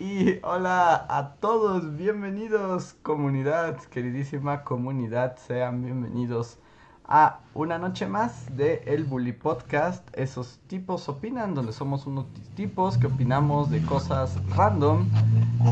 [0.00, 6.56] Y hola a todos, bienvenidos comunidad, queridísima comunidad, sean bienvenidos
[7.04, 10.08] a una noche más de El Bully Podcast.
[10.16, 12.24] Esos tipos opinan, donde somos unos
[12.56, 15.06] tipos que opinamos de cosas random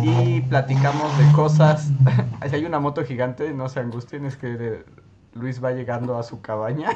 [0.05, 1.89] y platicamos de cosas.
[2.51, 4.85] si hay una moto gigante, no se angustien, es que
[5.33, 6.91] Luis va llegando a su cabaña.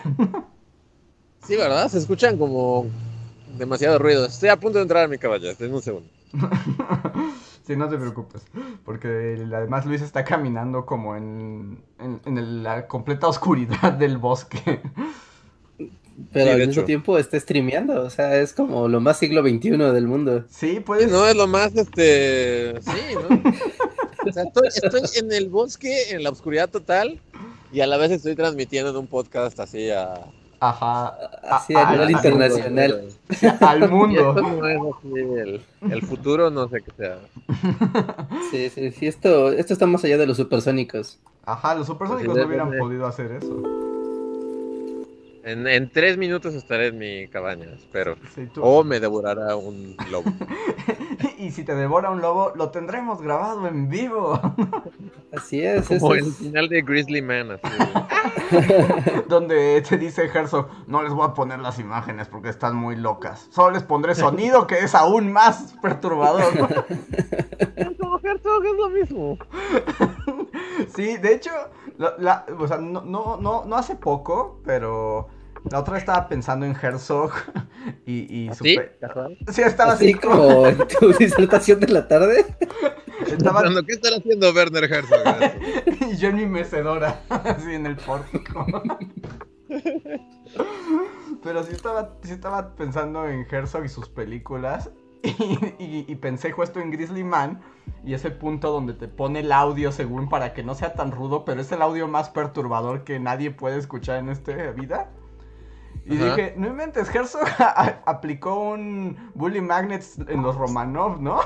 [1.44, 1.88] sí, ¿verdad?
[1.88, 2.88] Se escuchan como
[3.56, 4.26] demasiado ruido.
[4.26, 6.10] Estoy a punto de entrar a mi cabaña, en un segundo.
[7.66, 8.42] sí, no te preocupes.
[8.84, 14.80] Porque además Luis está caminando como en, en, la completa oscuridad del bosque.
[16.32, 20.06] Pero al mismo tiempo está streameando, o sea, es como lo más siglo XXI del
[20.06, 20.44] mundo.
[20.50, 21.10] Sí, pues.
[21.10, 22.80] no, es lo más, este.
[22.80, 23.42] Sí, ¿no?
[24.28, 27.20] o sea, estoy, estoy, en el bosque, en la oscuridad total,
[27.72, 30.26] y a la vez estoy transmitiendo en un podcast así a,
[30.62, 31.18] Ajá.
[31.50, 33.08] Así a, nivel internacional.
[33.60, 34.36] al mundo.
[35.90, 37.18] el, futuro no sé qué sea.
[38.52, 41.18] Sí, sí, sí, esto, esto está más allá de los supersónicos.
[41.44, 43.60] Ajá, los supersónicos no hubieran podido hacer eso.
[45.42, 48.14] En, en, tres minutos estaré en mi cabaña, espero.
[48.60, 50.32] O me devorará un lobo.
[51.42, 54.40] y si te devora un lobo, lo tendremos grabado en vivo.
[55.36, 55.88] así es.
[55.88, 57.58] Como el final de Grizzly Man.
[57.62, 57.76] Así.
[59.28, 63.48] Donde te dice Herzog, no les voy a poner las imágenes porque están muy locas.
[63.50, 66.52] Solo les pondré sonido que es aún más perturbador.
[68.22, 69.38] Herzog es lo mismo.
[70.94, 71.50] sí, de hecho,
[72.18, 75.28] la, o sea, no, no, no, no hace poco, pero
[75.70, 77.32] la otra estaba pensando en Herzog
[78.06, 78.78] y, y ¿Ah, ¿Sí?
[79.52, 82.44] Sí, estaba así, como en tu disertación de la tarde.
[83.26, 83.62] Estaba...
[83.86, 85.20] ¿Qué están haciendo Werner Herzog?
[86.12, 88.66] y yo en mi mecedora, así en el pórtico.
[91.42, 94.90] Pero sí estaba, sí estaba pensando en Herzog y sus películas.
[95.78, 97.60] Y, pensé justo en Grizzly Man
[98.04, 101.44] y ese punto donde te pone el audio según para que no sea tan rudo,
[101.44, 105.12] pero es el audio más perturbador que nadie puede escuchar en esta vida.
[106.04, 107.42] Y dije, no inventes, Herzog
[108.06, 111.40] aplicó un Bully Magnets en los Romanov, ¿no?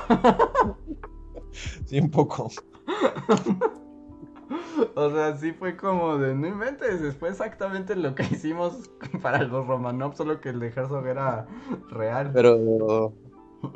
[1.85, 2.49] sí, un poco.
[4.95, 8.89] o sea, sí fue como de, no inventes, fue exactamente lo que hicimos
[9.21, 11.47] para los Romanov, solo que el de Herzog era
[11.89, 12.31] real.
[12.33, 13.13] Pero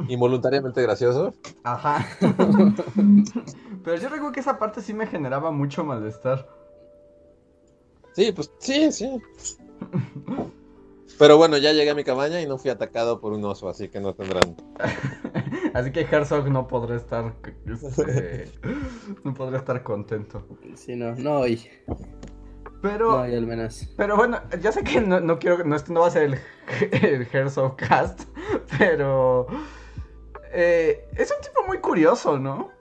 [0.08, 1.34] involuntariamente gracioso.
[1.63, 2.06] Ajá.
[3.84, 6.48] Pero yo recuerdo que esa parte sí me generaba mucho malestar.
[8.13, 9.22] Sí, pues sí, sí.
[11.18, 13.90] Pero bueno, ya llegué a mi cabaña y no fui atacado por un oso, así
[13.90, 14.56] que no tendrán.
[15.74, 17.36] así que Herzog no podrá estar.
[17.66, 18.52] Este,
[19.24, 20.46] no podrá estar contento.
[20.76, 21.70] Sí, no, no hoy.
[22.82, 23.12] Pero.
[23.12, 23.88] No al menos.
[23.96, 25.64] Pero bueno, ya sé que no, quiero.
[25.64, 26.40] No, esto no va a ser el,
[26.92, 28.24] el Herzog cast.
[28.78, 29.48] Pero.
[30.54, 32.72] Eh, es un tipo muy curioso, ¿no?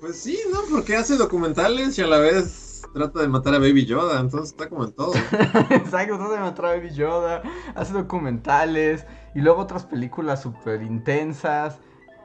[0.00, 0.60] Pues sí, ¿no?
[0.70, 4.68] Porque hace documentales y a la vez trata de matar a Baby Yoda, entonces está
[4.70, 5.12] como en todo.
[5.70, 7.42] Exacto, trata de matar a Baby Yoda,
[7.74, 11.80] hace documentales y luego otras películas súper intensas.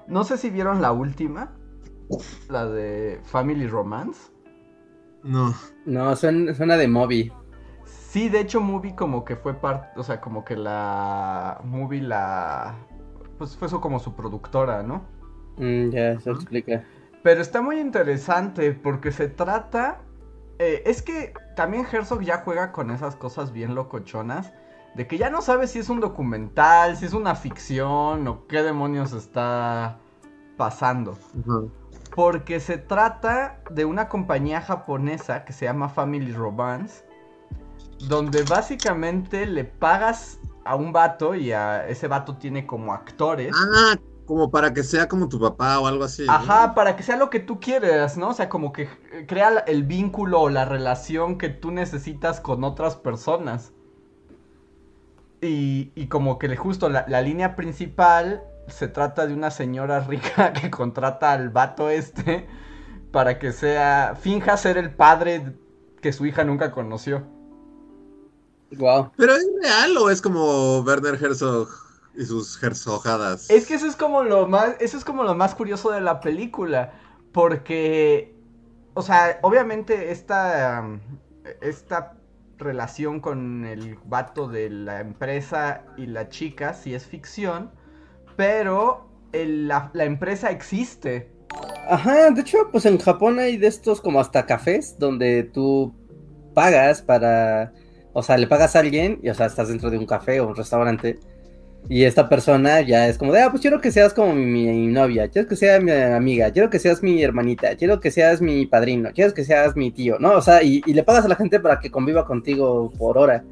[0.08, 1.52] No sé si vieron la última,
[2.50, 4.32] la de Family Romance.
[5.24, 5.54] No.
[5.86, 7.34] No, suena, de Movie.
[7.84, 12.76] Sí, de hecho Movie como que fue parte, o sea, como que la Movie la
[13.38, 15.06] pues fue eso como su productora, ¿no?
[15.58, 16.84] Mm, ya, eso explica.
[17.24, 20.02] Pero está muy interesante porque se trata
[20.60, 24.54] eh, es que también Herzog ya juega con esas cosas bien locochonas.
[24.96, 28.62] De que ya no sabe si es un documental, si es una ficción o qué
[28.62, 30.00] demonios está
[30.58, 31.18] pasando.
[32.16, 37.06] Porque se trata de una compañía japonesa que se llama Family Romance.
[38.08, 43.56] Donde básicamente le pagas a un vato y a ese vato tiene como actores.
[43.56, 43.96] Ah,
[44.30, 46.24] como para que sea como tu papá o algo así.
[46.30, 48.30] Ajá, para que sea lo que tú quieras, ¿no?
[48.30, 48.88] O sea, como que
[49.28, 53.72] crea el vínculo o la relación que tú necesitas con otras personas.
[55.42, 60.54] Y, y como que justo la, la, línea principal se trata de una señora rica
[60.62, 62.48] que contrata al vato este
[63.12, 65.58] para que sea, finja ser el padre
[66.02, 67.24] que su hija nunca conoció.
[68.78, 69.10] Wow.
[69.18, 71.89] ¿Pero es real o es como Werner Herzog?
[72.20, 73.50] Y sus herzojadas.
[73.50, 76.20] Es que eso es como lo más, eso es como lo más curioso de la
[76.20, 76.92] película,
[77.32, 78.36] porque,
[78.94, 80.86] o sea, obviamente esta,
[81.62, 82.18] esta
[82.58, 87.72] relación con el vato de la empresa y la chica sí es ficción,
[88.36, 91.32] pero la, la empresa existe.
[91.90, 95.96] Ajá, de hecho, pues en Japón hay de estos como hasta cafés donde tú
[96.54, 97.72] pagas para,
[98.12, 100.50] o sea, le pagas a alguien y, o sea, estás dentro de un café o
[100.50, 101.18] un restaurante
[101.88, 105.30] y esta persona ya es como de, ah, pues quiero que seas como mi, novia,
[105.30, 109.10] quiero que seas mi amiga, quiero que seas mi hermanita, quiero que seas mi padrino,
[109.14, 110.34] quiero que seas mi tío, ¿no?
[110.34, 113.44] O sea, y, le pagas a la gente para que conviva contigo por hora.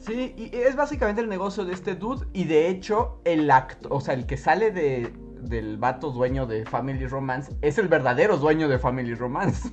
[0.00, 4.00] Sí, y es básicamente el negocio de este dude y de hecho el acto, o
[4.00, 8.68] sea, el que sale de, del vato dueño de Family Romance es el verdadero dueño
[8.68, 9.70] de Family Romance.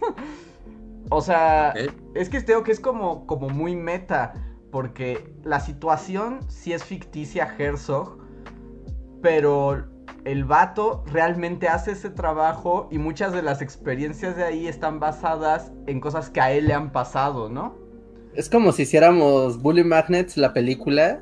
[1.10, 1.74] o sea,
[2.16, 4.34] es que creo que es como, como muy meta
[4.72, 8.18] porque la situación sí es ficticia Herzog,
[9.22, 9.86] pero
[10.26, 15.72] el vato realmente hace ese trabajo y muchas de las experiencias de ahí están basadas
[15.88, 17.76] en cosas que a él le han pasado, ¿no?
[18.36, 21.22] Es como si hiciéramos Bully Magnets, la película,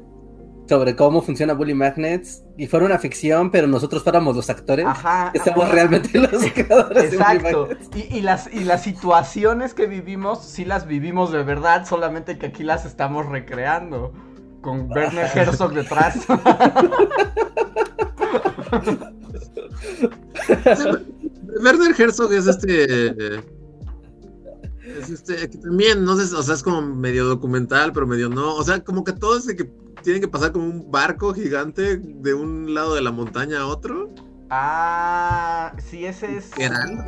[0.68, 4.86] sobre cómo funciona Bully Magnets y fuera una ficción, pero nosotros fuéramos los actores.
[4.86, 5.32] Ajá.
[5.34, 7.70] Estamos realmente los creadores Exacto.
[7.96, 12.64] y, las, y las situaciones que vivimos, sí las vivimos de verdad, solamente que aquí
[12.64, 14.14] las estamos recreando.
[14.62, 16.28] Con Werner Herzog detrás.
[21.64, 23.42] Werner Herzog es este.
[24.88, 28.56] Es este, que también, no sé, o sea, es como medio documental, pero medio no.
[28.56, 29.66] O sea, como que todo ese que
[30.04, 34.14] tienen que pasar como un barco gigante de un lado de la montaña a otro.
[34.50, 36.52] Ah, sí, ese es.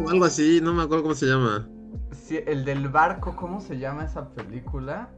[0.04, 1.70] o algo así, no me acuerdo cómo se llama.
[2.12, 5.10] Sí, el del barco, ¿cómo se llama esa película?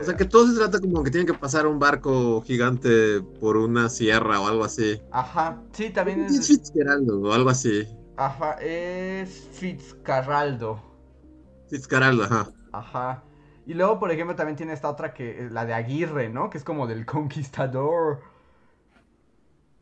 [0.00, 3.56] O sea, que todo se trata como que tienen que pasar un barco gigante por
[3.56, 5.00] una sierra o algo así.
[5.10, 6.46] Ajá, sí, también es.
[6.46, 7.86] Fitzgeraldo o algo así.
[8.16, 10.87] Ajá, es Fitzcarraldo.
[11.68, 12.50] Fitzcarraldo, ajá.
[12.72, 13.24] Ajá.
[13.66, 16.48] Y luego, por ejemplo, también tiene esta otra que, la de Aguirre, ¿no?
[16.48, 18.20] Que es como del conquistador.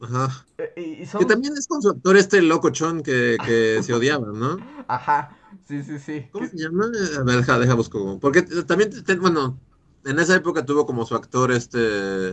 [0.00, 0.44] Ajá.
[0.58, 4.58] Eh, que también es con su actor este locochón que, que se odiaba, ¿no?
[4.88, 5.36] Ajá,
[5.66, 6.28] sí, sí, sí.
[6.32, 6.86] ¿Cómo se llama?
[7.18, 8.18] A ver, deja, deja busco.
[8.18, 8.90] Porque también,
[9.20, 9.58] bueno,
[10.04, 12.32] en esa época tuvo como su actor este...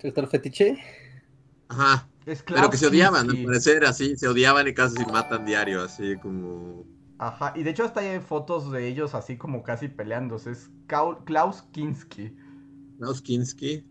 [0.00, 0.78] ¿Su actor fetiche?
[1.68, 2.08] Ajá.
[2.24, 6.16] Pero que se odiaban, al parecer, así, se odiaban y casi se matan diario, así
[6.16, 6.84] como...
[7.20, 10.52] Ajá, y de hecho hasta hay fotos de ellos así como casi peleándose.
[10.52, 12.34] Es Klaus Kinski.
[12.96, 13.86] Klaus Kinski.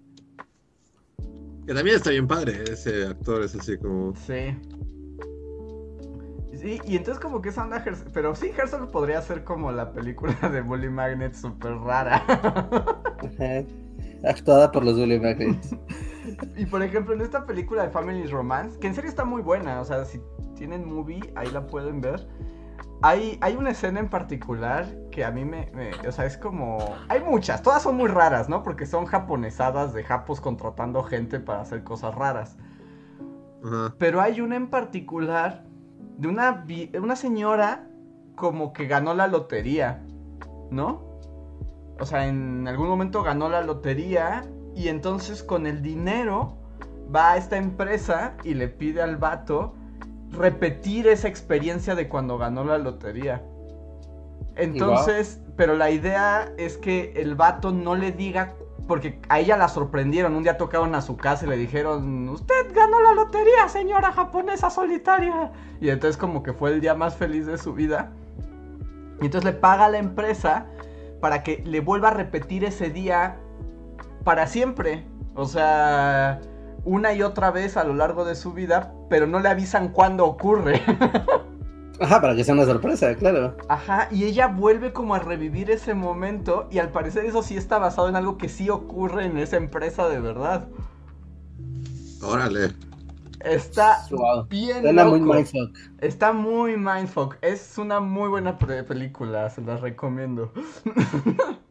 [1.67, 4.15] Que también está bien padre, ese actor es así como...
[4.15, 4.57] Sí.
[6.55, 7.85] Sí, y entonces como que esa onda...
[8.15, 12.25] Pero sí, Herzog podría ser como la película de Bully Magnet súper rara.
[14.27, 15.75] Actuada por los Bully Magnets.
[16.57, 19.81] y por ejemplo, en esta película de Family Romance, que en serio está muy buena,
[19.81, 20.19] o sea, si
[20.55, 22.27] tienen movie, ahí la pueden ver
[23.01, 25.69] hay, hay una escena en particular que a mí me,
[26.07, 26.95] O sea, es como.
[27.07, 28.63] Hay muchas, todas son muy raras, ¿no?
[28.63, 32.57] Porque son japonesadas de japos contratando gente para hacer cosas raras.
[33.97, 35.65] Pero hay una en particular
[36.17, 36.65] de una,
[37.01, 37.87] una señora
[38.35, 40.01] como que ganó la lotería,
[40.71, 41.03] ¿no?
[41.99, 44.45] O sea, en algún momento ganó la lotería
[44.75, 46.57] y entonces con el dinero
[47.13, 49.73] va a esta empresa y le pide al vato
[50.31, 53.43] repetir esa experiencia de cuando ganó la lotería.
[54.55, 58.53] Entonces, pero la idea es que el vato no le diga,
[58.87, 62.73] porque a ella la sorprendieron, un día tocaron a su casa y le dijeron, usted
[62.73, 65.51] ganó la lotería, señora japonesa solitaria.
[65.79, 68.11] Y entonces como que fue el día más feliz de su vida.
[69.21, 70.65] Y entonces le paga a la empresa
[71.21, 73.37] para que le vuelva a repetir ese día
[74.23, 75.05] para siempre.
[75.35, 76.41] O sea,
[76.85, 80.25] una y otra vez a lo largo de su vida, pero no le avisan cuándo
[80.25, 80.81] ocurre.
[82.01, 83.57] Ajá, para que sea una sorpresa, claro.
[83.67, 87.77] Ajá, y ella vuelve como a revivir ese momento y al parecer eso sí está
[87.77, 90.67] basado en algo que sí ocurre en esa empresa de verdad.
[92.21, 92.73] Órale.
[93.41, 94.05] Está
[94.49, 95.77] bien Está muy mindfuck.
[95.99, 97.35] Está muy mindfuck.
[97.41, 100.51] Es una muy buena película, se las recomiendo.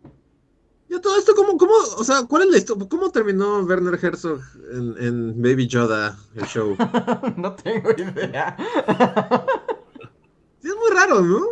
[0.89, 2.87] Ya todo esto, ¿cómo, cómo, o sea, cuál es la historia?
[2.89, 4.41] ¿Cómo terminó Werner Herzog
[4.73, 6.77] en, Baby Yoda, el show?
[7.37, 8.57] no tengo idea.
[10.63, 11.47] sí, es muy raro, ¿no?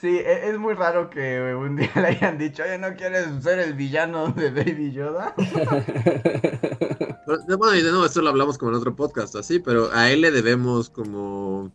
[0.00, 3.58] Sí, e, es muy raro que un día le hayan dicho, oye, ¿no quieres ser
[3.58, 5.34] el villano de Baby Yoda?
[7.26, 10.22] bueno, y de nuevo, esto lo hablamos como en otro podcast, así, pero a él
[10.22, 11.70] le debemos como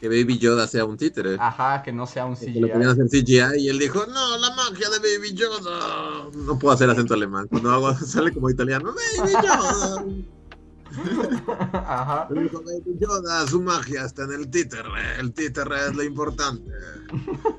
[0.00, 1.36] que Baby Yoda sea un títere.
[1.40, 2.60] Ajá, que no sea un CGI.
[2.60, 6.28] lo ponían en CGI y él dijo, no, la magia de Baby Yoda.
[6.34, 7.46] No puedo hacer acento alemán.
[7.48, 10.04] Cuando hago, sale como italiano, Baby Yoda.
[11.72, 12.28] Ajá.
[12.30, 14.88] Le dijo, "Baby Yoda, su magia está en el títere.
[15.20, 16.70] El títere es lo importante.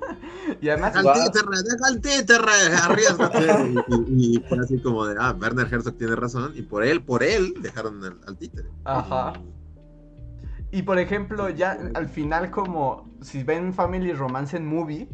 [0.62, 1.32] Y además, Deja el Guau.
[1.32, 3.84] títere, deja el títere, arriesgate.
[4.10, 6.54] Y, y fue así como de, ah, Werner Herzog tiene razón.
[6.56, 8.68] Y por él, por él, dejaron al, al títere.
[8.84, 9.34] Ajá.
[9.36, 9.59] Y
[10.84, 15.10] por ejemplo, ya al final como si ven Family Romance en Movie,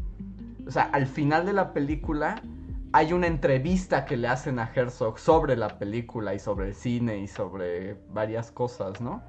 [0.67, 2.41] o sea, al final de la película
[2.91, 7.19] hay una entrevista que le hacen a Herzog sobre la película y sobre el cine
[7.19, 9.21] y sobre varias cosas, ¿no?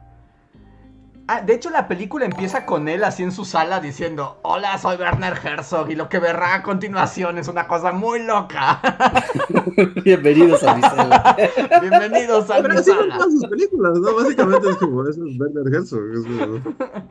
[1.28, 4.96] Ah, de hecho la película empieza con él así en su sala diciendo, hola, soy
[4.96, 8.80] Werner Herzog y lo que verá a continuación es una cosa muy loca.
[10.04, 11.36] Bienvenidos a mi sala.
[11.80, 14.14] Bienvenidos a Pero mi así son todas sus películas, ¿no?
[14.14, 16.00] Básicamente es como, eso es Werner Herzog.
[16.14, 17.08] es como-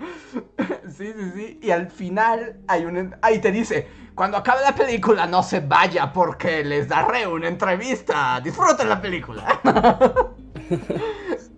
[0.97, 1.59] Sí, sí, sí.
[1.61, 3.13] Y al final hay un...
[3.21, 8.39] Ahí te dice, cuando acabe la película no se vaya porque les daré una entrevista.
[8.41, 9.59] Disfruten la película.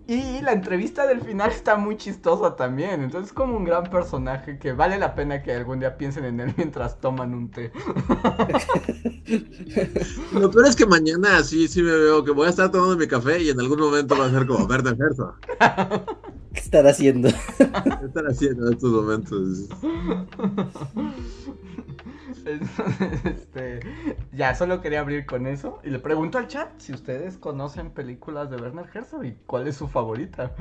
[0.08, 3.02] Y la entrevista del final está muy chistosa también.
[3.02, 6.40] Entonces es como un gran personaje que vale la pena que algún día piensen en
[6.40, 7.70] él mientras toman un té.
[10.32, 13.06] Lo peor es que mañana sí, sí me veo que voy a estar tomando mi
[13.06, 15.34] café y en algún momento va a ser como Werner Herzog.
[16.54, 17.28] ¿Qué estará haciendo?
[17.58, 19.68] ¿Qué están haciendo en estos momentos?
[23.24, 23.80] este,
[24.32, 25.80] ya, solo quería abrir con eso.
[25.84, 29.76] Y le pregunto al chat si ustedes conocen películas de Werner Herzog y cuál es
[29.76, 30.52] su favorita.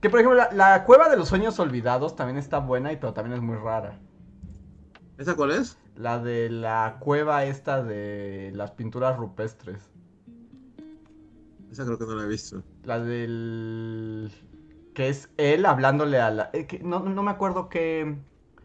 [0.00, 3.12] Que por ejemplo, la, la Cueva de los Sueños Olvidados también está buena, y pero
[3.12, 3.98] también es muy rara.
[5.18, 5.76] ¿Esa cuál es?
[5.96, 9.90] La de la cueva esta de las pinturas rupestres.
[11.70, 12.62] Esa creo que no la he visto.
[12.84, 14.32] La del...
[14.94, 16.50] Que es él hablándole a la...
[16.52, 18.16] eh, que no, no me acuerdo qué...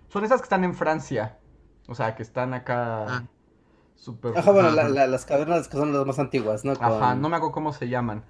[0.07, 1.37] Son esas que están en Francia.
[1.87, 3.05] O sea, que están acá...
[3.07, 3.23] Ah.
[3.95, 4.37] Súper...
[4.37, 4.75] Ajá, bueno, Ajá.
[4.75, 6.75] la- la- las cavernas que son las más antiguas, ¿no?
[6.75, 8.23] Con- Ajá, no me acuerdo cómo se llaman.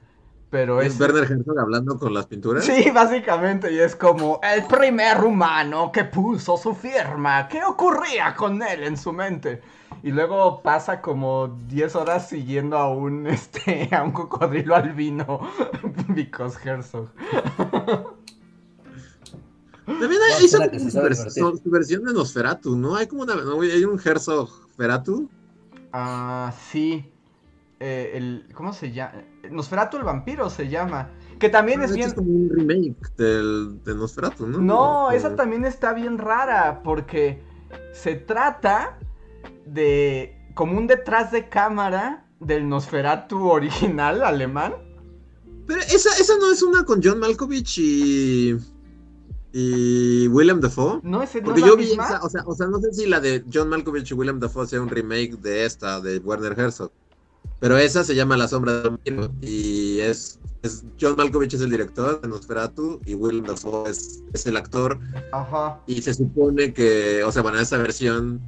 [0.51, 0.99] Pero ¿Es es...
[0.99, 2.63] Werner Herzog hablando con las pinturas?
[2.63, 7.47] Sí, básicamente, y es como el primer humano que puso su firma.
[7.47, 9.61] ¿Qué ocurría con él en su mente?
[10.03, 15.39] Y luego pasa como 10 horas siguiendo a un este a un cocodrilo albino
[16.09, 17.09] because Herzog.
[19.85, 22.95] También hay, se vers- su versión de Nosferatu, ¿no?
[22.95, 25.29] Hay como una, no, hay un Herzog Feratu.
[25.93, 27.11] Ah, sí.
[27.79, 29.13] Eh, el, ¿Cómo se llama?
[29.51, 31.09] Nosferatu el vampiro se llama.
[31.39, 32.15] Que también es De hecho, bien...
[32.15, 34.57] como un remake del, de Nosferatu, ¿no?
[34.59, 37.43] No, O- esa también está bien rara porque
[37.93, 38.97] se trata
[39.65, 44.73] de como un detrás de cámara del Nosferatu original alemán.
[45.67, 48.55] Pero esa, esa no es una con John Malkovich y.
[49.57, 50.99] y William Dafoe.
[51.01, 53.05] No es, no Porque es yo vi esa, o sea, o sea, no sé si
[53.05, 56.91] la de John Malkovich y William Dafoe sea un remake de esta, de Werner Herzog.
[57.61, 59.31] Pero esa se llama La Sombra del Vampiro.
[59.39, 64.45] Y es, es John Malkovich es el director de Nosferatu y William Dafoe es, es
[64.45, 64.99] el actor.
[65.31, 65.79] Ajá.
[65.87, 68.41] Y se supone que, o sea, bueno, esa versión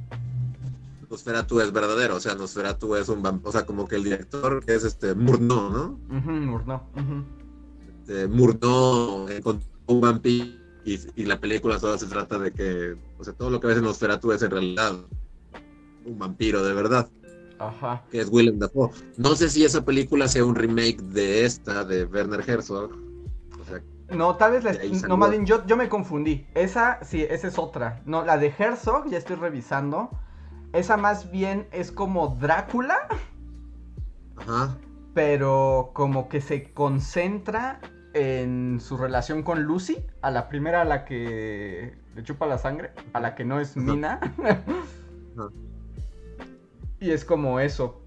[1.08, 4.62] Nosferatu es verdadero, o sea, Nosferatu es un vampiro, o sea, como que el director
[4.62, 5.98] que es este Murnau, ¿no?
[6.14, 6.82] Ujú, Murnau.
[8.02, 10.57] Este, Murnau encontró un vampiro
[10.94, 13.78] y, y la película toda se trata de que, o sea, todo lo que ves
[13.78, 14.94] en Nosferatu es en realidad
[16.04, 17.10] un vampiro de verdad,
[17.58, 18.04] Ajá.
[18.10, 18.90] que es Willem Dafoe.
[19.16, 22.92] No sé si esa película sea un remake de esta, de Werner Herzog.
[23.60, 24.74] O sea, No, tal vez la
[25.08, 26.46] no, más bien yo, yo me confundí.
[26.54, 28.02] Esa, sí, esa es otra.
[28.06, 30.10] No, la de Herzog, ya estoy revisando.
[30.72, 32.96] Esa más bien es como Drácula,
[34.36, 34.76] ajá.
[35.14, 37.80] pero como que se concentra
[38.18, 42.90] en su relación con Lucy, a la primera a la que le chupa la sangre,
[43.12, 43.76] a la que no es.
[43.76, 44.20] Mina.
[47.00, 48.02] Y es como eso.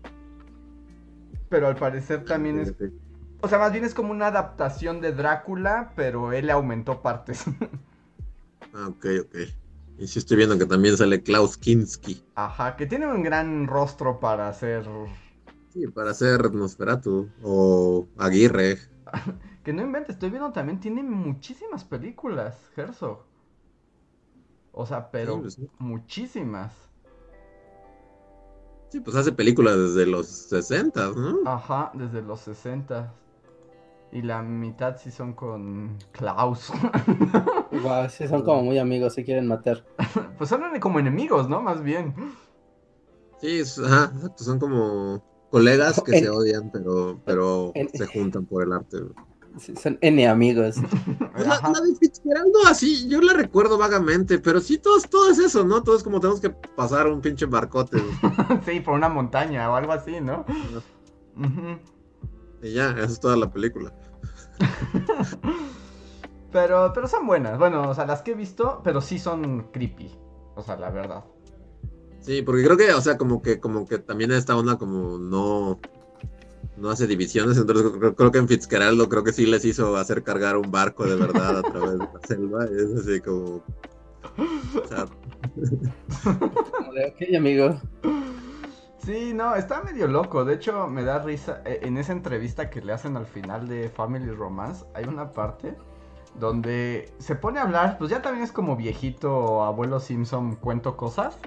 [1.48, 2.74] Pero al parecer también es...
[3.42, 7.46] O sea, más bien es como una adaptación de Drácula, pero él le aumentó partes.
[8.74, 9.36] Ah, ok, ok.
[9.98, 12.24] Y sí estoy viendo que también sale Klaus Kinski.
[12.36, 14.86] Ajá, que tiene un gran rostro para hacer...
[15.74, 18.78] Sí, para hacer Nosferatu o Aguirre.
[19.64, 23.24] Que no inventes, estoy viendo también, tiene muchísimas películas, Herzog.
[24.74, 25.70] O sea, pero Sí, pues, sí.
[25.80, 26.74] muchísimas.
[28.90, 31.50] Sí, pues hace películas desde los 60, ¿no?
[31.50, 33.14] Ajá, desde los 60.
[34.12, 36.72] Y la mitad sí son con Klaus.
[37.72, 39.86] Guau, sí, son como muy amigos, se quieren matar.
[40.38, 41.62] pues son como enemigos, ¿no?
[41.62, 42.14] Más bien.
[43.40, 48.06] Sí, es- ajá, exacto, son como colegas que En- se odian, pero, pero en- se
[48.06, 48.98] juntan por el arte.
[49.58, 50.78] Sí, son N amigos.
[51.36, 55.30] La, la de Fitzgerald, no, así, yo la recuerdo vagamente, pero sí, todo, es- todo
[55.30, 55.84] es eso, ¿no?
[55.84, 57.98] Todo es como tenemos que pasar un pinche barcote.
[58.66, 60.46] sí, por una montaña o algo así, ¿no?
[62.62, 63.94] Y ya, esa es toda la película.
[66.52, 67.58] pero, pero son buenas.
[67.58, 70.12] Bueno, o sea, las que he visto, pero sí son creepy.
[70.56, 71.24] O sea, la verdad.
[72.20, 75.80] Sí, porque creo que, o sea, como que, como que también esta onda como no,
[76.82, 80.24] no hace divisiones, entonces creo, creo que en Fitzcarraldo creo que sí les hizo hacer
[80.24, 83.66] cargar un barco de verdad a través de la selva, es así como...
[84.74, 85.06] o sea,
[86.90, 87.80] ok, amigo.
[88.98, 90.46] Sí, no, está medio loco.
[90.46, 91.62] De hecho, me da risa.
[91.66, 95.76] eh, En esa entrevista que le hacen al final de Family Romance, hay una parte
[96.36, 97.98] donde se pone a hablar.
[97.98, 101.40] Pues ya también es como viejito, abuelo Simpson, cuento cosas.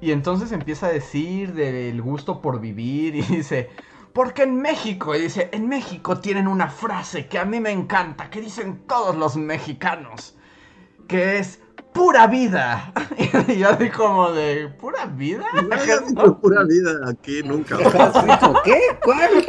[0.00, 3.70] Y entonces empieza a decir del gusto por vivir y dice.
[4.12, 8.30] Porque en México, y dice, en México tienen una frase que a mí me encanta,
[8.30, 10.36] que dicen todos los mexicanos,
[11.06, 11.60] que es
[11.92, 12.92] pura vida.
[13.48, 15.44] Y yo así como de, ¿pura vida?
[16.14, 17.76] no, pura vida aquí nunca.
[17.76, 18.78] Dijo, ¿Qué?
[19.02, 19.46] ¿Cuál?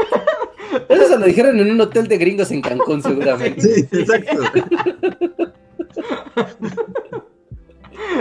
[0.88, 3.62] Eso se lo dijeron en un hotel de gringos en Cancún, seguramente.
[3.62, 4.44] Sí, exacto.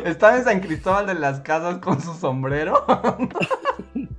[0.04, 2.84] Estaba en San Cristóbal de las Casas con su sombrero.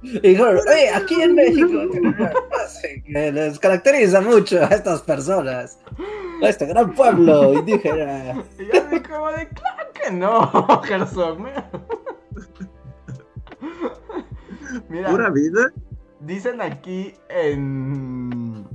[0.01, 5.78] Y dijeron, oye, aquí en México, que les caracteriza mucho a estas personas,
[6.42, 8.44] a este gran pueblo indígena.
[8.58, 11.39] Y yo así como de, claro que no, Herzog.
[11.39, 11.70] Mira,
[14.88, 15.72] Mira, Pura vida.
[16.22, 18.66] dicen aquí en,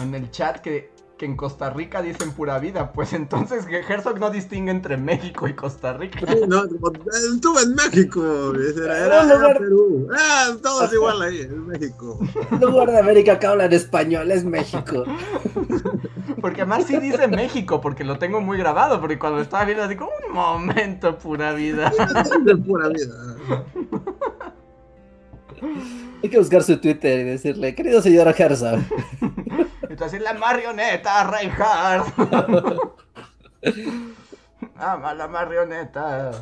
[0.00, 0.90] en el chat que,
[1.22, 2.90] que en Costa Rica dicen pura vida.
[2.90, 6.18] Pues entonces Herzog no distingue entre México y Costa Rica.
[6.26, 6.90] Sí, no, como,
[7.32, 8.52] estuve en México.
[8.76, 10.08] Era, era, era lugar- Perú.
[10.12, 12.18] Ah, todos igual ahí, en México.
[12.60, 15.04] Lugar de América que hablan español es México.
[16.40, 19.00] Porque además sí dice México, porque lo tengo muy grabado.
[19.00, 21.92] Porque cuando estaba viendo así como un momento, pura vida.
[22.44, 23.36] De pura vida.
[26.20, 28.80] Hay que buscar su Twitter y decirle, querido señor Herzog,
[30.02, 32.12] Entonces la marioneta, Reinhardt.
[34.76, 36.32] Ama la marioneta.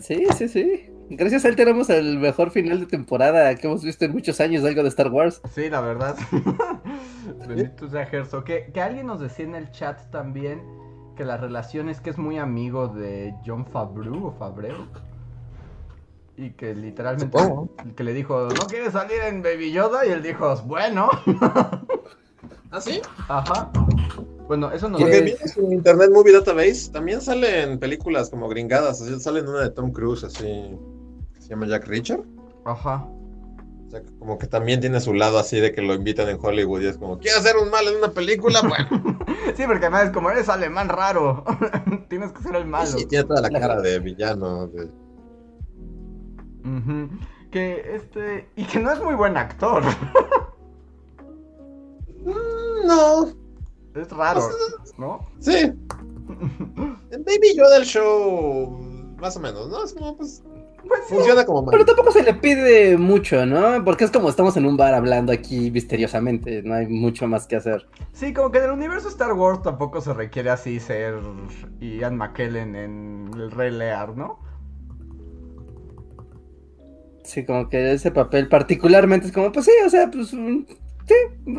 [0.00, 0.90] Sí, sí, sí.
[1.10, 4.64] Gracias a él tenemos el mejor final de temporada que hemos visto en muchos años,
[4.64, 5.42] algo de Star Wars.
[5.52, 6.16] Sí, la verdad.
[7.46, 8.44] Bendito sea Herzog.
[8.44, 10.62] Que, que alguien nos decía en el chat también
[11.18, 14.86] que la relación es que es muy amigo de John Favreau o Fabreu.
[16.38, 17.36] Y que literalmente
[17.94, 20.06] que le dijo, ¿no quieres salir en Baby Yoda?
[20.06, 21.10] Y él dijo, bueno.
[22.70, 23.00] ¿Ah, sí?
[23.28, 23.70] Ajá.
[24.46, 29.18] Bueno, eso nos Porque viene su Internet Movie Database, también salen películas como gringadas, así,
[29.20, 30.44] salen una de Tom Cruise, así,
[31.34, 32.20] que se llama Jack Richard.
[32.64, 33.06] Ajá.
[33.86, 36.82] O sea, como que también tiene su lado así de que lo invitan en Hollywood
[36.82, 38.60] y es como, ¿quieres hacer un mal en una película?
[38.68, 39.18] Bueno,
[39.56, 41.44] Sí, porque además como eres alemán raro,
[42.08, 42.86] tienes que ser el malo.
[42.86, 44.66] sí, tiene toda la cara de villano.
[44.68, 44.90] de-.
[47.50, 48.48] Que este.
[48.56, 49.82] Y que no es muy buen actor.
[52.94, 54.40] No, Es raro,
[54.98, 55.20] ¿no?
[55.40, 55.52] sí.
[57.10, 58.78] En Baby Yoda el show,
[59.20, 59.84] más o menos, ¿no?
[59.84, 60.42] Es como, pues,
[60.88, 61.14] Pues sí.
[61.14, 61.86] funciona como Pero mal.
[61.86, 63.84] tampoco se le pide mucho, ¿no?
[63.84, 67.56] Porque es como estamos en un bar hablando aquí misteriosamente, no hay mucho más que
[67.56, 67.86] hacer.
[68.12, 71.14] Sí, como que en el universo Star Wars tampoco se requiere así ser
[71.80, 74.40] Ian McKellen en el Rey Lear, ¿no?
[77.22, 80.64] Sí, como que ese papel particularmente es como, pues sí, o sea, pues mm,
[81.06, 81.14] sí,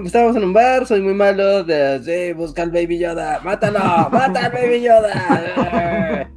[0.05, 3.79] estábamos en un bar, soy muy malo, de, sí, busca al Baby Yoda, mátalo,
[4.11, 6.29] mata al Baby Yoda.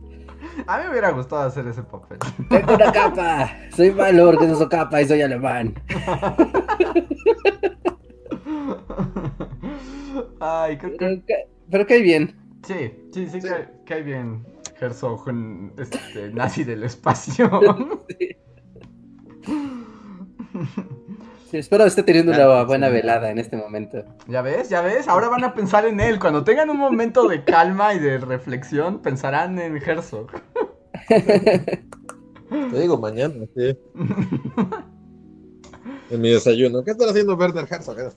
[0.67, 2.19] A mí me hubiera gustado hacer ese papel.
[2.51, 5.75] Tengo una capa, soy malo porque no soy capa y soy alemán.
[10.41, 10.97] Ay, creo que.
[10.99, 12.35] Pero, ca- pero cae bien.
[12.67, 14.45] Sí, sí, sí, que, que hay bien
[14.81, 15.25] Herzog,
[15.79, 17.51] este, nazi del espacio.
[18.19, 18.37] Sí,
[21.53, 22.93] espero esté teniendo una buena sí.
[22.93, 24.05] velada en este momento.
[24.27, 24.69] ¿Ya ves?
[24.69, 25.09] ¿Ya ves?
[25.09, 26.19] Ahora van a pensar en él.
[26.19, 30.31] Cuando tengan un momento de calma y de reflexión, pensarán en Herzog.
[31.09, 33.79] Te digo mañana, sí.
[36.11, 36.83] En mi desayuno.
[36.85, 37.97] ¿Qué está haciendo Werner Herzog?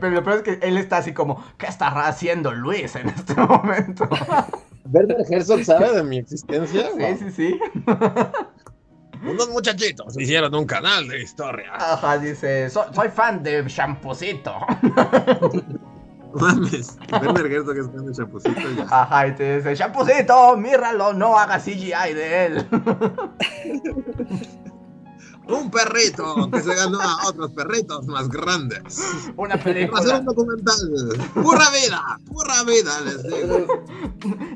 [0.00, 3.34] Pero lo peor es que él está así como, ¿qué estará haciendo Luis en este
[3.34, 4.08] momento?
[4.92, 6.90] ¿Werner Herzog sabe de mi existencia?
[6.96, 7.60] Sí, sí, sí.
[9.26, 11.72] Unos muchachitos hicieron un canal de historia.
[11.74, 14.54] Ajá, dice, "So- soy fan de Champucito.
[16.34, 16.98] Mames.
[17.12, 18.86] Werner Herzog es fan de chapucito ya.
[18.90, 22.66] Ajá, y te dice, Champucito, míralo, no haga CGI de él.
[25.48, 28.98] Un perrito que se ganó a otros perritos más grandes.
[29.36, 30.18] Una Para hacer película.
[30.20, 30.76] un documental.
[31.34, 32.20] ¡Pura vida!
[32.26, 33.00] ¡Pura vida!
[33.02, 33.66] Les digo.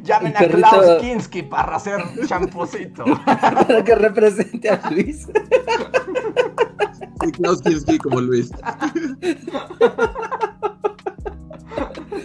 [0.03, 3.05] Llamen a perrito- Klaus Kinski para hacer Champucito.
[3.25, 5.27] Para que represente a Luis.
[7.27, 8.51] Y Klaus Kinski como Luis.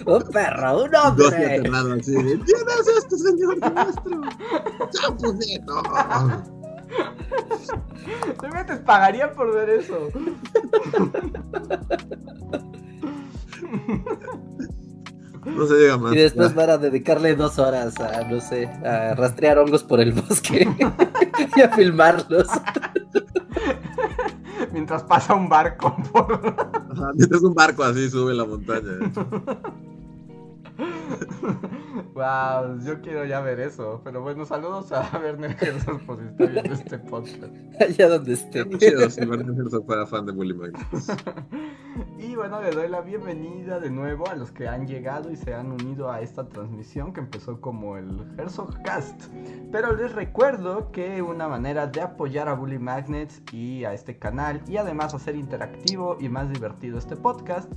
[0.05, 1.61] Un perro, un hombre.
[1.99, 2.13] así.
[2.13, 2.39] ¿Quién
[2.79, 4.21] es este señor nuestro?
[8.39, 10.09] Te metes, pagaría por ver eso.
[15.45, 16.13] No se diga más.
[16.13, 20.13] Y después van a dedicarle dos horas a, no sé, a rastrear hongos por el
[20.13, 20.67] bosque
[21.55, 22.47] y a filmarlos.
[24.71, 26.33] Mientras pasa un barco por.
[26.91, 28.99] Ajá, Mientras un barco así sube la montaña.
[32.13, 34.01] wow, yo quiero ya ver eso.
[34.03, 37.53] Pero bueno, saludos a Werner Herzog por si está viendo este podcast.
[37.79, 38.65] Allá donde esté.
[38.65, 41.11] Muy chido si Werner Herzog fuera fan de Bully Magnets.
[42.17, 45.53] Y bueno, le doy la bienvenida de nuevo a los que han llegado y se
[45.53, 49.25] han unido a esta transmisión que empezó como el Herzog Cast.
[49.71, 54.61] Pero les recuerdo que una manera de apoyar a Bully Magnets y a este canal
[54.67, 57.71] y además hacer interactivo y más divertido este podcast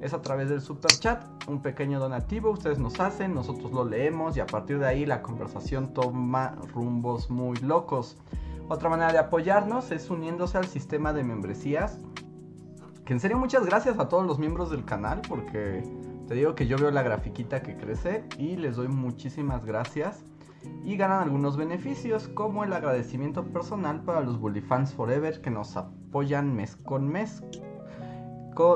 [0.00, 4.36] es a través del super chat, un pequeño donativo, ustedes nos hacen, nosotros lo leemos
[4.36, 8.18] y a partir de ahí la conversación toma rumbos muy locos.
[8.68, 12.00] Otra manera de apoyarnos es uniéndose al sistema de membresías.
[13.04, 15.84] Que en serio muchas gracias a todos los miembros del canal porque
[16.26, 20.24] te digo que yo veo la grafiquita que crece y les doy muchísimas gracias.
[20.84, 25.76] Y ganan algunos beneficios como el agradecimiento personal para los Bully Fans Forever que nos
[25.76, 27.42] apoyan mes con mes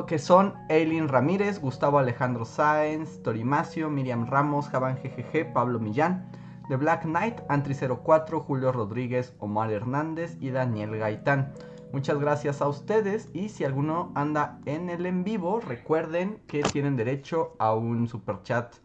[0.07, 6.31] que son Eileen Ramírez, Gustavo Alejandro Sáenz, Torimacio, Miriam Ramos, Javan GGG, Pablo Millán,
[6.69, 11.53] The Black Knight, Antri04, Julio Rodríguez, Omar Hernández y Daniel Gaitán.
[11.93, 16.97] Muchas gracias a ustedes y si alguno anda en el en vivo, recuerden que tienen
[16.97, 18.77] derecho a un super chat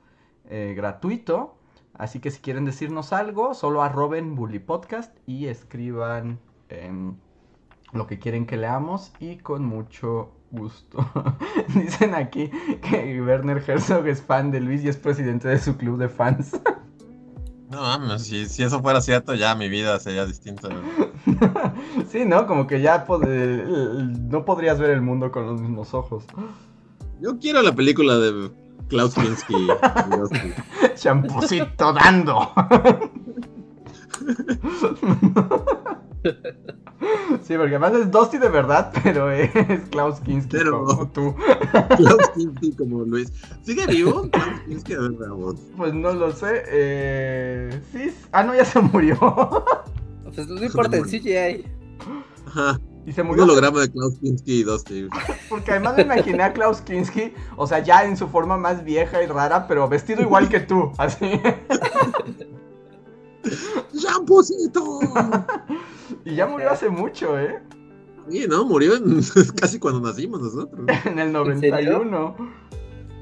[0.50, 1.56] eh, gratuito.
[1.94, 7.16] Así que si quieren decirnos algo, solo arroben Bully Podcast y escriban em,
[7.94, 10.98] lo que quieren que leamos y con mucho gusto.
[11.76, 12.50] Dicen aquí
[12.82, 16.60] que Werner Herzog es fan de Luis y es presidente de su club de fans.
[17.70, 20.68] No mames, si, si eso fuera cierto, ya mi vida sería distinta.
[22.10, 22.46] sí, ¿no?
[22.46, 23.26] Como que ya pod-
[24.30, 26.26] no podrías ver el mundo con los mismos ojos.
[27.22, 28.52] Yo quiero la película de
[28.90, 29.68] Klaus Kinski.
[30.96, 32.52] Champucito dando.
[37.44, 39.50] Sí, porque además es Dusty de verdad, pero es
[39.90, 41.36] Klaus Kinski Pero- como tú.
[41.98, 43.32] Klaus Kinski como Luis.
[43.64, 44.30] ¿Sigue vivo?
[44.32, 45.12] Klaus Kinski, a ver.
[45.78, 46.64] Pues no lo sé.
[46.68, 47.82] Eh...
[47.92, 48.12] Sí.
[48.32, 49.18] Ah, no, ya se murió.
[50.34, 51.66] Pues no importa, en CGI.
[52.48, 52.80] Ajá.
[53.06, 55.10] y se Un murió holograma de Klaus Kinski y Dusty.
[55.50, 59.22] porque además me imaginé a Klaus Kinski, o sea, ya en su forma más vieja
[59.22, 61.42] y rara, pero vestido igual que tú, así.
[63.98, 65.00] ¡Champucito!
[66.26, 67.62] Y ya murió hace mucho, ¿eh?
[68.30, 69.22] Sí, no, murió en-
[69.60, 70.86] casi cuando nacimos nosotros.
[71.06, 72.04] En el ¿En serio?
[72.04, 72.36] 91.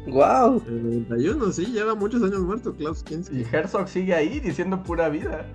[0.08, 0.64] Wow.
[0.68, 3.46] En el 91, sí, lleva muchos años muerto Klaus Y Kinski.
[3.52, 5.46] Herzog sigue ahí diciendo pura vida.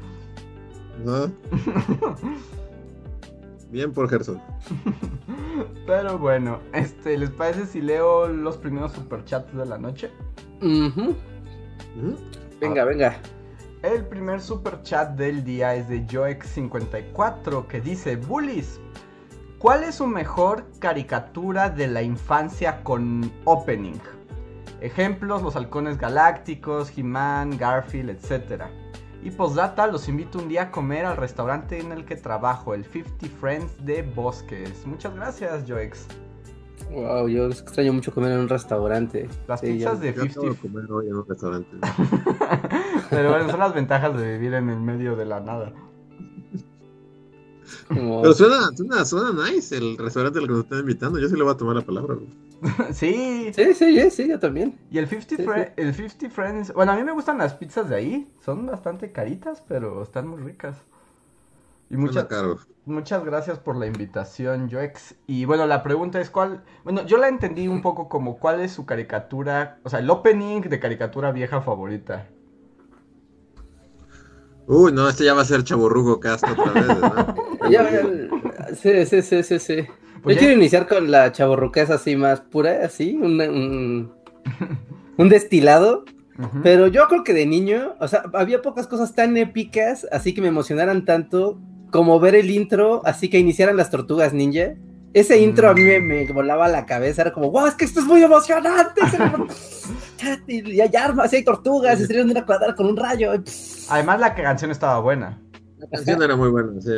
[3.70, 4.38] Bien por Herzog.
[5.86, 10.10] Pero bueno, este, ¿les parece si leo los primeros superchats de la noche?
[12.60, 13.20] Venga, venga.
[13.84, 18.80] El primer superchat del día es de Joex54 que dice, Bullies,
[19.58, 24.00] ¿cuál es su mejor caricatura de la infancia con opening?
[24.80, 28.62] Ejemplos, los halcones galácticos, He-Man, Garfield, etc.
[29.22, 32.86] Y postdata, los invito un día a comer al restaurante en el que trabajo, el
[32.86, 34.86] 50 Friends de Bosques.
[34.86, 36.06] Muchas gracias, Joex.
[36.90, 39.28] Wow, yo extraño mucho comer en un restaurante.
[39.48, 41.76] Las Sí, pizzas ya- de Yo acabo de 50 comer hoy en un restaurante.
[43.10, 45.72] Pero bueno, son las ventajas de vivir en el medio de la nada.
[47.88, 51.18] como- Pero suena, suena, suena nice el restaurante al que nos están invitando.
[51.18, 52.16] Yo sí le voy a tomar la palabra.
[52.92, 54.78] sí, Sí, sí, sí, sí, yo también.
[54.90, 55.72] y el 50, Sí, Fre- sí.
[55.76, 59.62] el 50 Friends, bueno, a mí me gustan las pizzas de ahí, son bastante caritas,
[59.66, 60.76] pero están muy ricas.
[61.90, 62.26] Y muchas,
[62.86, 65.14] muchas gracias por la invitación, Joex.
[65.26, 68.72] Y bueno, la pregunta es cuál, bueno, yo la entendí un poco como cuál es
[68.72, 72.26] su caricatura, o sea, el opening de caricatura vieja favorita.
[74.66, 76.86] Uy, no, este ya va a ser chaborrugo cast otra vez,
[77.70, 77.86] ya,
[78.74, 79.76] sí, sí, sí, sí, sí.
[80.22, 84.12] Pues Yo ya- quiero iniciar con la chaborruquez así más pura, así, un, un,
[85.18, 86.04] un destilado.
[86.64, 90.40] Pero yo creo que de niño, o sea, había pocas cosas tan épicas, así que
[90.40, 91.60] me emocionaran tanto
[91.94, 94.74] como ver el intro, así que iniciaran las tortugas ninja.
[95.12, 98.00] Ese intro a mí me, me volaba la cabeza, era como, wow, es que esto
[98.00, 99.00] es muy emocionante.
[100.48, 103.32] Y hay armas, y hay tortugas, y salieron de una cuadrada con un rayo.
[103.90, 105.40] Además la canción estaba buena.
[105.78, 106.90] La canción era muy buena, sí.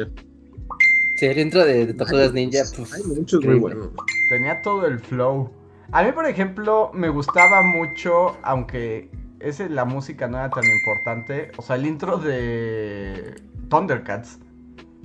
[1.17, 2.63] Sí, el intro de, de Tortugas Ninja.
[2.75, 3.91] puf, Hay muchos muy buenos.
[4.31, 5.51] Tenía todo el flow.
[5.93, 11.51] A mí, por ejemplo, me gustaba mucho, aunque ese, la música no era tan importante,
[11.59, 13.35] o sea, el intro de
[13.69, 14.39] Thundercats.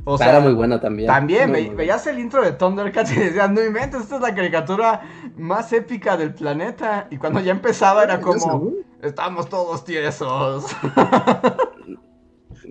[0.03, 1.07] O sea, era muy bueno también.
[1.07, 4.21] También, Muy, ve- muy veías el intro de Thundercats y decías, no inventes, esta es
[4.21, 5.01] la caricatura
[5.37, 7.07] más épica del planeta.
[7.11, 10.65] Y cuando ya empezaba era como, estamos todos tiesos.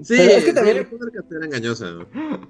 [0.03, 1.85] Sí, Pero es que también- sí, Thundercats era engañosa.
[1.91, 2.01] ¿no?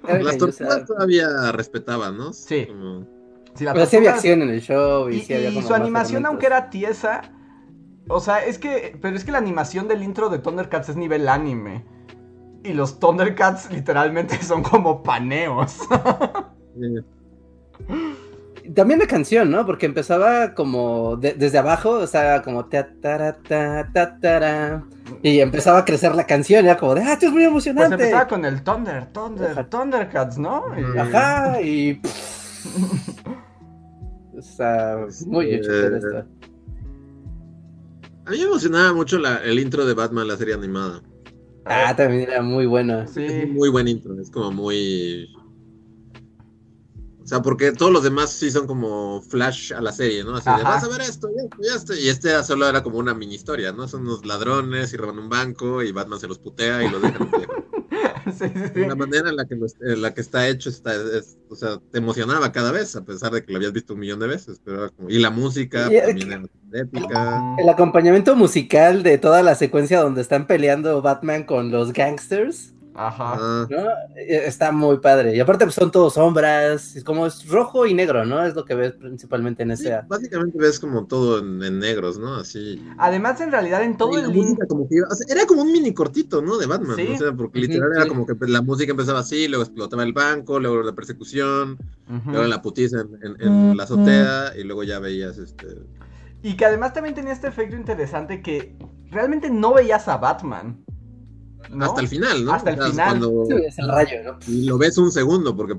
[0.07, 0.37] Era Las engañosa.
[0.37, 2.33] tortugas todavía respetaban, ¿no?
[2.33, 2.65] Sí.
[2.67, 3.07] Como-
[3.53, 5.67] Sí, la Pero sí había acción en el show y, Y, sí había y como
[5.67, 7.21] su animación, aunque era tiesa,
[8.07, 11.27] o sea, es que, pero es que la animación del intro de Thundercats es nivel
[11.27, 11.83] anime.
[12.63, 15.77] Y los Thundercats literalmente son como paneos.
[18.75, 19.65] También la canción, ¿no?
[19.65, 24.85] Porque empezaba como de- desde abajo, o sea, como ta, ta, ta, tara,
[25.23, 27.95] y empezaba a crecer la canción, era como de, ah, esto es muy Pues emocionante.
[27.95, 29.67] empezaba con el Thunder, Thunder, Ajá.
[29.67, 30.63] Thundercats, ¿no?
[30.77, 31.99] Y- Ajá, y...
[34.37, 36.25] o sea, muy Eh, esto.
[38.27, 41.01] A mí me emocionaba mucho la- el intro de Batman, la serie animada.
[41.65, 43.07] Ah, también era muy bueno.
[43.07, 43.45] Sí.
[43.47, 45.33] muy buen intro, es como muy...
[47.23, 50.35] O sea, porque todos los demás sí son como flash a la serie, ¿no?
[50.35, 51.93] Así de, vas a ver esto, y esto, y esto.
[51.93, 53.87] Y este era solo era como una mini historia, ¿no?
[53.87, 57.29] Son unos ladrones y roban un banco y Batman se los putea y los dejan.
[58.41, 58.85] Sí, sí, sí.
[58.85, 61.79] La manera en la que, los- en la que está hecho, está, es- o sea,
[61.91, 64.59] te emocionaba cada vez, a pesar de que lo habías visto un millón de veces.
[64.63, 67.55] Pero como- y la música Y- también era épica.
[67.59, 73.35] El acompañamiento musical de toda la secuencia donde están peleando Batman con los gangsters, Ajá.
[73.39, 73.77] Ah, ¿no?
[74.17, 75.35] Eh, Está muy padre.
[75.35, 78.45] Y aparte pues, son todos sombras, es como es rojo y negro, ¿no?
[78.45, 80.01] Es lo que ves principalmente en sí, ese...
[80.07, 82.35] básicamente ves como todo en, en negros, ¿no?
[82.35, 82.85] Así.
[82.97, 84.43] Además, en realidad, en todo Y el link.
[84.43, 86.57] música como que iba- o sea, era como un mini cortito, ¿no?
[86.57, 86.95] De Batman.
[86.97, 87.07] Sí.
[87.13, 88.09] O sea, porque literal era sí.
[88.09, 91.77] como que la música empezaba así, luego explotaba el banco, luego la persecución,
[92.25, 95.67] luego la putiza en, en- en la azotea, y luego ya veías este.
[96.43, 98.75] Y que además también tenía este efecto interesante que
[99.11, 100.83] realmente no veías a Batman.
[101.69, 101.85] ¿No?
[101.85, 102.53] Hasta el final, ¿no?
[102.53, 103.19] Hasta el final.
[103.19, 104.39] Cuando Sí, es el rayo, ¿no?
[104.47, 105.75] y lo ves un segundo, porque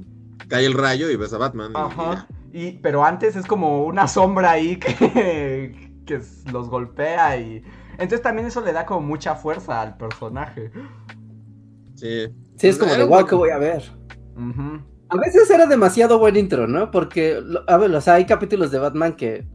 [0.48, 1.72] cae el rayo y ves a Batman.
[1.72, 2.26] y Ajá.
[2.52, 6.20] Y, pero antes es como una sombra ahí que, que
[6.52, 7.62] los golpea y.
[7.92, 10.70] Entonces también eso le da como mucha fuerza al personaje.
[11.94, 12.28] Sí.
[12.56, 13.82] Sí, es como de wow, que voy a ver.
[15.08, 16.90] A veces era demasiado buen intro, ¿no?
[16.90, 19.46] Porque, a ver, o sea, hay capítulos de Batman que,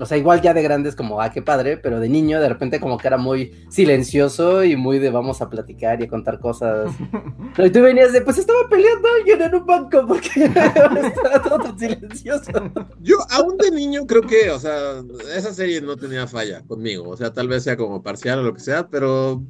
[0.00, 2.80] o sea, igual ya de grandes como, ah, qué padre, pero de niño de repente
[2.80, 6.92] como que era muy silencioso y muy de vamos a platicar y a contar cosas.
[7.58, 11.58] No, y tú venías de, pues estaba peleando alguien en un banco porque estaba todo
[11.58, 12.50] tan silencioso.
[13.00, 15.02] Yo, aún de niño, creo que, o sea,
[15.36, 17.10] esa serie no tenía falla conmigo.
[17.10, 19.42] O sea, tal vez sea como parcial o lo que sea, pero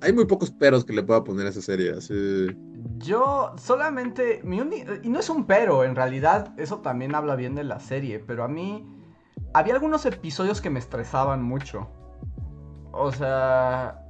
[0.00, 1.90] hay muy pocos peros que le pueda poner a esa serie.
[1.90, 2.14] Así.
[2.96, 4.40] Yo solamente.
[4.42, 7.78] Mi uni- y no es un pero, en realidad eso también habla bien de la
[7.78, 8.86] serie, pero a mí.
[9.52, 11.88] Había algunos episodios que me estresaban mucho.
[12.92, 14.04] O sea.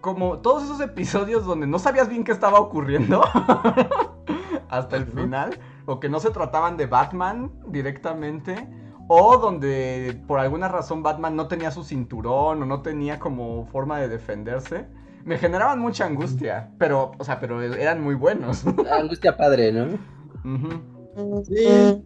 [0.00, 3.22] Como todos esos episodios donde no sabías bien qué estaba ocurriendo.
[4.68, 5.58] hasta el final.
[5.86, 8.68] O que no se trataban de Batman directamente.
[9.08, 13.98] O donde por alguna razón Batman no tenía su cinturón o no tenía como forma
[13.98, 14.86] de defenderse.
[15.24, 16.70] Me generaban mucha angustia.
[16.78, 18.64] Pero, o sea, pero eran muy buenos.
[18.90, 19.98] Angustia padre, ¿no?
[20.44, 21.42] Ujú.
[21.44, 22.04] Sí.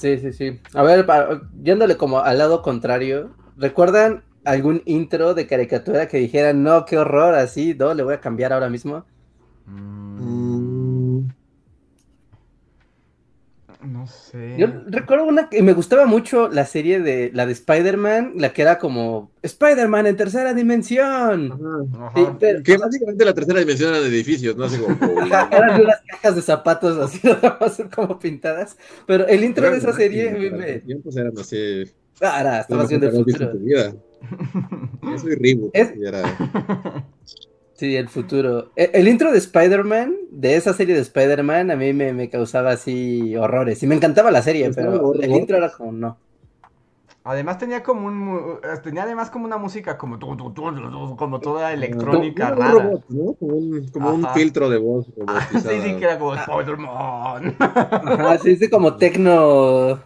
[0.00, 0.60] Sí, sí, sí.
[0.74, 6.62] A ver, pa- yéndole como al lado contrario, ¿recuerdan algún intro de caricatura que dijeran,
[6.62, 9.06] no, qué horror, así, no, le voy a cambiar ahora mismo?
[9.66, 10.67] Mm,
[13.80, 14.56] No sé.
[14.58, 18.62] Yo recuerdo una que me gustaba mucho la serie de la de Spider-Man, la que
[18.62, 21.52] era como Spider-Man en tercera dimensión.
[21.52, 22.06] ajá.
[22.06, 22.12] Ajá.
[22.16, 24.64] Sí, pero- Que básicamente la tercera dimensión era de edificios, ¿no?
[24.64, 24.96] Así como.
[25.52, 27.20] Eran unas cajas de zapatos así,
[27.94, 28.76] como pintadas.
[29.06, 30.80] Pero el intro de esa serie, me...
[30.80, 31.84] tiempos eran así.
[32.20, 33.44] Ah, era, estaba lo haciendo el futuro.
[33.44, 33.94] en tu vida.
[35.02, 35.70] Yo soy Reebok.
[35.72, 37.04] Es- y era-
[37.78, 38.72] Sí, el futuro.
[38.74, 42.72] E- El, intro de Spider-Man, de esa serie de Spider-Man, a mí me, me causaba
[42.72, 43.80] así horrores.
[43.84, 45.24] Y me encantaba la serie, Estaba pero horror.
[45.24, 46.18] el intro era como no.
[47.22, 51.16] Además tenía como un mu- tenía además como una música como tu, tu, tu, tu,
[51.16, 52.72] como toda electrónica como rara.
[52.80, 53.34] robot, ¿no?
[53.34, 54.34] Como un, como un Ajá.
[54.34, 55.06] filtro de voz.
[55.26, 57.56] Ah, sí, sí, que era como Spider-Man.
[57.60, 60.00] Ajá, sí, sí, como tecno.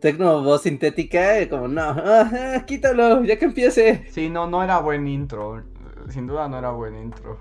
[0.00, 4.04] Tecno voz sintética, como no, ah, quítalo, ya que empiece.
[4.10, 5.62] Sí, no, no era buen intro.
[6.10, 7.38] Sin duda no era buen intro.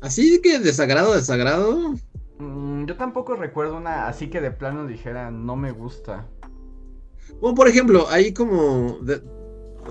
[0.00, 1.94] Así que desagrado, desagrado.
[2.38, 6.26] Mm, yo tampoco recuerdo una así que de plano dijera no me gusta.
[7.40, 8.98] Bueno, por ejemplo, ahí como.
[9.02, 9.22] De,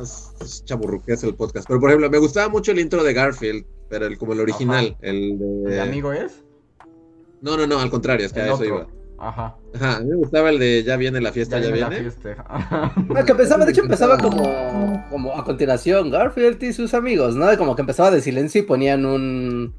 [0.02, 1.68] es, el podcast.
[1.68, 3.66] Pero por ejemplo, me gustaba mucho el intro de Garfield.
[3.90, 4.98] Pero el, como el original.
[5.02, 5.76] El de.
[5.76, 6.44] ¿El amigo es?
[7.42, 8.66] No, no, no, al contrario, es que a eso otro.
[8.66, 8.88] iba.
[9.20, 9.56] Ajá.
[9.76, 12.12] Ajá, a mí me gustaba el de ya viene la fiesta, ya, viene la viene.
[12.12, 12.46] fiesta.
[12.50, 17.56] Ah, que empezaba, de hecho empezaba como, como a continuación, Garfield y sus amigos, ¿no?
[17.58, 19.74] Como que empezaba de silencio y ponían un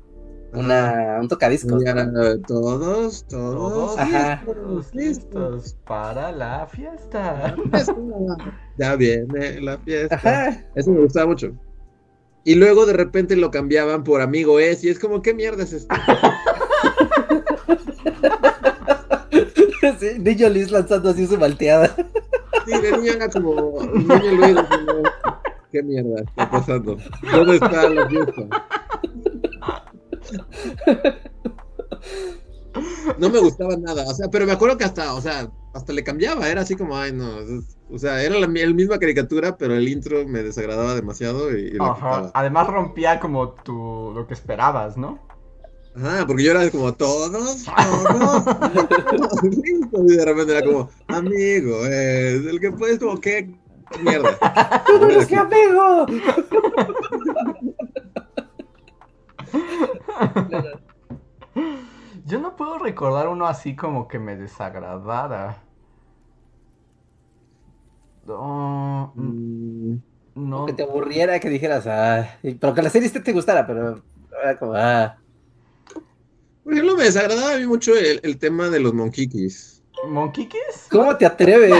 [0.52, 1.82] una, un tocadiscos.
[1.84, 2.38] Ya, ¿no?
[2.40, 3.96] todos, todos.
[4.00, 7.54] Listos, listos para la fiesta.
[8.78, 10.16] Ya viene la fiesta.
[10.16, 10.64] Ajá.
[10.74, 11.52] Eso me gustaba mucho.
[12.44, 15.74] Y luego de repente lo cambiaban por amigo es, y es como, ¿qué mierda es
[15.74, 15.94] esto?
[19.98, 21.94] Sí, Niño Liz lanzando así su malteada.
[22.66, 25.02] Sí, de niño era como, niño Luis, como,
[25.72, 26.96] ¿qué mierda está pasando?
[27.32, 28.42] ¿Dónde está la fiesta?
[33.18, 36.04] No me gustaba nada, o sea, pero me acuerdo que hasta, o sea, hasta le
[36.04, 37.38] cambiaba, era así como, ay, no,
[37.90, 41.84] o sea, era la, misma caricatura, pero el intro me desagradaba demasiado y, y lo
[41.84, 41.94] Ajá.
[41.94, 42.30] quitaba.
[42.34, 45.18] Además rompía como tu lo que esperabas, ¿no?
[45.96, 47.66] Ajá, porque yo era como, todos, todos,
[49.42, 53.52] y de repente era como, amigo, es el que puedes, como, ¿qué
[54.02, 54.38] mierda?
[55.10, 56.06] ¡Es que amigo!
[62.24, 65.64] Yo no puedo recordar uno así como que me desagradara.
[68.24, 69.96] No, Mm.
[70.66, 74.02] Que te aburriera, que dijeras, ah, pero que la serie este te gustara, pero
[74.42, 75.18] era como, ah.
[76.64, 79.82] Por ejemplo, me desagradaba a mí mucho el, el tema de los monquiquis.
[80.08, 80.86] ¿Monkey Kiss?
[80.90, 81.72] ¿Cómo te atreves?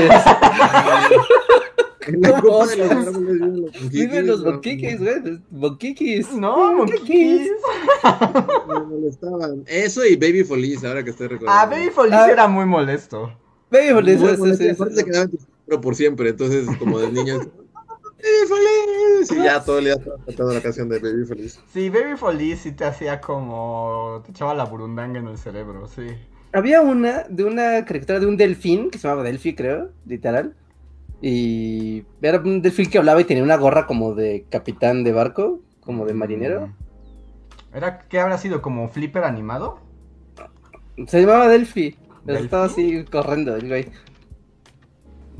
[2.06, 3.90] En la ¿Cómo copa de los árboles viven los monquiquis.
[3.90, 5.40] Viven los no, monquiquis, güey.
[5.50, 6.32] Monquiquis.
[6.32, 7.50] No, Kiss.
[8.68, 9.64] Me molestaban.
[9.66, 11.60] Eso y Baby Feliz, ahora que estoy recordando.
[11.60, 12.30] Ah, Baby Feliz Ah.
[12.30, 13.32] era muy molesto.
[13.70, 17.40] Baby, aparte se quedaba en tu cerebro por siempre, entonces como de niño.
[18.22, 19.32] Baby Feliz.
[19.32, 21.60] Y ya todo el día estaba cantando la canción de Baby Feliz.
[21.72, 24.22] Sí, Baby Feliz sí te hacía como.
[24.24, 26.06] Te echaba la burundanga en el cerebro, sí.
[26.52, 30.54] Había una de una caricatura de un delfín que se llamaba Delphi, creo, literal.
[31.22, 35.60] Y era un delfín que hablaba y tenía una gorra como de capitán de barco,
[35.80, 36.66] como de marinero.
[36.68, 37.76] Mm.
[37.76, 38.62] ¿Era qué habrá sido?
[38.62, 39.78] ¿Como flipper animado?
[41.06, 41.96] Se llamaba Delphi.
[42.26, 43.88] Estaba así corriendo el güey.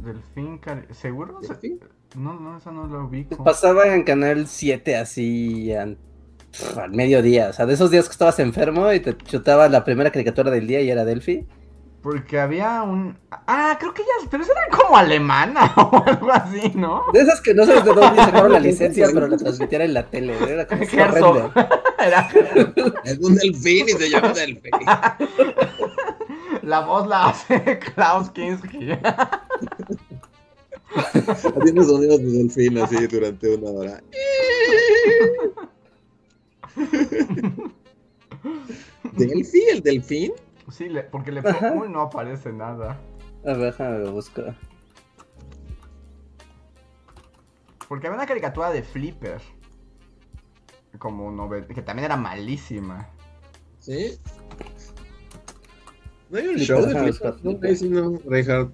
[0.05, 1.41] Delfín, cari- ¿seguro?
[1.41, 1.81] ¿Delfín?
[2.17, 3.43] No, no, esa no la ubico.
[3.45, 5.97] Pasaba en Canal 7 así an-
[6.51, 7.49] pf, al mediodía.
[7.51, 10.67] O sea, de esos días que estabas enfermo y te chutaba la primera caricatura del
[10.67, 11.47] día y era Delphi.
[12.03, 13.19] Porque había un.
[13.47, 14.29] Ah, creo que ya.
[14.31, 17.05] Pero esa era como alemana o algo así, ¿no?
[17.13, 20.07] De esas que no sabes de dónde sacaron la licencia, pero la transmitían en la
[20.07, 20.35] tele.
[20.49, 21.53] Era como horrendo.
[21.99, 22.29] Era.
[23.05, 24.71] Es un delfín y se llama delfín.
[26.63, 28.89] La voz la hace Klaus Kinski.
[30.95, 34.03] Haciendo sonidos de delfín así durante una hora.
[39.13, 39.61] ¿Delphi?
[39.73, 40.33] ¿El delfín?
[40.71, 43.01] Sí, le- porque le pongo y no aparece nada.
[43.45, 44.43] A ver, déjame lo busco.
[47.89, 49.41] Porque había una caricatura de Flipper.
[50.99, 53.09] Como nove- que también era malísima.
[53.81, 54.19] ¿Sí?
[56.29, 57.33] ¿No hay un show de Flipper?
[57.33, 58.73] buscar No, no, Reinhardt.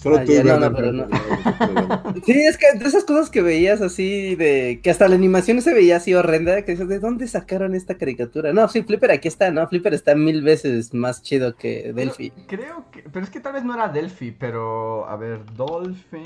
[0.00, 1.06] Solo Ah, tú, ya, no, Werner, no, pero no.
[1.06, 2.14] no.
[2.24, 5.72] Sí, es que de esas cosas que veías así de que hasta la animación se
[5.74, 8.52] veía así horrenda, que dices, ¿de dónde sacaron esta caricatura?
[8.52, 9.66] No, sí, Flipper aquí está, ¿no?
[9.68, 12.30] Flipper está mil veces más chido que Delphi.
[12.46, 13.02] Creo que.
[13.02, 15.08] Pero es que tal vez no era Delphi, pero.
[15.08, 16.24] A ver, Dolphin,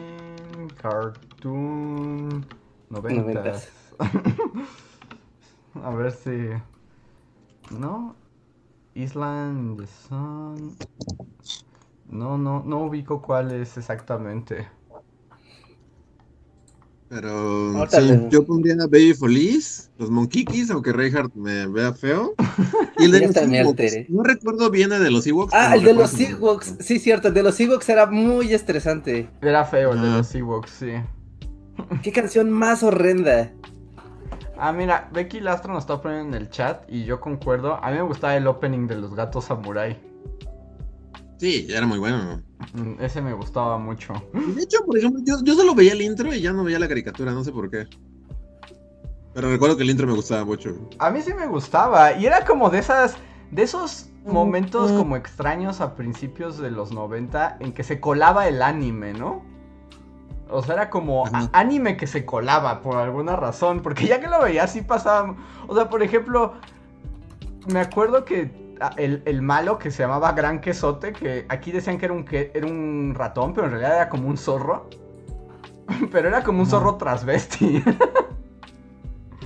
[0.80, 2.44] Cartoon.
[2.90, 3.68] Noventas.
[5.82, 6.30] a ver si.
[7.78, 8.16] ¿No?
[8.94, 10.76] Island the Sun.
[12.10, 14.68] No, no, no ubico cuál es exactamente.
[17.08, 22.34] Pero sí, yo pondría Baby Feliz, los Monquiquis, aunque Reinhardt me vea feo.
[22.98, 23.68] Y el de los Ewoks.
[23.68, 24.06] alteré.
[24.08, 25.52] No recuerdo bien el de los Ewoks.
[25.52, 29.28] Ah, el de los Ewoks, sí, cierto, el de los Ewoks era muy estresante.
[29.42, 30.16] Era feo el de Ah.
[30.18, 30.92] los Ewoks, sí.
[32.02, 33.50] Qué canción más horrenda.
[34.56, 37.82] Ah, mira, Becky Lastra nos está poniendo en el chat y yo concuerdo.
[37.82, 39.98] A mí me gustaba el opening de los gatos samurai.
[41.40, 42.42] Sí, era muy bueno.
[42.74, 44.12] Mm, Ese me gustaba mucho.
[44.34, 46.86] De hecho, por ejemplo, yo, yo solo veía el intro y ya no veía la
[46.86, 47.86] caricatura, no sé por qué.
[49.32, 50.76] Pero recuerdo que el intro me gustaba mucho.
[50.98, 52.12] A mí sí me gustaba.
[52.12, 53.16] Y era como de esas.
[53.50, 58.60] De esos momentos como extraños a principios de los 90 en que se colaba el
[58.60, 59.42] anime, ¿no?
[60.50, 63.80] O sea, era como anime que se colaba por alguna razón.
[63.80, 65.36] Porque ya que lo veía así pasaba.
[65.68, 66.52] O sea, por ejemplo,
[67.72, 68.59] me acuerdo que
[68.96, 72.50] el, el malo que se llamaba Gran Quesote, que aquí decían que era un, que,
[72.54, 74.88] era un ratón, pero en realidad era como un zorro.
[76.12, 77.82] Pero era como un zorro transvesti.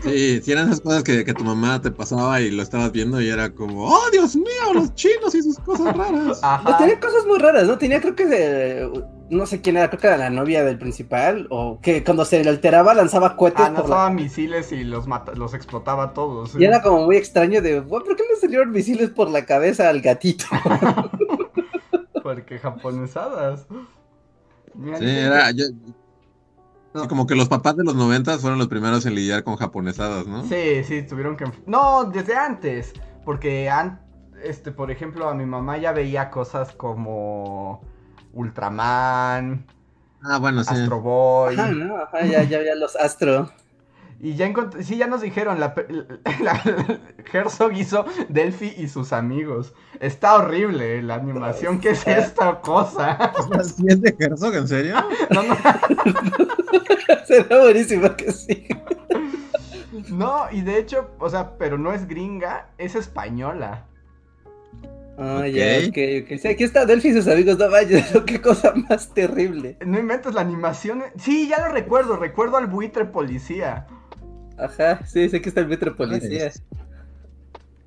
[0.02, 3.22] Sí, sí eran esas cosas que, que tu mamá te pasaba y lo estabas viendo
[3.22, 6.42] y era como, ¡oh, Dios mío, los chinos y sus cosas raras!
[6.42, 6.76] No, Ajá.
[6.76, 7.78] tenía cosas muy raras, ¿no?
[7.78, 11.46] Tenía, creo que, de- no sé quién era, creo que era la novia del principal,
[11.50, 13.78] o que cuando se le alteraba lanzaba cohetes Ah, la...
[13.80, 16.50] lanzaba misiles y los, mata- los explotaba todos.
[16.52, 16.58] sí.
[16.60, 19.88] Y era como muy extraño de, "Güey, ¿por qué le salieron misiles por la cabeza
[19.88, 20.44] al gatito?
[22.22, 23.66] Porque japonesadas.
[24.98, 25.50] Sí, era.
[25.52, 25.62] sí,
[27.08, 30.44] como que los papás de los noventas fueron los primeros en lidiar con japonesadas, ¿no?
[30.44, 31.44] Sí, sí, tuvieron que...
[31.66, 32.92] No, desde antes.
[33.24, 34.00] Porque, an-
[34.42, 37.82] este, por ejemplo, a mi mamá ya veía cosas como
[38.34, 39.66] Ultraman,
[40.26, 40.74] Ah, bueno, sí.
[40.74, 41.54] Astro Boy.
[41.54, 41.96] Ajá, ¿no?
[41.98, 43.50] Ajá, ya, ya había los Astro.
[44.20, 44.82] Y ya encontré...
[44.82, 45.74] Sí, ya nos dijeron, la,
[46.40, 46.98] la-
[47.30, 49.74] Herzog hizo Delphi y sus amigos.
[50.00, 51.78] Está horrible la animación.
[51.78, 53.32] ¿Qué es esta cosa?
[53.64, 54.96] ¿Sí es de Herzog, en serio?
[55.30, 55.54] No, no,
[57.26, 58.66] Será buenísimo que sí.
[60.08, 63.84] no, y de hecho, o sea, pero no es gringa, es española.
[65.16, 65.52] Ah, Ok.
[65.54, 65.98] ya, ok,
[66.32, 66.38] ok.
[66.40, 69.76] Sí, aquí está Delphi y sus amigos, no vayas, qué cosa más terrible.
[69.84, 71.02] No inventes la animación.
[71.18, 73.86] Sí, ya lo recuerdo, recuerdo al buitre policía.
[74.58, 76.52] Ajá, sí, sé que está el metro policía.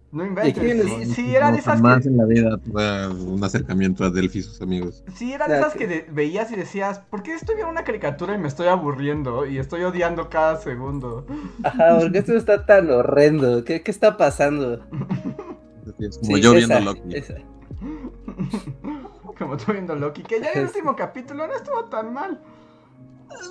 [0.09, 0.63] No inventes.
[0.89, 4.09] Sí, sí, era de No, esas jamás que, en la vida tuve un acercamiento a
[4.09, 5.03] Delphi y sus amigos.
[5.15, 7.71] sí, era de Ah, esas que- que de- veías y decías, ¿por qué estoy viendo
[7.71, 9.45] una caricatura y me estoy aburriendo?
[9.45, 11.25] Y estoy odiando cada segundo.
[11.63, 13.65] Ajá, porque esto está tan horrendo.
[13.65, 14.85] ¿Qué, qué está pasando?
[15.99, 17.15] Es, como Sí, yo esa, viendo Loki.
[17.15, 17.33] esa.
[19.37, 22.39] Como estoy viendo Loki, que ya el último capítulo no estuvo tan mal.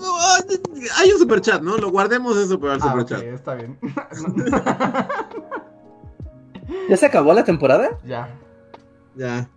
[0.00, 0.58] No, ay,
[0.98, 1.76] hay un superchat, ¿no?
[1.76, 3.22] Lo guardemos eso para el Ah, ok, superchat.
[3.22, 3.78] está bien.
[6.88, 7.98] ¿Ya se acabó la temporada?
[8.04, 8.28] ya.
[9.14, 9.48] Ya.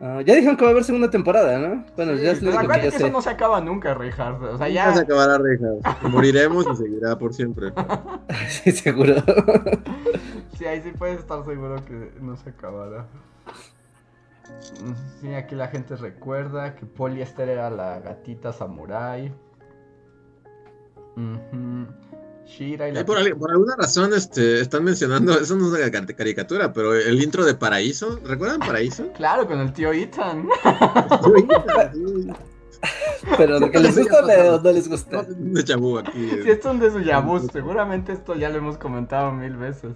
[0.00, 1.84] Ah, ya dijeron que va a haber segunda temporada, ¿no?
[1.96, 3.10] Bueno, ya es Sí, lo pero único que que eso sé.
[3.10, 4.40] no se acaba nunca, Richard.
[4.44, 5.74] O sea, Ya se acabará, Rejas.
[6.02, 7.72] Moriremos y seguirá por siempre.
[8.48, 9.16] Sí, seguro.
[10.58, 13.06] Sí, ahí sí puedes estar seguro que no se acabará.
[15.20, 19.32] Sí, aquí la gente recuerda que Poliester era la gatita samurai.
[21.16, 21.86] Ujú.
[22.46, 23.00] Shira y la...
[23.00, 26.72] Eh, por, al- por alguna razón este, están mencionando, eso no es una car- caricatura,
[26.72, 29.12] pero el intro de Paraíso, ¿recuerdan Paraíso?
[29.16, 30.48] Claro, con el tío Ethan.
[33.36, 34.18] Pero de que les gusta
[34.54, 35.24] o no les gusta.
[35.28, 36.30] de chabú aquí.
[36.30, 36.40] eh.
[36.44, 39.92] Si esto es un de su Yabuz, seguramente esto ya lo hemos comentado mil veces.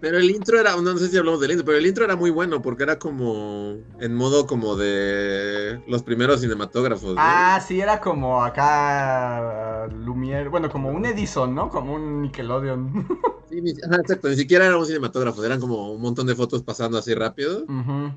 [0.00, 2.30] Pero el intro era, no, sé si hablamos del intro, pero el intro era muy
[2.30, 7.14] bueno porque era como en modo como de los primeros cinematógrafos.
[7.14, 7.20] ¿no?
[7.20, 11.68] Ah, sí, era como acá Lumière, bueno, como un Edison, ¿no?
[11.68, 13.06] Como un Nickelodeon.
[13.48, 16.62] Sí, ni- ajá, exacto, ni siquiera era un cinematógrafo, eran como un montón de fotos
[16.62, 17.64] pasando así rápido.
[17.64, 18.12] Ujú.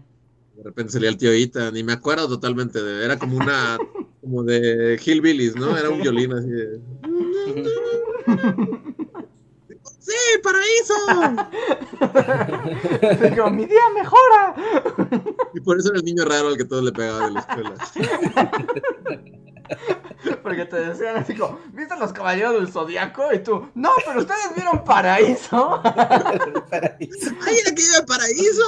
[0.58, 3.80] De repente salía el tío Ethan, y me acuerdo totalmente de, era como una,
[4.20, 5.78] como de Hillbillies, ¿no?
[5.78, 6.82] Era un violín así de,
[10.12, 10.93] ¡Sí, paraíso!
[13.38, 14.53] Como, mi día mejora.
[15.53, 17.74] Y por eso era el niño raro al que todos le pegaban en la escuela.
[20.43, 23.34] Porque te decían así como, ¿viste los caballeros del zodiaco?
[23.34, 25.82] Y tú, no, pero ustedes vieron paraíso.
[26.70, 27.32] Paraíso.
[27.47, 28.66] ¡Ay, era que iba paraíso!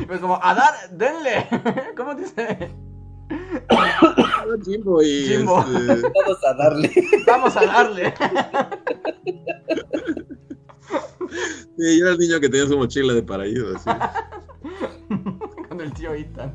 [0.00, 1.48] Y pues como, a dar, denle.
[1.96, 2.70] ¿Cómo dice?
[4.64, 5.60] Jimbo y Jimbo.
[5.60, 6.92] este, Vamos a darle.
[7.26, 8.14] Vamos a darle.
[11.76, 13.90] sí, yo era el niño que tenía su mochila de paraíso, así.
[15.68, 16.54] Con el tío Ethan.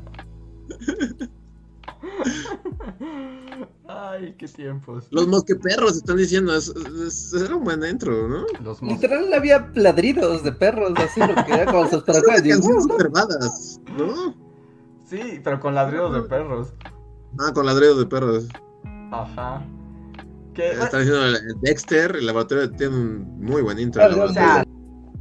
[3.88, 5.06] Ay, qué tiempos.
[5.10, 6.68] Los mosqueperros están diciendo, es,
[7.06, 8.44] es- era un buen intro, ¿no?
[8.62, 12.04] Los Literal había ladridos de perros, así, porque era como sus
[13.12, 14.34] badass, ¿no?
[15.06, 16.72] Sí, pero con ladridos de perros.
[17.38, 18.48] Ah, con ladridos de perros.
[19.12, 19.64] Ajá.
[20.54, 24.02] Que, Están diciendo el, el Dexter, el laboratorio tiene un muy buen intro.
[24.02, 24.74] Ah, el o sea, laboratorio.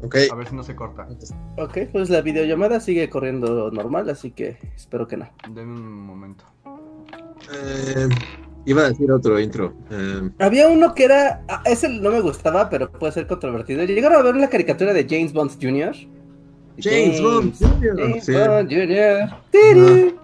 [0.04, 1.08] Ok, a ver si no se corta.
[1.58, 5.30] Ok, pues la videollamada sigue corriendo normal, así que espero que no.
[5.50, 6.44] Denme un momento.
[7.54, 8.10] eh,
[8.66, 9.74] iba a decir otro intro.
[9.92, 11.42] eh, Había uno que era.
[11.48, 13.84] ah, ese no me gustaba, pero puede ser controvertido.
[13.86, 15.96] ¿Llegaron a ver la caricatura de James Bond Jr.?
[16.80, 17.96] James Bond Jr.
[17.98, 18.34] James Sí.
[18.34, 20.23] Bond Jr.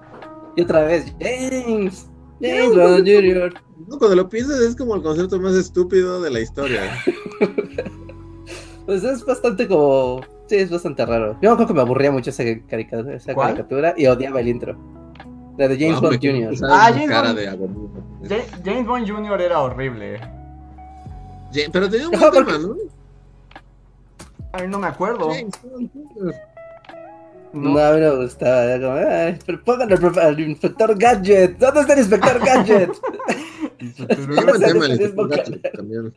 [0.59, 2.07] Y otra vez, James.
[2.41, 3.53] James Bond Jr.
[3.87, 6.81] No, cuando lo piensas es como el concepto más estúpido de la historia.
[8.85, 10.21] Pues es bastante como.
[10.47, 11.37] Sí, es bastante raro.
[11.43, 14.75] Yo creo que me aburría mucho esa caricatura, esa caricatura y odiaba el intro.
[15.59, 16.55] La de James Bond Jr.
[16.71, 18.27] Ah, James cara Bond.
[18.27, 19.41] de James Bond Jr.
[19.41, 20.17] era horrible.
[21.53, 22.75] Ja- Pero tenía un buen tema, ¿no?
[24.53, 25.29] Ay, no me acuerdo.
[25.29, 26.33] James Bond Jr.
[27.53, 27.69] No.
[27.73, 27.79] No.
[27.79, 28.63] a mí no me gustaba.
[28.63, 31.57] Era como, "Ay, pero pongan al, profe- al inspector Gadget.
[31.57, 32.91] ¿Dónde está el inspector Gadget?
[33.81, 35.29] Y su tururú, tema, el Inspector.
[35.29, 36.13] Gadget también.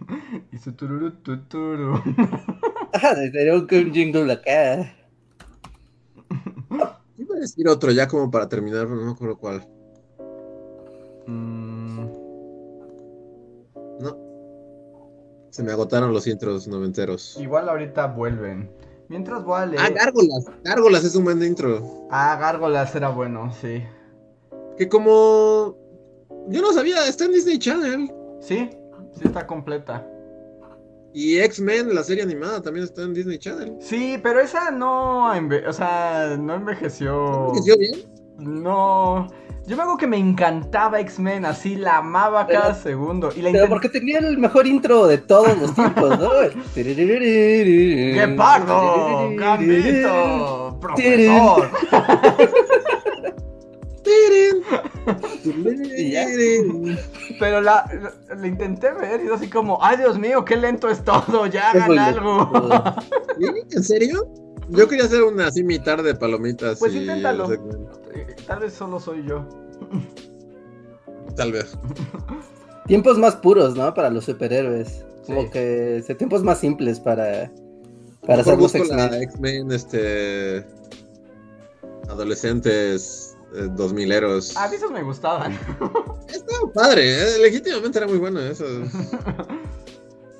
[0.52, 1.94] y su tururú, tuturu.
[2.92, 4.94] Ajá, sería un un jingle acá.
[7.18, 9.66] Iba a decir otro ya como para terminar, pero no me acuerdo cuál.
[11.26, 12.06] Mm,
[14.00, 14.16] No.
[15.50, 17.38] Se me agotaron los intros noventeros.
[17.40, 18.70] igual ahorita vuelven.
[19.12, 19.82] Mientras voy a leer.
[19.84, 20.46] Ah, Gárgolas.
[20.64, 22.06] Gárgolas es un buen intro.
[22.10, 23.82] Ah, Gárgolas era bueno, sí.
[24.78, 25.76] Que como.
[26.48, 28.10] Yo no sabía, está en Disney Channel.
[28.40, 28.70] Sí,
[29.12, 30.06] sí está completa.
[31.12, 33.76] Y X-Men, la serie animada, también está en Disney Channel.
[33.80, 37.48] Sí, pero esa no, enve- o sea, no envejeció.
[37.48, 38.00] ¿Envejeció bien?
[38.38, 39.26] No.
[39.64, 43.30] Yo me acuerdo que me encantaba X-Men, así la amaba Pero- cada segundo.
[43.34, 46.30] Y la Pero porque tenía el mejor intro de todos los tiempos, ¿no?
[46.74, 49.30] ¡Qué ¡Guepardo!
[49.36, 50.78] ¡Gambito!
[50.80, 51.70] ¡Profesor!
[57.38, 60.88] Pero la, la, la intenté ver y es así como, ¡ay Dios mío, qué lento
[60.88, 61.46] es todo!
[61.46, 62.50] ¡Ya hagan algo!
[63.70, 64.28] ¿En serio?
[64.72, 66.78] Yo quería hacer una así mi tarde de palomitas.
[66.78, 67.52] Pues y inténtalo.
[67.52, 69.46] Eh, Tal vez solo soy yo.
[71.36, 71.76] Tal vez.
[72.86, 73.92] Tiempos más puros, ¿no?
[73.94, 75.04] Para los superhéroes.
[75.26, 75.50] Como Sí.
[75.50, 77.50] que se- tiempos más simples para,
[78.26, 79.14] para hacer los X-Men.
[79.22, 80.66] X-Men, este.
[82.08, 84.56] Adolescentes, eh, dos mileros.
[84.56, 85.52] A mí esos me gustaban.
[86.28, 88.64] Estaba padre, eh, legítimamente era muy bueno eso.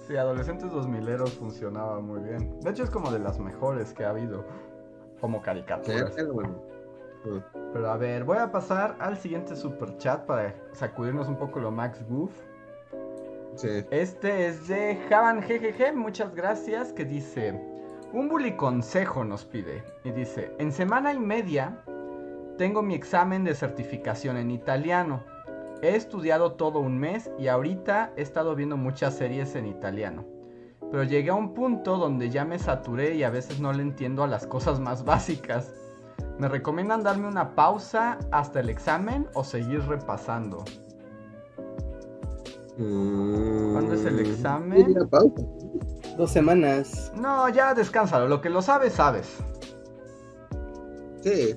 [0.07, 2.61] Sí, Adolescentes 2000eros funcionaba muy bien.
[2.61, 4.45] De hecho, es como de las mejores que ha habido.
[5.21, 6.15] Como caricaturas.
[6.33, 6.73] bueno.
[7.73, 11.71] Pero a ver, voy a pasar al siguiente super chat para sacudirnos un poco lo
[11.71, 12.33] Max Goof.
[13.55, 13.85] Sí.
[13.91, 17.53] Este es de Javan GGG, muchas gracias, que dice,
[18.13, 19.85] un bully consejo nos pide.
[20.03, 21.79] Y dice, en semana y media
[22.59, 25.23] tengo mi examen de certificación en italiano.
[25.83, 30.25] He estudiado todo un mes y ahorita he estado viendo muchas series en italiano.
[30.93, 34.23] Pero llegué a un punto donde ya me saturé y a veces no le entiendo
[34.23, 35.73] a las cosas más básicas.
[36.39, 40.65] ¿Me recomiendan darme una pausa hasta el examen o seguir repasando?
[42.79, 44.87] Mm, ¿Cuándo es el examen?
[44.87, 45.43] diría pausa.
[46.17, 47.13] Dos semanas.
[47.17, 49.39] No, ya descánsalo, lo que lo sabes, sabes.
[51.23, 51.57] Sí.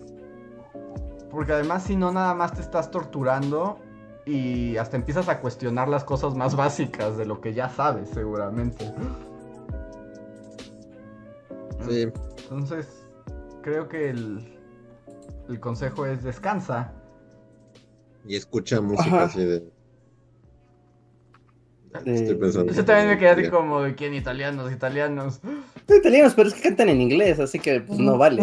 [1.30, 3.85] Porque además si no, nada más te estás torturando
[4.26, 8.92] y hasta empiezas a cuestionar las cosas más básicas de lo que ya sabes, seguramente.
[11.88, 12.08] Sí.
[12.44, 12.88] Entonces,
[13.62, 14.58] creo que el,
[15.50, 16.92] el consejo es descansa.
[18.28, 19.24] Y escucha música Ajá.
[19.26, 19.64] así de.
[22.06, 22.74] Estoy pensando.
[22.74, 25.40] Yo también me quedé así como de quién italianos, italianos.
[25.88, 28.42] Italianos, pero es que cantan en inglés, así que pues no vale.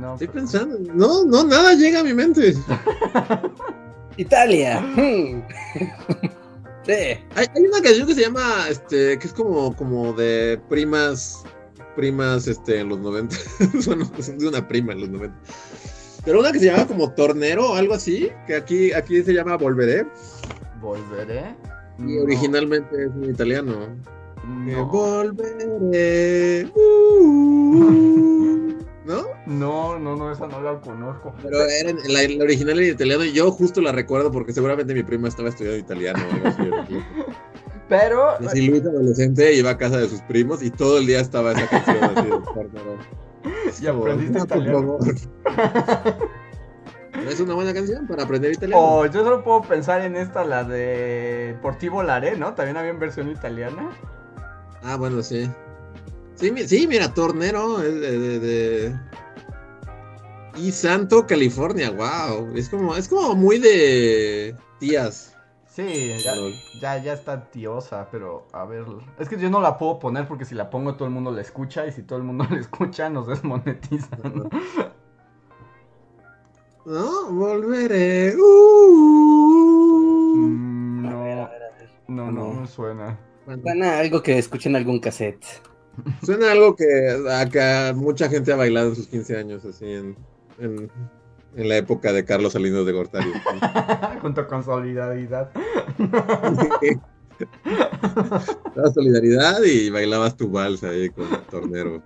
[0.00, 0.78] No, Estoy pero- pensando.
[0.94, 2.54] No, no, nada llega a mi mente.
[4.16, 4.80] Italia.
[4.80, 5.42] hmm.
[6.86, 6.92] sí.
[6.92, 11.42] Hay, hay una canción que se llama, este, que es como, como de primas,
[11.96, 13.36] primas, este, en los 90.
[13.86, 15.36] bueno, es de una prima en los 90.
[16.24, 19.56] Pero una que se llama como Tornero o algo así, que aquí, aquí se llama
[19.56, 20.06] Volveré,
[20.80, 21.54] ¿Volveré?
[21.98, 23.88] y No, originalmente es en italiano.
[24.64, 26.70] Que No, Volveré.
[26.74, 28.23] uh,
[29.04, 29.22] ¿No?
[29.46, 31.34] no, no, no, esa no la conozco.
[31.42, 34.94] Pero era en- la, la original en italiano y yo justo la recuerdo porque seguramente
[34.94, 36.94] mi prima estaba estudiando italiano o algo así.
[37.88, 41.20] Pero, Y así Luis adolescente iba a casa de sus primos y todo el día
[41.20, 42.40] estaba esa canción así de
[43.82, 44.98] y aprendiste No, por italiano.
[44.98, 45.14] favor.
[47.28, 48.82] Es una buena canción para aprender italiano.
[48.82, 52.54] Oh, yo solo puedo pensar en esta, la de Por ti volaré, ¿no?
[52.54, 53.90] También había en versión italiana.
[54.82, 55.48] Ah, bueno, sí.
[56.36, 59.00] Sí, sí, mira, Tornero es de, de- de-
[60.56, 62.54] Y Santo, California, wow.
[62.56, 65.36] Es como, es como muy de tías.
[65.66, 66.34] Sí, ya,
[66.80, 68.84] ya, ya está tiosa, pero a ver.
[69.18, 71.40] Es que yo no la puedo poner porque si la pongo todo el mundo la
[71.40, 74.48] escucha y si todo el mundo la escucha nos desmonetizan.
[76.86, 78.34] No, volveré.
[78.36, 80.36] Uh.
[80.36, 81.90] Mm, A ver, a no, ver, a ver.
[82.08, 82.60] no, no No.
[82.60, 83.18] me suena.
[83.46, 85.44] Suena algo que escuché en algún cassette.
[86.24, 86.84] Suena algo que
[87.30, 90.16] acá mucha gente ha bailado en sus 15 años, así en,
[90.58, 90.90] en,
[91.56, 93.32] en la época de Carlos Salinas de Gortari.
[94.22, 95.50] Junto con solidaridad.
[98.74, 102.02] La solidaridad y bailabas tu vals ahí con el tornero.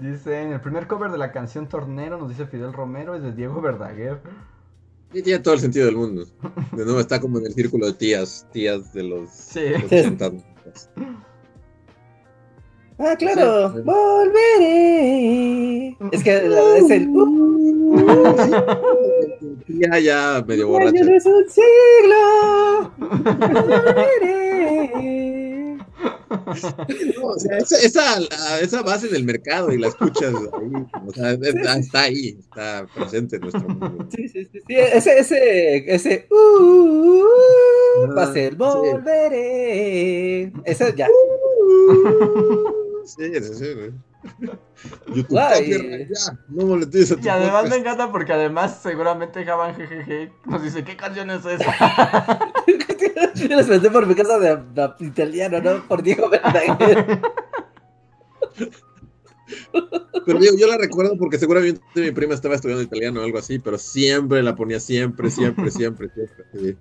[0.00, 3.60] Dicen, el primer cover de la canción Tornero, nos dice Fidel Romero, es de Diego
[3.60, 4.20] Verdaguer.
[5.12, 6.24] Y tiene todo el sentido del mundo.
[6.72, 9.60] De nuevo está como en el círculo de tías, tías de los Sí.
[9.84, 10.32] 80.
[13.04, 13.72] Ah, claro.
[13.74, 13.80] Sí.
[13.84, 15.88] Volveré.
[16.12, 17.08] Es que la- es el.
[17.08, 17.92] uh,
[19.68, 21.00] Ya, ya, medio borracha.
[21.02, 22.92] Año es un siglo.
[22.98, 24.52] Volveré.
[27.16, 28.18] No, o sea, esa, esa,
[28.60, 30.72] esa base del mercado y la escuchas ahí.
[31.06, 34.06] O sea, está, está ahí, está presente en nuestro mundo.
[34.14, 37.24] Sí, sí, sí, sí, ese, ese, ese, uh, uh,
[38.08, 38.56] uh, va a ser Sí.
[38.58, 40.52] volveré.
[40.64, 41.08] Ese ya.
[43.04, 43.74] Sí, sí, sí.
[43.74, 43.92] güey.
[45.14, 45.72] YouTube, Ay.
[45.72, 50.30] copyright, ya, no molestes a tu Y además me encanta porque además seguramente Javan GGG
[50.46, 52.52] nos dice, ¿qué canción es esa?
[53.34, 55.88] Yo les pregunté por mi casa de, de italiano, ¿no?
[55.88, 57.20] Por Diego Verdaguer.
[60.24, 63.58] Pero digo, yo la recuerdo porque seguramente mi prima estaba estudiando italiano o algo así,
[63.58, 66.44] pero siempre la ponía, siempre, siempre, siempre, siempre.
[66.52, 66.76] sí.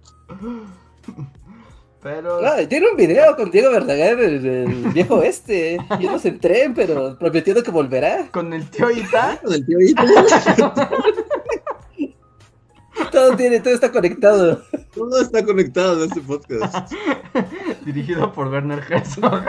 [2.02, 2.39] Pero...
[2.45, 5.78] Ay, tiene un video con Diego Verdaguer, el, el viejo este.
[5.99, 8.28] Yéndose en tren, pero prometiendo que volverá.
[8.32, 10.04] Con el tío Ita, Con el tío Ita,
[13.12, 14.62] Todo tiene, todo está conectado.
[14.93, 16.93] todo está conectado en este podcast.
[17.84, 19.43] dirigido por Werner Herzog.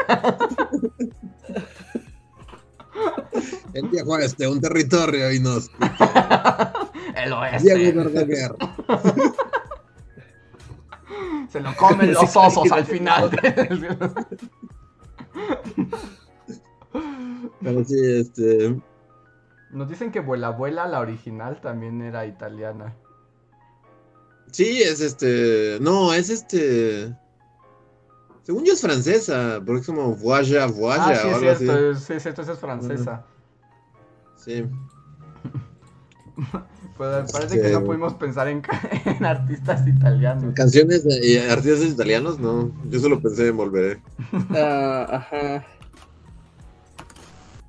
[3.75, 5.71] El viejo este, un territorio y nos.
[7.15, 7.93] El Diego oeste.
[7.93, 8.53] Verdaguer.
[11.49, 13.31] Se lo comen los osos al final.
[17.63, 18.81] Pero sí, este.
[19.71, 22.95] Nos dicen que Vuela Abuela, la original, también era italiana.
[24.51, 25.79] Sí, es este.
[25.81, 27.17] No, es este.
[28.43, 31.95] Según yo es francesa, porque es como voyage, voyage Ah, sí, o es algo cierto,
[31.95, 33.25] sí, es cierto, esa es francesa.
[34.37, 34.67] Sí.
[36.97, 38.63] Pues parece que no pudimos pensar en,
[39.25, 40.55] artistas italianos.
[40.55, 42.71] Canciones y artistas italianos, no.
[42.91, 44.01] Yo solo pensé en Volveré.
[44.55, 45.65] Ah, ajá.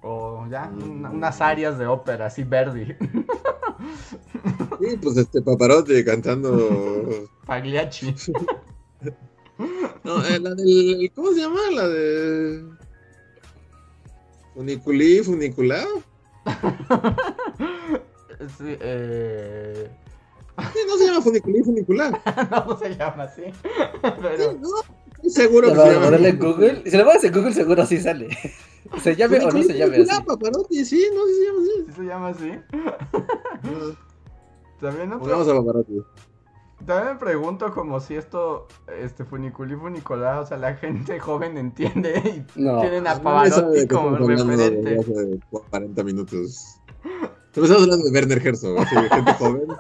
[0.01, 0.91] O ya, Mm.
[0.99, 2.86] una- unas áreas de ópera, así Verdi.
[4.80, 7.30] Sí, pues este Paparotti cantando.
[7.45, 8.13] Pagliacci.
[10.03, 11.11] No, eh, la del.
[11.15, 11.59] ¿Cómo se llama?
[11.74, 12.65] La de.
[14.53, 15.84] Funiculí, Funiculá.
[18.49, 19.89] Sí, eh...
[20.73, 22.11] Sí, no se llama Funiculí, Funiculá.
[22.51, 23.43] no, no se llama así.
[24.37, 26.05] Sí, no, seguro que ¿Lo se vas a llama.
[26.05, 26.81] ponerle en Google?
[26.85, 28.27] Si lo pones en Google, seguro sí sale.
[29.01, 30.23] Se llame o no se llame así.
[30.25, 31.85] Paparotti, sí, no, sí se llama así.
[31.87, 32.51] sí se llama así.
[33.63, 33.95] No,
[34.81, 36.01] También, otro- Pongamos a Paparotti.
[36.85, 38.67] también me pregunto como si esto,
[38.99, 42.81] este Funiculi Funicolá, o sea, la gente joven entiende y No.
[42.81, 44.81] tienen a No Pavarotti qué como referente.
[44.81, 45.39] desde hace
[45.69, 46.75] 40 minutos.
[47.54, 49.68] Pero estamos hablando de Werner Herzog, así, gente joven.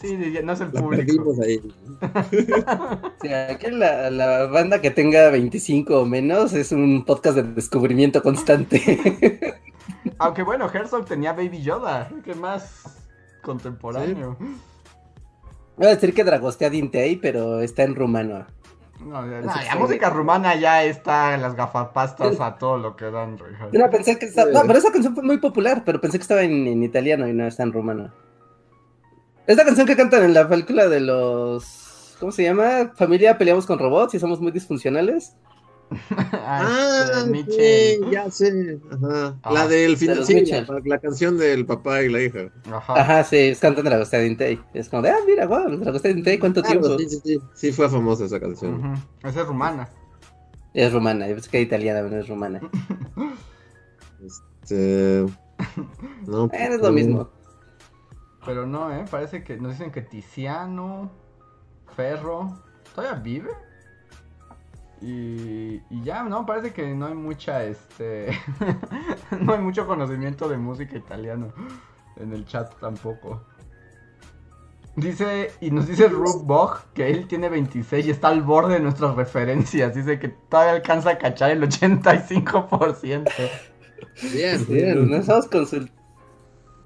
[0.00, 1.06] Sí, sí, no es el La público.
[1.06, 1.60] perdimos ahí.
[3.22, 8.22] Sí, aquí la, la banda que tenga 25 o menos es un podcast de descubrimiento
[8.22, 9.54] constante.
[10.18, 12.82] Aunque bueno, Herzog tenía Baby Yoda, que más
[13.42, 14.36] contemporáneo.
[15.76, 18.46] Voy a decir que Dragostea Dintei, pero está en rumano.
[19.04, 23.38] No, ya, música rumana ya está en las gafapastas a todo lo que dan,
[23.72, 24.50] no pensé que estaba.
[24.50, 27.32] No, pero esa canción fue muy popular, pero pensé que estaba en, en italiano y
[27.32, 28.12] no está en rumano.
[29.46, 32.16] Esta canción que cantan en la película de los.
[32.18, 32.92] ¿Cómo se llama?
[32.96, 35.36] Familia peleamos con robots y somos muy disfuncionales.
[35.90, 38.00] Ah, este, Ah, Mitchell.
[38.04, 38.78] sí, ya sé.
[38.90, 39.38] Ajá.
[39.42, 42.50] Ah, la del de final, los sí, la, la canción del papá y la hija.
[42.72, 43.00] Ajá.
[43.00, 44.60] Ajá, sí, cantan Dragostea Dintei.
[44.74, 46.98] Es como de, ah, mira, wow, Dragostea Dintei, ¿cuánto Claro, tiempo?
[46.98, 47.40] sí, sí, sí.
[47.54, 48.94] Sí, fue famosa esa canción.
[49.22, 49.88] Esa es rumana.
[50.74, 52.60] Es rumana, yo pensé que era italiana, pero no es rumana.
[54.24, 55.24] Este.
[56.26, 57.30] No, Eh, es lo mismo.
[58.44, 59.04] Pero no, ¿eh?
[59.10, 61.10] Parece que nos dicen que Tiziano,
[61.96, 62.62] Ferro,
[62.94, 63.50] ¿todavía vive?
[65.06, 66.44] Y, y ya, ¿no?
[66.44, 68.36] Parece que no hay mucha, este...
[69.40, 71.52] no hay mucho conocimiento de música italiano
[72.16, 73.40] en el chat tampoco.
[74.96, 78.80] Dice, y nos dice Rube Bog que él tiene 26 y está al borde de
[78.80, 79.94] nuestras referencias.
[79.94, 83.30] Dice que todavía alcanza a cachar el 85%.
[84.32, 85.08] Bien, bien.
[85.08, 85.88] necesitamos,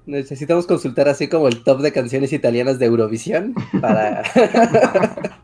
[0.05, 4.23] necesitamos consultar así como el top de canciones italianas de Eurovisión para,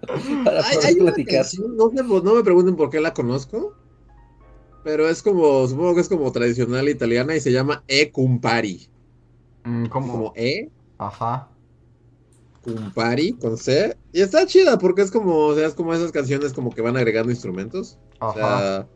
[0.44, 1.40] para Hay, poder hay una platicar.
[1.42, 3.74] canción, no, sé, no me pregunten por qué la conozco,
[4.82, 8.88] pero es como, supongo que es como tradicional italiana y se llama E Cumpari.
[9.64, 10.12] Mm, ¿Cómo?
[10.12, 11.48] Como E Ajá.
[12.62, 13.96] Cumpari con C.
[14.12, 16.96] Y está chida porque es como, o sea, es como esas canciones como que van
[16.96, 17.98] agregando instrumentos.
[18.20, 18.34] O Ajá.
[18.34, 18.88] sea,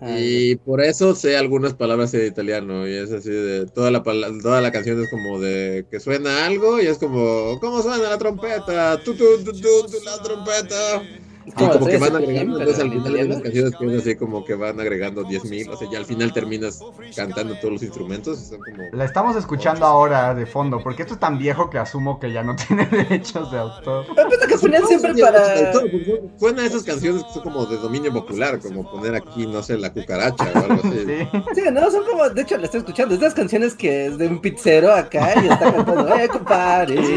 [0.00, 0.18] Ajá.
[0.20, 2.86] y por eso sé algunas palabras en italiano.
[2.88, 6.80] Y es así de toda la toda la canción es como de que suena algo
[6.80, 9.02] y es como, ¿cómo suena la trompeta?
[9.02, 11.08] Tu, tu, tu, tu, tu, la trompeta.
[11.48, 13.42] Y como como que van agregando, entonces al final unas italiano.
[13.42, 16.80] canciones que es así como que van agregando 10.000, o sea, ya al final terminas
[17.16, 18.82] cantando todos los instrumentos, son como...
[18.92, 22.42] La estamos escuchando ahora de fondo, porque esto es tan viejo que asumo que ya
[22.42, 24.06] no tiene derechos de autor.
[24.14, 25.72] Pero que ponían siempre Sí, para.
[25.72, 29.78] porque Suena esas canciones que son como de dominio popular, como poner aquí, no sé,
[29.78, 31.04] la cucaracha o algo así.
[31.06, 31.28] Sí.
[31.54, 34.40] Sí, no, son como, de hecho la estoy escuchando, estas canciones que es de un
[34.40, 37.04] pizzero acá y está cantando, eh, compadre.
[37.06, 37.14] Sí.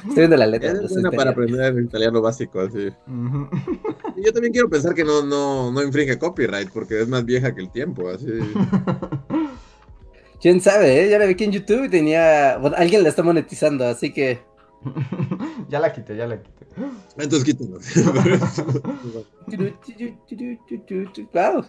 [0.07, 0.71] Estoy viendo la letra.
[0.71, 2.89] Es buena para aprender el italiano básico, así.
[4.17, 7.53] Y Yo también quiero pensar que no, no, no infringe copyright, porque es más vieja
[7.55, 8.27] que el tiempo, así.
[10.41, 11.09] Quién sabe, ¿eh?
[11.09, 12.57] Ya la vi aquí en YouTube y tenía.
[12.57, 14.41] Bueno, alguien la está monetizando, así que.
[15.69, 16.65] ya la quité, ya la quité.
[17.17, 17.79] Entonces quítalo.
[21.33, 21.65] Wow.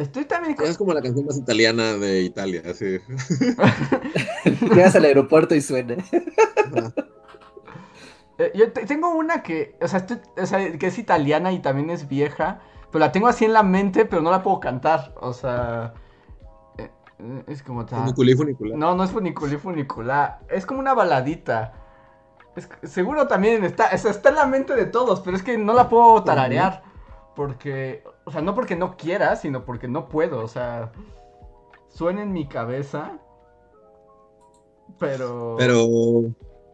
[0.00, 0.66] Estoy también con...
[0.66, 2.98] es como la canción más italiana de Italia, así.
[4.74, 5.96] Llegas al aeropuerto y suena.
[8.38, 11.58] Eh, yo te- tengo una que, o sea, estoy- o sea, que es italiana y
[11.60, 15.12] también es vieja, pero la tengo así en la mente, pero no la puedo cantar.
[15.20, 15.92] O sea,
[16.78, 16.90] eh,
[17.46, 18.78] es como ta- Funiculí, funicular.
[18.78, 21.74] No, no es funiculí funiculá, es como una baladita.
[22.56, 25.58] Es seguro también está, o sea, está en la mente de todos, pero es que
[25.58, 26.82] no la puedo tararear.
[27.36, 30.92] Porque, o sea, no porque no quiera, sino porque no puedo, o sea,
[31.88, 33.18] suena en mi cabeza.
[35.00, 35.56] Pero...
[35.58, 36.30] Pero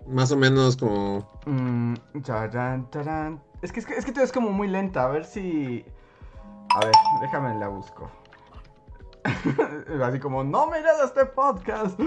[0.06, 1.26] más o menos como.
[1.46, 1.94] Mm,
[2.26, 3.42] tarán, tarán.
[3.62, 5.04] Es que, es que es que todo es como muy lenta.
[5.04, 5.82] A ver si.
[6.74, 6.92] A ver,
[7.22, 8.10] déjame la busco.
[10.04, 11.98] Así como, no mires este podcast.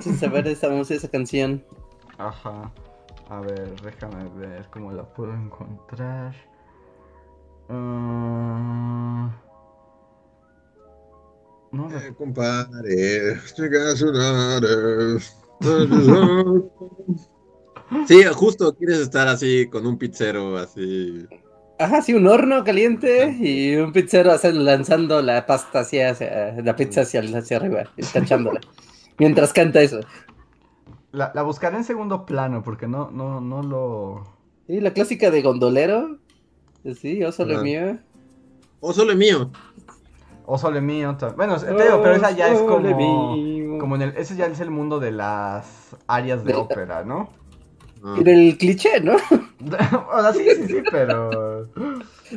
[0.00, 1.64] Sin saber esa música, esa canción.
[2.18, 2.72] Ajá.
[3.30, 6.34] A ver, déjame ver cómo la puedo encontrar.
[7.68, 9.30] Ah,
[11.72, 15.18] No, Eh, compadre, llega a sonar, eh.
[18.06, 21.26] Sí, justo quieres estar así con un pizzero así.
[21.78, 26.74] Ajá, sí, un horno caliente y un pizzero hace- lanzando la pasta hacia, hacia- la
[26.74, 28.60] pizza hacia, hacia arriba, tachándola.
[29.18, 30.00] Mientras canta eso.
[31.12, 34.24] la, la buscaré en segundo plano porque no, no, no lo.
[34.66, 36.18] Sí, la clásica de gondolero.
[36.94, 37.62] Sí, solo Ajá.
[37.62, 37.98] mío.
[38.92, 39.50] Solo es mío.
[40.48, 41.16] O Sole mío.
[41.36, 43.36] Bueno, te digo, pero esa ya es como.
[43.80, 47.30] Como en el, ese ya es el mundo de las áreas de De- ópera, ¿no?
[48.04, 48.14] Ah.
[48.18, 49.16] En el cliché, ¿no?
[50.12, 51.66] o sea, sí, sí, sí, pero.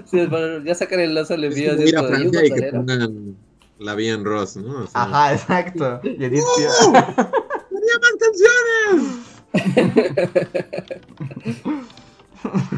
[0.06, 2.78] Sí, bueno, ya sacan el lazo le mío ir a "Y Francia y que gondolero".
[3.08, 3.36] pongan
[3.78, 4.84] la vía en Ross, ¿no?
[4.84, 6.00] O sea, Ajá, exacto.
[6.04, 6.58] Y Edith ¡Oh!
[6.58, 6.80] Piaf.
[7.70, 10.10] ¡Tenía más canciones!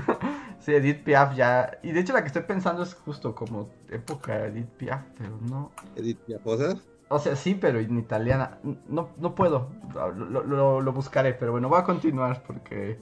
[0.62, 1.80] Sí, Edith Piaf ya.
[1.84, 5.72] Y de hecho, la que estoy pensando es justo como época Edith Piaf, pero no.
[5.96, 6.76] Edith Piafosa.
[7.10, 8.60] O sea, sí, pero en italiana.
[8.88, 9.70] No, no puedo.
[9.94, 13.00] Lo, lo- lo buscaré, pero bueno, voy a continuar porque.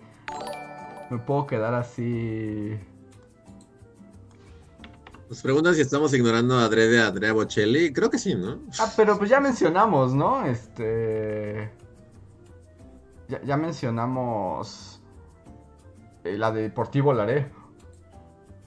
[1.11, 2.79] Me puedo quedar así.
[5.29, 7.93] Nos preguntan si estamos ignorando a Adrede a Andrea Bocelli.
[7.93, 8.59] Creo que sí, ¿no?
[8.79, 10.45] Ah, pero pues ya mencionamos, ¿no?
[10.45, 11.69] Este.
[13.27, 14.98] Ya, ya mencionamos.
[16.29, 17.51] Eh, la de Deportivo Laré.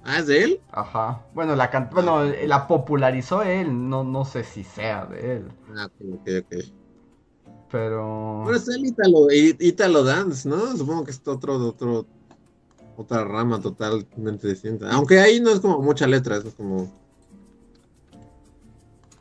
[0.04, 0.60] Ah, ¿es de él?
[0.72, 1.24] Ajá.
[1.32, 3.88] Bueno, la can- bueno, eh, la popularizó él.
[3.88, 5.48] No, no sé si sea de él.
[5.76, 6.64] Ah, ok, ok.
[7.70, 8.40] Pero.
[8.42, 10.76] Bueno, está el Italo, Italo Dance, ¿no?
[10.76, 12.04] Supongo que es otro, otro,
[12.96, 14.90] otra rama totalmente distinta.
[14.90, 16.92] Aunque ahí no es como mucha letra, es como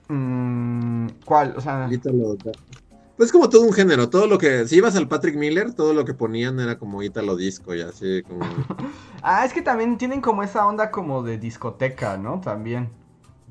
[0.10, 1.54] mm, ¿Cuál?
[1.56, 1.88] O sea.
[1.92, 2.52] Italo Da-
[3.22, 6.06] Pues como todo un género, todo lo que, si ibas al Patrick Miller, todo lo
[6.06, 8.44] que ponían era como Italo Disco y así, como...
[9.22, 12.42] Ah, es que también tienen como esa onda como de discoteca, ¿no?
[12.42, 12.90] También.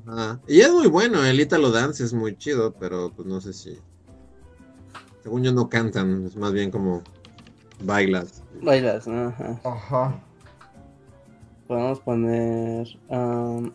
[0.05, 0.41] Ajá.
[0.45, 3.79] Y es muy bueno, el Italo Dance es muy chido, pero pues no sé si...
[5.23, 7.01] Según yo no cantan, es más bien como
[7.81, 8.43] bailas.
[8.61, 9.29] Bailas, ¿no?
[9.29, 9.61] Ajá.
[9.63, 10.21] Ajá.
[11.69, 12.87] Podemos poner.
[13.07, 13.71] um,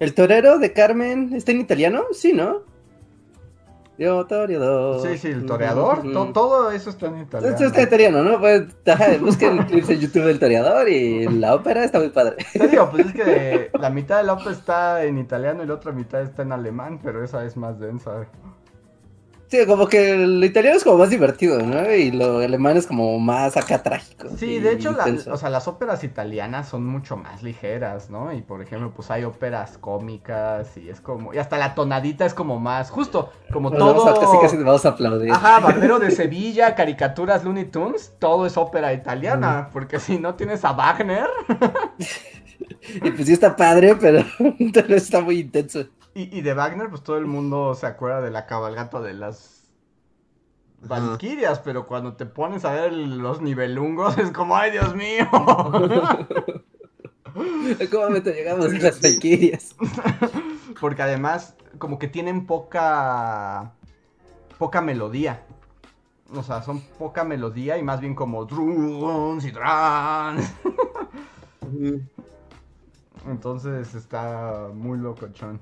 [0.00, 2.06] ¿El torero de Carmen está en italiano?
[2.10, 2.68] Sí, ¿no?
[4.00, 5.06] Yo, toreador.
[5.06, 6.00] Sí, sí, el toreador.
[6.10, 6.32] To- ujú.
[6.32, 7.54] todo eso está en italiano.
[7.54, 8.40] Esto está en italiano, ¿no?
[8.40, 8.62] Pues,
[9.20, 12.36] busquen clips en YouTube del toreador y la ópera está muy padre.
[12.54, 15.74] Te digo, pues es que la mitad de la ópera está en italiano y la
[15.74, 18.26] otra mitad está en alemán, pero esa es más densa.
[19.50, 21.92] Sí, como que el italiano es como más divertido, ¿no?
[21.92, 24.28] Y lo alemán es como más acá trágico.
[24.36, 28.32] Sí, de hecho, la- o sea, las óperas italianas son mucho más ligeras, ¿no?
[28.32, 31.34] Y por ejemplo, pues hay óperas cómicas y es como.
[31.34, 32.90] Y hasta la tonadita es como más.
[32.90, 34.04] Justo, como Bueno, todo.
[34.04, 35.32] vamos a- casi casi te vamos a aplaudir.
[35.32, 35.58] Ajá,
[35.90, 40.72] Barbero de Sevilla, caricaturas Looney Tunes, todo es ópera italiana, porque si no tienes a
[40.74, 41.26] Wagner.
[43.02, 44.22] Y pues sí está padre, pero
[44.88, 45.84] está muy intenso.
[46.14, 49.60] Y, y de Wagner, pues todo el mundo se acuerda de la cabalgata de las.
[50.82, 55.28] Valquirias, pero cuando te pones a ver los nivelungos es como, ¡ay, Dios mío!
[57.90, 59.76] ¿Cómo momento llegamos a las Valkyrias?
[60.80, 63.72] Porque además, como que tienen poca.
[64.58, 65.44] poca melodía.
[66.32, 69.52] O sea, son poca melodía y más bien como drums y.
[71.66, 72.00] Ujú.
[73.26, 75.60] Entonces está muy locochón.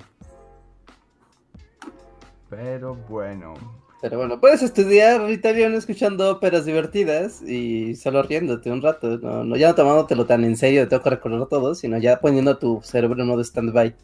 [2.50, 3.54] Pero bueno.
[4.00, 9.18] Pero bueno, puedes estudiar italiano escuchando óperas divertidas y solo riéndote un rato.
[9.18, 12.20] No, no, ya no tomándotelo tan en serio, te tengo que recordar todo, sino ya
[12.20, 13.94] poniendo tu cerebro en modo stand-by.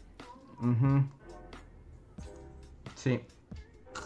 [2.95, 3.21] Sí.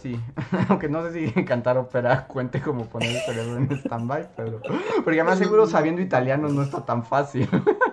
[0.02, 0.20] Sí.
[0.70, 4.62] Aunque no sé si cantar ópera cuente como poner el cerebro en stand-by, pero.
[5.04, 7.50] Porque además seguro sabiendo italiano no está tan fácil.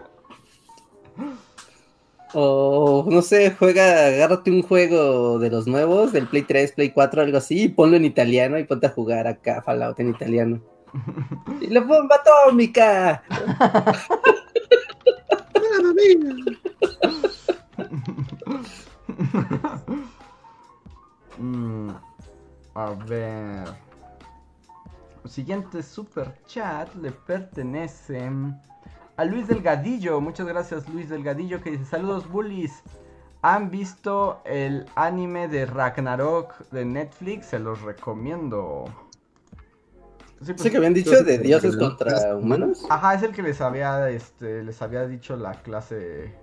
[2.39, 7.23] O no sé, juega, agárrate un juego de los nuevos, del Play 3, Play 4,
[7.23, 10.61] algo así, y ponlo en italiano y ponte a jugar acá Fallout en italiano.
[11.63, 13.23] ¡Y la bomba atómica!
[21.39, 21.91] Mm,
[22.75, 23.69] a ver.
[25.23, 28.31] El siguiente super chat le pertenece
[29.17, 30.21] a Luis Delgadillo.
[30.21, 32.83] Muchas gracias, Luis Delgadillo, que dice: Saludos, bullies.
[33.43, 37.47] ¿Han visto el anime de Ragnarok de Netflix?
[37.47, 38.85] Se los recomiendo.
[40.43, 42.85] Sí, pues, ¿Sí que habían dicho de dioses contra humanos?
[42.91, 46.35] Ajá, es el que les había, este, les había dicho la clase,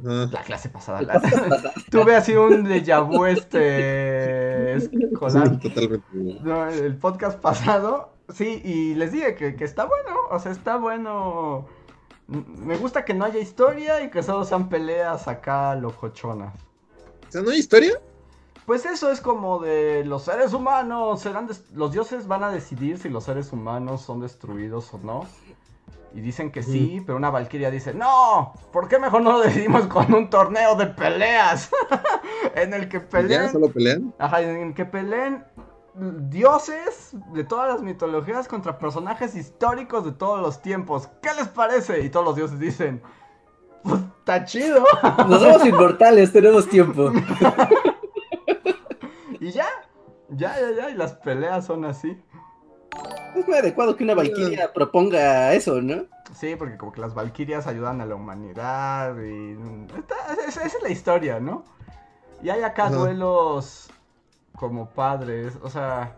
[0.00, 0.26] Ajá.
[0.32, 1.02] la clase pasada.
[1.02, 1.20] la-
[1.90, 5.50] Tuve así un déjà vu, este, escolar.
[5.50, 6.06] Sí, totalmente.
[6.42, 10.76] No, el podcast pasado, sí, y les dije que, que está bueno, o sea, está
[10.76, 11.66] bueno.
[12.28, 16.54] Me gusta que no haya historia y que solo sean peleas acá locochonas.
[17.26, 17.98] O sea, ¿no hay historia?
[18.66, 23.08] Pues eso es como de los seres humanos, serán los dioses van a decidir si
[23.08, 25.26] los seres humanos son destruidos o no.
[26.14, 29.86] Y dicen que sí, pero una valquiria dice, no, ¿por qué mejor no lo decidimos
[29.86, 31.70] con un torneo de peleas?
[32.54, 34.14] en el que ¿Ya peleen solo pelean?
[34.18, 35.44] Ajá, en el que peleen
[35.98, 41.08] dioses de todas las mitologías contra personajes históricos de todos los tiempos.
[41.22, 42.00] ¿Qué les parece?
[42.00, 43.02] Y todos los dioses dicen,
[43.82, 44.84] pues está chido.
[45.28, 47.12] Nos somos inmortales, tenemos tiempo.
[49.40, 49.66] y ya,
[50.30, 52.20] ya, ya, ya, y las peleas son así.
[53.36, 56.04] Es muy adecuado que una Valkyria proponga eso, ¿no?
[56.34, 59.56] Sí, porque como que las valquirias ayudan a la humanidad y...
[60.46, 61.64] esa, esa es la historia, ¿no?
[62.42, 62.96] Y hay acá Ajá.
[62.96, 63.90] duelos
[64.58, 66.16] como padres, o sea...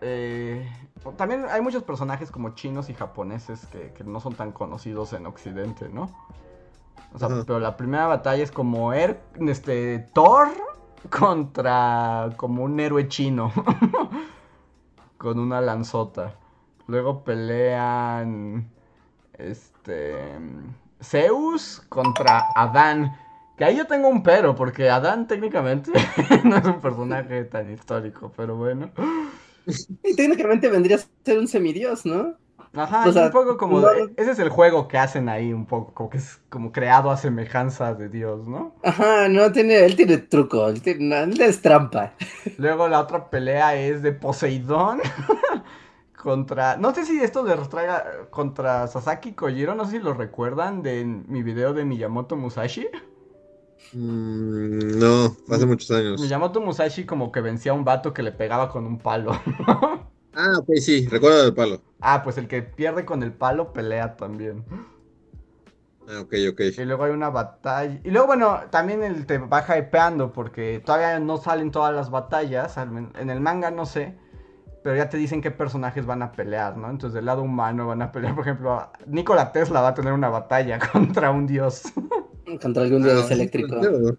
[0.00, 0.68] eh,
[1.16, 5.26] también hay muchos personajes como chinos y japoneses que, que no son tan conocidos en
[5.26, 6.10] Occidente, ¿no?
[7.12, 10.48] O sea, pero la primera batalla es como este, Thor
[11.08, 13.52] contra como un héroe chino.
[15.20, 16.34] con una lanzota.
[16.86, 18.70] Luego pelean
[19.34, 20.38] este
[21.02, 23.14] Zeus contra Adán.
[23.60, 25.92] Que ahí yo tengo un pero, porque Adán técnicamente
[26.44, 28.90] no es un personaje tan histórico, pero bueno.
[30.02, 32.36] Y técnicamente vendría a ser un semidios, ¿no?
[32.72, 33.80] Ajá, O sea, un poco como...
[33.80, 36.72] no- de- ese es el juego que hacen ahí, un poco, como que es como
[36.72, 38.74] creado a semejanza de Dios, ¿no?
[38.82, 42.14] Ajá, no tiene, él tiene truco, él, tiene, él es trampa.
[42.56, 45.00] Luego la otra pelea es de Poseidón
[46.22, 46.76] contra...
[46.76, 51.04] No sé si esto les traiga contra Sasaki Kojiro, no sé si lo recuerdan de
[51.04, 52.88] mi video de Miyamoto Musashi.
[53.92, 56.20] Mm, no, hace muchos años.
[56.20, 59.32] Miyamoto Musashi como que vencía a un vato que le pegaba con un palo.
[60.32, 61.82] Ah, ok, sí, recuerdo del palo.
[62.00, 64.64] ah, pues el que pierde con el palo pelea también.
[66.06, 66.60] Ah, ok, ok.
[66.76, 68.00] Y luego hay una batalla.
[68.04, 72.76] Y luego, bueno, también el te va hypeando porque todavía no salen todas las batallas.
[72.78, 74.16] En el manga no sé.
[74.82, 76.90] Pero ya te dicen qué personajes van a pelear, ¿no?
[76.90, 80.30] Entonces, del lado humano van a pelear, por ejemplo, Nikola Tesla va a tener una
[80.30, 81.82] batalla contra un dios.
[82.58, 83.68] Contra algún dios Ah, eléctrico.
[83.78, 84.16] claro.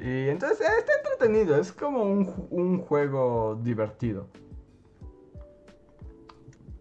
[0.00, 1.56] Y entonces, eh, está entretenido.
[1.60, 4.28] Es como un, un juego divertido.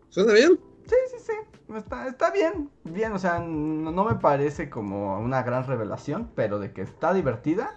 [0.09, 0.59] ¿Suena bien?
[0.85, 1.73] Sí, sí, sí.
[1.75, 2.69] Está, está bien.
[2.83, 7.13] Bien, o sea, no, no me parece como una gran revelación, pero de que está
[7.13, 7.75] divertida,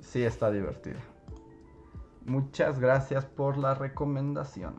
[0.00, 0.98] sí está divertida.
[2.26, 4.74] Muchas gracias por la recomendación.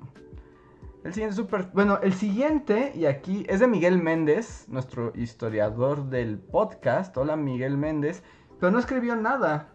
[1.01, 1.69] El siguiente super...
[1.73, 7.15] Bueno, el siguiente, y aquí es de Miguel Méndez, nuestro historiador del podcast.
[7.15, 8.21] Hola Miguel Méndez,
[8.59, 9.69] pero no escribió nada.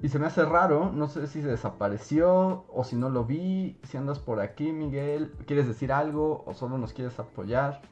[0.00, 3.78] Y se me hace raro, no sé si se desapareció o si no lo vi.
[3.82, 7.82] Si andas por aquí, Miguel, ¿quieres decir algo o solo nos quieres apoyar?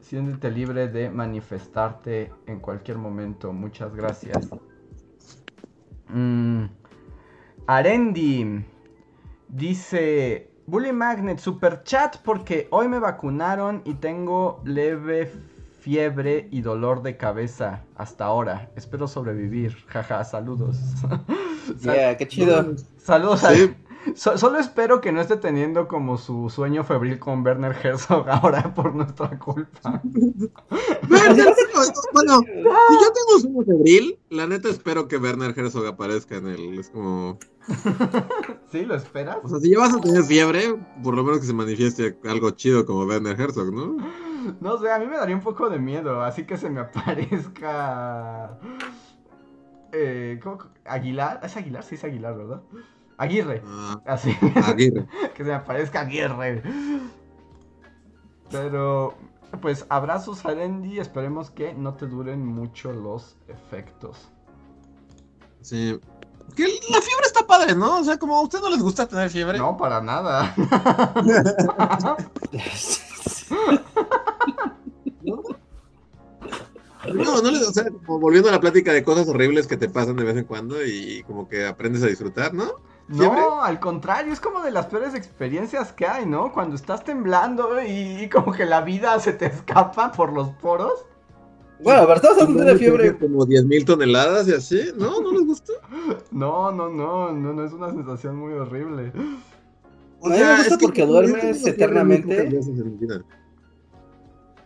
[0.00, 3.54] Siéntete libre de manifestarte en cualquier momento.
[3.54, 4.50] Muchas gracias.
[6.10, 6.66] Mm,
[7.66, 8.62] Arendi
[9.48, 15.32] dice: Bully Magnet, super chat porque hoy me vacunaron y tengo leve
[15.80, 18.70] fiebre y dolor de cabeza hasta ahora.
[18.76, 19.74] Espero sobrevivir.
[19.86, 20.76] Jaja, saludos.
[21.82, 22.76] Yeah, qué chido.
[22.96, 23.74] Saludos a- Sí.
[24.14, 28.72] So- solo espero que no esté teniendo como su sueño febril con Werner Herzog ahora
[28.74, 30.00] por nuestra culpa.
[31.10, 36.36] Werner Herzog, bueno, si yo tengo sueño febril, la neta espero que Werner Herzog aparezca
[36.36, 36.78] en él.
[36.78, 37.38] Es como.
[38.72, 38.84] ¿Sí?
[38.84, 39.38] ¿Lo esperas?
[39.42, 42.50] O sea, si ya vas a tener fiebre, por lo menos que se manifieste algo
[42.52, 43.96] chido como Werner Herzog, ¿no?
[44.60, 48.58] No sé, a mí me daría un poco de miedo, así que se me aparezca...
[49.92, 50.58] Eh, ¿cómo?
[50.86, 51.40] ¿Aguilar?
[51.42, 51.82] ¿Es Aguilar?
[51.82, 52.62] Sí, es Aguilar, ¿verdad?
[53.18, 53.62] Aguirre.
[53.66, 55.06] Ah, Así, Aguirre.
[55.34, 56.62] que se me aparezca Aguirre.
[58.50, 59.14] Pero,
[59.60, 64.30] pues, abrazos a Andy, esperemos que no te duren mucho los efectos.
[65.60, 65.98] Sí.
[66.56, 67.98] Que la fiebre está padre, ¿no?
[67.98, 69.58] O sea, como a ustedes no les gusta tener fiebre.
[69.58, 70.54] No, para nada.
[77.14, 79.88] No, no les, o sea, como volviendo a la plática de cosas horribles que te
[79.88, 82.66] pasan de vez en cuando y como que aprendes a disfrutar, ¿no?
[83.08, 86.52] No, al contrario, es como de las peores experiencias que hay, ¿no?
[86.52, 91.06] Cuando estás temblando y, y como que la vida se te escapa por los poros.
[91.80, 93.16] Bueno, pero estamos hablando de fiebre.
[93.16, 95.20] Como 10.000 toneladas y así, ¿no?
[95.20, 95.72] ¿No les gusta?
[96.30, 99.12] No, no, no, no, no es una sensación muy horrible.
[100.20, 102.50] O A mí me sea, gusta es porque duermes eternamente.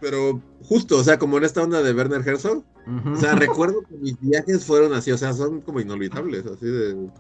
[0.01, 2.65] Pero justo, o sea, como en esta onda de Werner Herzog,
[3.13, 7.11] o sea, recuerdo que mis viajes fueron así, o sea, son como inolvidables, así de...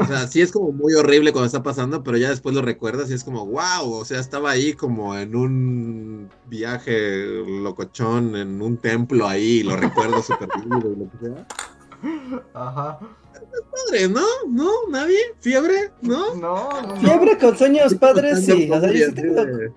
[0.00, 3.10] O sea, sí es como muy horrible cuando está pasando, pero ya después lo recuerdas
[3.10, 7.26] y es como, wow, o sea, estaba ahí como en un viaje
[7.62, 11.46] locochón, en un templo ahí, y lo recuerdo súper vivo y lo que sea.
[12.54, 12.98] Ajá.
[13.86, 14.24] Padre, ¿no?
[14.48, 14.70] ¿No?
[14.90, 15.18] ¿Nadie?
[15.40, 15.90] ¿Fiebre?
[16.02, 16.34] ¿no?
[16.34, 16.96] No, no.
[16.96, 18.68] Fiebre con sueños padres, sí.
[18.70, 19.72] O sea, yo sí Así tengo- de-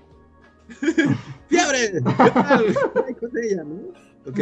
[1.50, 1.92] ¡Fiebre!
[1.94, 2.66] ¿Qué tal?
[3.20, 4.09] Con ella, ¿no?
[4.30, 4.40] Ok.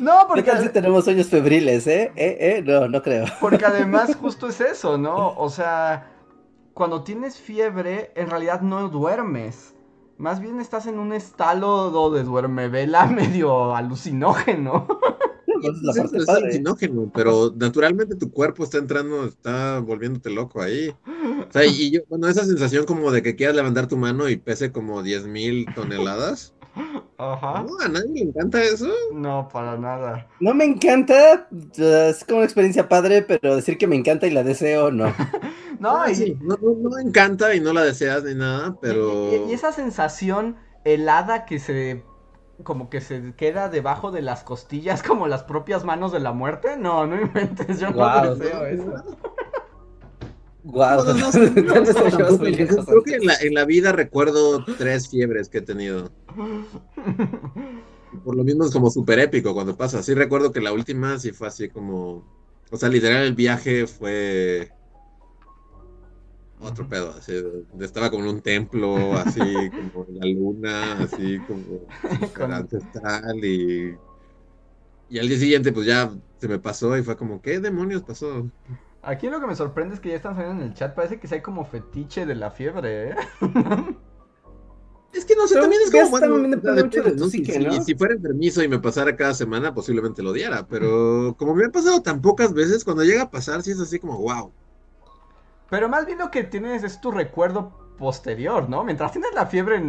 [0.00, 2.12] No, ¿Qué porque, si tenemos sueños febriles, eh?
[2.16, 2.36] ¿Eh?
[2.40, 2.62] ¿Eh?
[2.64, 3.26] No, no creo.
[3.40, 5.34] porque además justo es eso, ¿no?
[5.36, 6.10] O sea,
[6.74, 9.74] cuando tienes fiebre, en realidad no duermes.
[10.18, 14.86] Más bien estás en un estado de duerme vela medio alucinógeno.
[15.62, 16.44] Es la Sí, parte es padre.
[16.44, 20.90] alucinógeno, pero naturalmente tu cuerpo está entrando, está volviéndote loco ahí.
[21.48, 24.36] O sea, y yo, bueno, esa sensación como de que quieras levantar tu mano y
[24.36, 26.54] pese como 10.000 toneladas.
[27.18, 27.62] Ajá.
[27.62, 28.88] No, a nadie le encanta eso.
[29.12, 30.26] No, para nada.
[30.40, 31.48] No me encanta,
[31.78, 35.06] es como una experiencia padre, pero decir que me encanta y la deseo, no.
[35.78, 39.46] No, Ah, y, sí, no, no, no encanta y no la deseas ni nada, pero.
[39.46, 42.02] y- y esa sensación helada que se
[42.64, 46.76] como que se queda debajo de las costillas como las propias manos de la muerte.
[46.78, 48.92] No, no inventes, yo no deseo eso.
[50.66, 55.58] Guau, No, no, no, creo que en la, en la vida recuerdo tres fiebres que
[55.58, 56.10] he tenido.
[58.24, 60.02] Por lo mismo es como súper épico cuando pasa.
[60.02, 62.24] Sí recuerdo que la última sí fue así como...
[62.70, 64.72] O sea, literal el viaje fue...
[66.58, 67.34] Otro pedo, así,
[67.80, 69.40] estaba como en un templo, así
[69.92, 71.86] como en la luna, así como
[72.54, 73.96] ancestral y...
[75.08, 78.50] Y al día siguiente pues ya se me pasó y fue como, ¿qué demonios pasó?
[79.06, 80.94] Aquí lo que me sorprende es que ya están saliendo en el chat.
[80.94, 83.16] Parece que hay como fetiche de la fiebre, ¿eh?
[85.12, 87.24] Es que no sé, Pero también es ya como está, bueno, depende mucho de ¿no?
[87.30, 87.82] Si- psique, si, ¿no?
[87.82, 91.70] si fuera enfermizo y me pasara cada semana, posiblemente lo odiara, pero como me ha
[91.70, 94.52] pasado tan pocas veces, cuando llega a pasar, sí es así como, wow.
[95.70, 98.84] Pero más bien lo que tienes es tu recuerdo posterior, ¿no?
[98.84, 99.82] Mientras tienes la fiebre,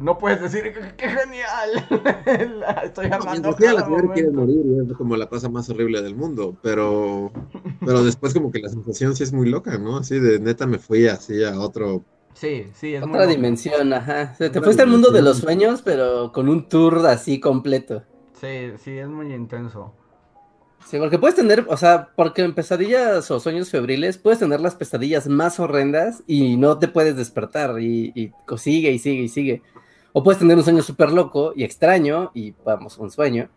[0.00, 1.86] no puedes decir, ¡qué genial!
[2.60, 4.32] La Estoy amando tiene la cada fiebre quieres momento".
[4.32, 7.32] morir y es como la cosa más horrible del mundo, pero,
[7.84, 9.98] pero después como que la sensación sí es muy loca, ¿no?
[9.98, 12.06] Así de neta me fui así a otro...
[12.34, 13.36] Sí, sí, es muy Otra loco.
[13.36, 14.30] dimensión, ajá.
[14.34, 17.40] O sea, te Otra fuiste al mundo de los sueños, pero con un tour así
[17.40, 18.04] completo.
[18.32, 19.96] Sí, sí, es muy intenso.
[20.84, 24.74] Sí, porque puedes tener, o sea, porque en pesadillas o sueños febriles puedes tener las
[24.74, 29.62] pesadillas más horrendas y no te puedes despertar y, y sigue y sigue y sigue.
[30.16, 33.50] O puedes tener un sueño súper loco y extraño y vamos, un sueño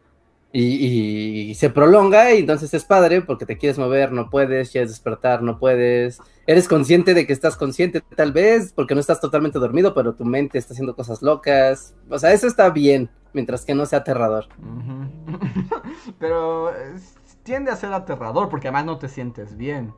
[0.52, 4.72] y, y- y se prolonga y entonces es padre porque te quieres mover, no puedes,
[4.72, 6.20] quieres despertar, no puedes.
[6.48, 10.26] Eres consciente de que estás consciente tal vez porque no estás totalmente dormido, pero tu
[10.26, 11.94] mente está haciendo cosas locas.
[12.10, 14.46] O sea, eso está bien, mientras que no sea aterrador.
[16.20, 19.94] Pero es- tiende a ser aterrador porque además no te sientes bien.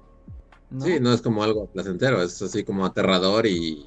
[0.69, 0.81] ¿no?
[0.85, 3.85] Sí, no es como algo placentero, es así como aterrador y...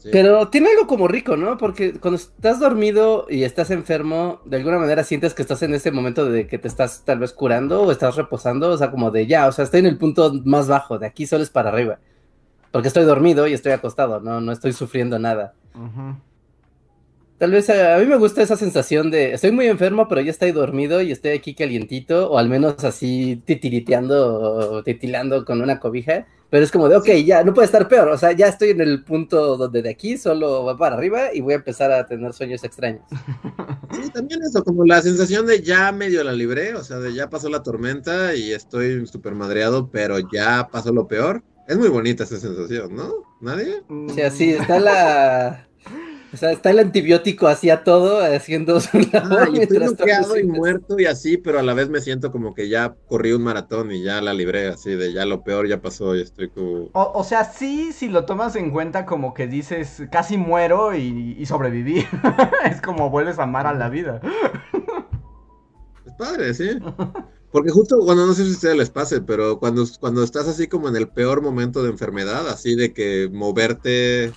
[0.00, 0.08] Sí.
[0.10, 1.58] Pero tiene algo como rico, ¿no?
[1.58, 5.90] Porque cuando estás dormido y estás enfermo, de alguna manera sientes que estás en ese
[5.90, 9.26] momento de que te estás tal vez curando o estás reposando, o sea, como de
[9.26, 11.98] ya, o sea, estoy en el punto más bajo, de aquí solo es para arriba.
[12.72, 15.52] Porque estoy dormido y estoy acostado, no, no estoy sufriendo nada.
[15.74, 16.16] Ujú.
[17.40, 20.30] Tal vez a, a mí me gusta esa sensación de estoy muy enfermo, pero ya
[20.30, 25.80] estoy dormido y estoy aquí calientito, o al menos así titiriteando o titilando con una
[25.80, 26.26] cobija.
[26.50, 28.08] Pero es como de, ok, ya, no puede estar peor.
[28.08, 31.40] O sea, ya estoy en el punto donde de aquí solo va para arriba y
[31.40, 33.04] voy a empezar a tener sueños extraños.
[33.92, 37.28] Sí, también eso, como la sensación de ya medio la libré, o sea, de ya
[37.28, 41.42] pasó la tormenta y estoy súper madreado, pero ya pasó lo peor.
[41.66, 43.12] Es muy bonita esa sensación, ¿no?
[43.40, 43.82] ¿Nadie?
[44.30, 45.69] Sí, está la...
[46.32, 50.44] O sea, está el antibiótico hacia todo, haciendo su labor Ah, y estoy noqueado y
[50.44, 53.90] muerto y así, pero a la vez me siento como que ya corrí un maratón
[53.90, 56.88] y ya la libré, así de ya lo peor ya pasó y estoy como...
[56.92, 61.36] O, o sea, sí, si lo tomas en cuenta como que dices, casi muero y,
[61.38, 62.06] y sobreviví.
[62.70, 64.20] es como vuelves a amar a la vida.
[66.06, 66.78] Es padre, sí.
[67.52, 70.68] Porque justo cuando, no sé si a ustedes les pase, pero cuando, cuando estás así
[70.68, 74.32] como en el peor momento de enfermedad, así de que moverte,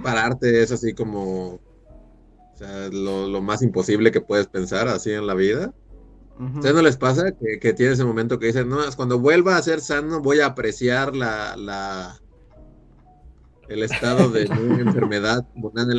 [0.00, 1.62] pararte es así como, o
[2.54, 5.66] sea, lo, lo más imposible que puedes pensar así en la vida.
[5.66, 5.72] ¿A
[6.38, 6.60] Ujú.
[6.60, 9.56] ustedes no les pasa que, que tiene ese momento que dicen, no, es cuando vuelva
[9.58, 12.20] a ser sano voy a apreciar la, la,
[13.68, 15.44] el estado de mi enfermedad,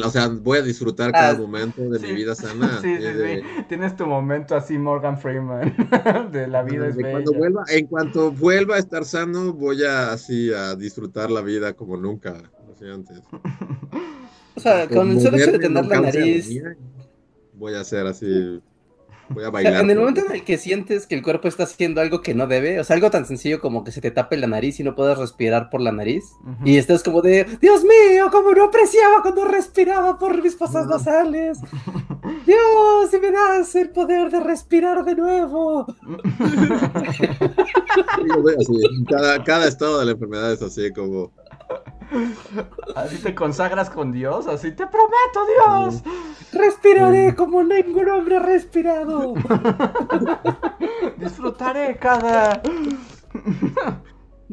[0.04, 2.82] o sea, voy a disfrutar cada Ah, momento de mi vida sana.
[2.82, 3.66] Sí, sí, de- sí.
[3.68, 5.76] Tienes tu momento así, Morgan Freeman.
[6.32, 7.10] de la vida es bella.
[7.10, 11.74] cuando vuelva, en cuanto vuelva a estar sano, voy a así a disfrutar la vida
[11.74, 12.52] como nunca,
[12.88, 13.20] antes.
[14.56, 16.50] O sea, con el solo hecho de tener la nariz...
[17.54, 18.60] Voy a hacer así,
[19.30, 19.84] voy a O sea, bailar.
[19.84, 22.46] en el momento en el que sientes que el cuerpo está haciendo algo que no
[22.46, 24.96] debe, o sea, algo tan sencillo como que se te tape la nariz y no
[24.96, 26.26] puedes respirar por la nariz,
[26.66, 30.92] y estás como de, Dios mío, como no apreciaba cuando respiraba por mis fosas No.
[30.98, 31.58] nasales.
[32.46, 35.86] Dios, si me das el poder de respirar de nuevo.
[38.60, 38.74] Así,
[39.46, 41.32] cada estado de la enfermedad es así como,
[42.96, 46.04] Así te consagras con Dios, así te prometo, Dios.
[46.52, 49.36] Respiraré como ningún hombre ha respirado.
[51.18, 52.62] Disfrutaré cada.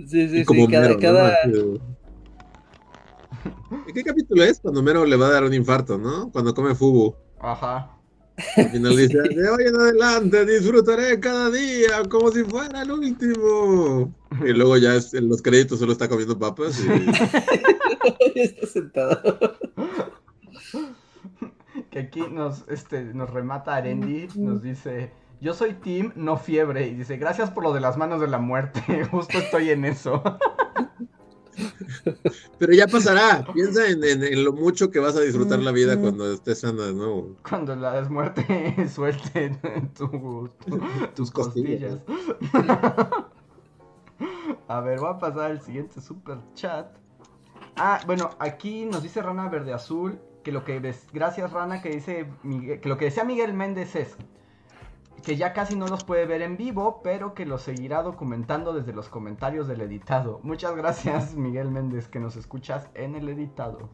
[0.06, 0.98] Sí, sí, como sí, cada, ¿no?
[0.98, 1.28] cada...
[1.28, 1.80] Así de-
[3.86, 4.60] ¿En qué capítulo es?
[4.60, 6.30] Cuando Mero le va a dar un infarto, ¿no?
[6.30, 7.14] Cuando come fubu.
[7.40, 7.95] Ajá.
[8.56, 14.14] Al final dice, de hoy en adelante disfrutaré cada día como si fuera el último.
[14.44, 16.78] Y luego ya es- en los créditos solo está comiendo papas.
[16.84, 18.38] Y...
[18.40, 19.22] está sentado.
[21.90, 25.10] Que aquí nos, este, nos remata Arendi, nos dice,
[25.40, 28.38] yo soy Tim, no fiebre, y dice, gracias por lo de las manos de la
[28.38, 30.22] muerte, justo estoy en eso.
[32.58, 33.46] Pero ya pasará.
[33.54, 36.84] Piensa en, en- en lo mucho que vas a disfrutar la vida cuando estés sana
[36.86, 37.36] de nuevo.
[37.48, 39.50] Cuando la muerte suelte
[39.96, 41.98] tu- tu- tus Tus costillas.
[42.06, 42.76] costillas.
[44.68, 46.86] A ver, voy a pasar al siguiente super chat.
[47.76, 51.90] Ah, bueno, aquí nos dice Rana Verde Azul que lo que ves, gracias Rana, que
[51.90, 54.16] dice Miguel- que lo que decía Miguel Méndez es
[55.26, 58.92] que ya casi no los puede ver en vivo, pero que los seguirá documentando desde
[58.92, 60.38] los comentarios del editado.
[60.44, 63.90] Muchas gracias Miguel Méndez que nos escuchas en el editado.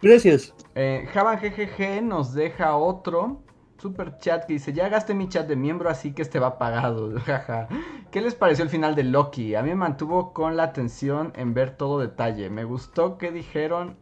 [0.00, 0.54] Gracias.
[0.74, 3.42] Eh, Javan GGG nos deja otro
[3.76, 7.20] super chat que dice, ya gasté mi chat de miembro así que este va pagado.
[7.26, 7.68] Jaja.
[8.10, 9.56] ¿Qué les pareció el final de Loki?
[9.56, 12.48] A mí me mantuvo con la atención en ver todo detalle.
[12.48, 13.98] Me gustó que dijeron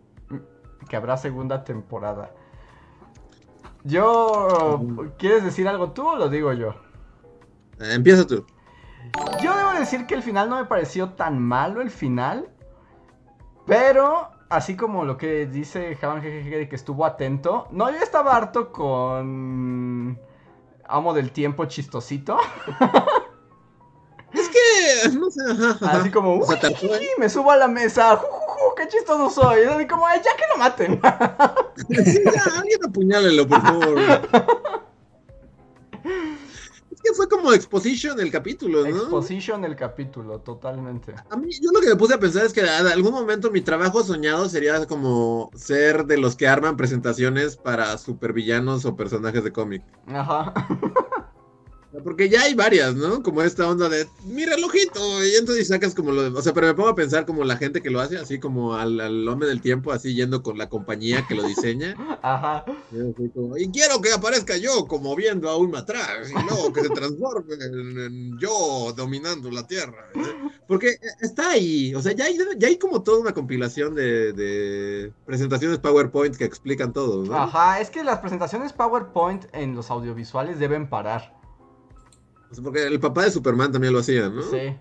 [0.88, 2.30] que habrá segunda temporada.
[3.86, 4.80] Yo...
[5.18, 6.74] ¿Quieres decir algo tú o lo digo yo?
[7.80, 8.44] Eh, empieza tú.
[9.42, 12.50] Yo debo decir que el final no me pareció tan malo el final.
[13.66, 17.68] Pero, así como lo que dice Javan de que estuvo atento.
[17.70, 20.18] No, yo estaba harto con.
[20.88, 22.38] Amo del tiempo chistosito.
[24.32, 25.40] Es que, no sé.
[25.86, 28.20] Así como, "Uy, me subo a la mesa.
[28.76, 29.60] ¡Qué chistoso soy!
[29.82, 31.00] Y como, "Ay, ya que lo maten.
[32.04, 33.98] Sí, ya, alguien apuñálelo, por favor.
[36.90, 38.88] Es que fue como exposition el capítulo, ¿no?
[38.88, 41.14] Exposition el capítulo, totalmente.
[41.30, 43.60] A mí, yo lo que me puse a pensar es que en algún momento mi
[43.60, 49.52] trabajo soñado sería como ser de los que arman presentaciones para supervillanos o personajes de
[49.52, 49.82] cómic.
[50.06, 50.52] Ajá.
[52.04, 53.22] Porque ya hay varias, ¿no?
[53.22, 56.52] Como esta onda de, mira el ojito, y entonces sacas como lo de, o sea,
[56.52, 59.26] pero me pongo a pensar como la gente que lo hace, así como al, al
[59.28, 61.94] hombre del tiempo, así yendo con la compañía que lo diseña.
[62.22, 62.64] Ajá.
[62.92, 66.72] Y, así como, "Y quiero que aparezca yo como viendo a un atrás y luego
[66.72, 70.10] que se transforme en, en yo dominando la tierra.
[70.66, 75.12] Porque está ahí, o sea, ya hay, ya hay como toda una compilación de, de
[75.24, 77.34] presentaciones PowerPoint que explican todo, ¿no?
[77.36, 81.36] Ajá, es que las presentaciones PowerPoint en los audiovisuales deben parar.
[82.52, 84.42] Sea, porque el papá de Superman también lo hacía, ¿no?
[84.42, 84.76] Sí.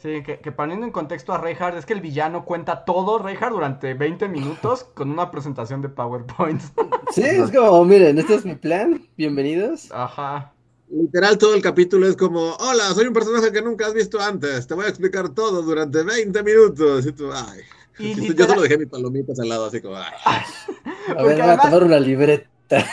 [0.00, 3.52] Sí, que, que poniendo en contexto a Reinhardt, es que el villano cuenta todo, Reinhardt,
[3.52, 6.62] durante 20 minutos con una presentación de PowerPoint.
[7.10, 9.90] Sí, es como, miren, este es mi plan, bienvenidos.
[9.90, 10.52] Ajá.
[10.90, 14.66] Literal, todo el capítulo es como, hola, soy un personaje que nunca has visto antes,
[14.66, 17.06] te voy a explicar todo durante 20 minutos.
[17.06, 17.60] Y tú, ay.
[17.98, 20.04] Y Yo literal- solo dejé mis palomitas al lado, así como, ay.
[21.16, 22.84] A ver, voy a tomar una libreta.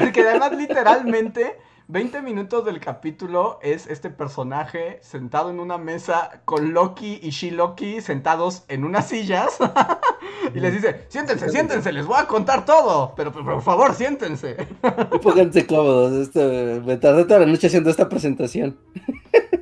[0.00, 1.58] Porque además, literalmente,
[1.92, 8.00] 20 minutos del capítulo es este personaje sentado en una mesa con Loki y She-Loki
[8.00, 9.56] sentados en unas sillas.
[10.54, 13.12] y les dice, siéntense, siéntense, les voy a contar todo.
[13.16, 14.56] Pero, pero, por favor, siéntense.
[15.20, 16.12] Pónganse cómodos.
[16.12, 16.40] Esto,
[16.84, 18.76] me tardé toda la noche haciendo esta presentación.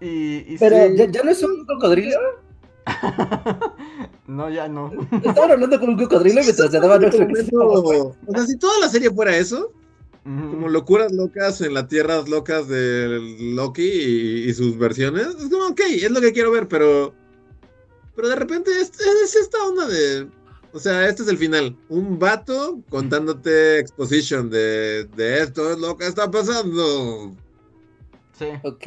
[0.00, 2.16] Y, y Pero, sí, ¿ya, ya no es un cocodrilo?
[4.28, 4.92] No, ya no.
[5.24, 8.88] Estaban hablando con un cocodrilo mientras se daban nuestro Momento- O sea, si toda la
[8.88, 9.72] serie fuera eso.
[10.50, 15.66] Como locuras locas en las tierras locas de Loki y, y sus versiones, es como,
[15.68, 17.14] ok, es lo que quiero ver, pero.
[18.14, 20.28] Pero de repente es, es esta onda de.
[20.72, 21.76] O sea, este es el final.
[21.88, 27.34] Un vato contándote exposition de, de esto es lo que está pasando.
[28.32, 28.46] Sí.
[28.64, 28.86] Ok.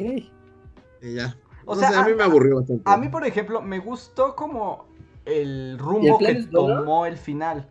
[1.02, 1.36] Y ya.
[1.64, 2.82] O O sea, sea, a mí a- me aburrió bastante.
[2.86, 4.86] A mí, por ejemplo, me gustó como
[5.24, 7.68] el ¿Y el rumbo que tomó el final.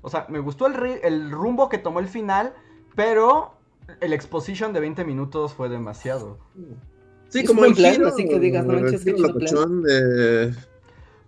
[0.00, 2.54] O sea, me gustó el, el rumbo que tomó el final,
[2.94, 3.54] pero
[4.00, 6.38] el exposition de 20 minutos fue demasiado.
[7.28, 9.82] Sí, Es como un el plan, giro, así que digas, no manches, chido plan.
[9.82, 10.54] de,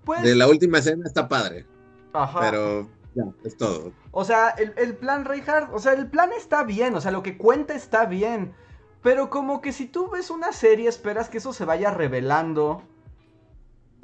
[0.04, 1.66] Pues, de la última escena está padre,
[2.12, 2.40] ajá.
[2.40, 3.92] pero ya, es todo.
[4.10, 7.22] O sea, el, el plan Reinhardt, o sea, el plan está bien, o sea, lo
[7.22, 8.52] que cuenta está bien.
[9.02, 12.82] Pero como que si tú ves una serie, esperas que eso se vaya revelando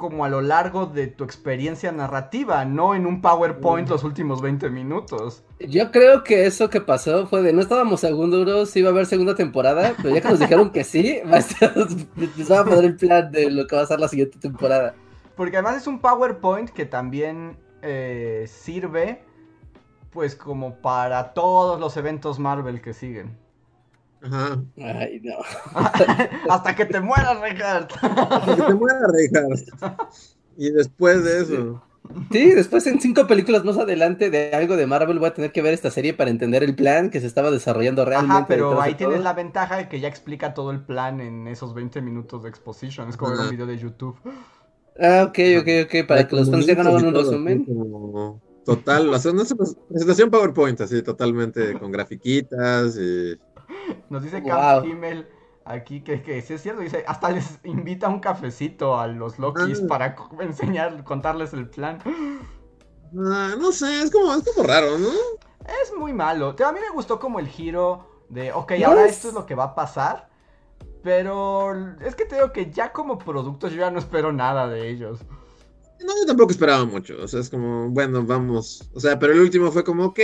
[0.01, 4.71] como a lo largo de tu experiencia narrativa, no en un PowerPoint los últimos 20
[4.71, 5.45] minutos.
[5.59, 9.05] Yo creo que eso que pasó fue de no estábamos seguros si iba a haber
[9.05, 11.75] segunda temporada, pero ya que nos dijeron que sí, va a estar-
[12.17, 14.95] empezaba a poner el plan de lo que va a ser la siguiente temporada.
[15.37, 19.23] Porque además es un PowerPoint que también eh, sirve
[20.11, 23.37] pues como para todos los eventos Marvel que siguen.
[24.23, 24.63] Ajá.
[24.77, 25.37] Ay, no.
[26.51, 27.93] Hasta que te mueras, Reinhardt.
[28.03, 29.69] Hasta que te muera, Reinhardt.
[30.57, 31.83] Y después de eso.
[32.31, 35.63] Sí, después en cinco películas más adelante de algo de Marvel voy a tener que
[35.63, 38.37] ver esta serie para entender el plan que se estaba desarrollando realmente.
[38.37, 39.25] Ajá, pero ahí tienes todo.
[39.25, 43.09] la ventaja de que ya explica todo el plan en esos 20 minutos de exposition.
[43.09, 44.17] Es como un video de YouTube.
[44.99, 48.41] Ah, ok, ok, ok, para que los fans ya hagan un resumen.
[48.65, 49.55] Total, o sea, no sé,
[49.89, 53.39] presentación PowerPoint, así totalmente con grafiquitas y.
[54.09, 54.51] Nos dice Wow.
[54.51, 55.29] Camp Himmel
[55.65, 56.81] aquí que, que sí es cierto.
[56.83, 59.87] Dice, hasta les invita un cafecito a los Lokis Ah.
[59.89, 61.99] para enseñar, contarles el plan.
[63.17, 65.09] Ah, no sé, es como, es como raro, ¿no?
[65.83, 66.55] Es muy malo.
[66.65, 69.47] A mí me gustó como el giro de, ok, No ahora es- esto es lo
[69.47, 70.29] que va a pasar.
[71.03, 74.89] Pero es que te digo que ya como productos yo ya no espero nada de
[74.91, 75.21] ellos.
[76.05, 77.17] No, yo tampoco esperaba mucho.
[77.23, 78.89] O sea, es como, bueno, vamos.
[78.95, 80.21] O sea, pero el último fue como, ok.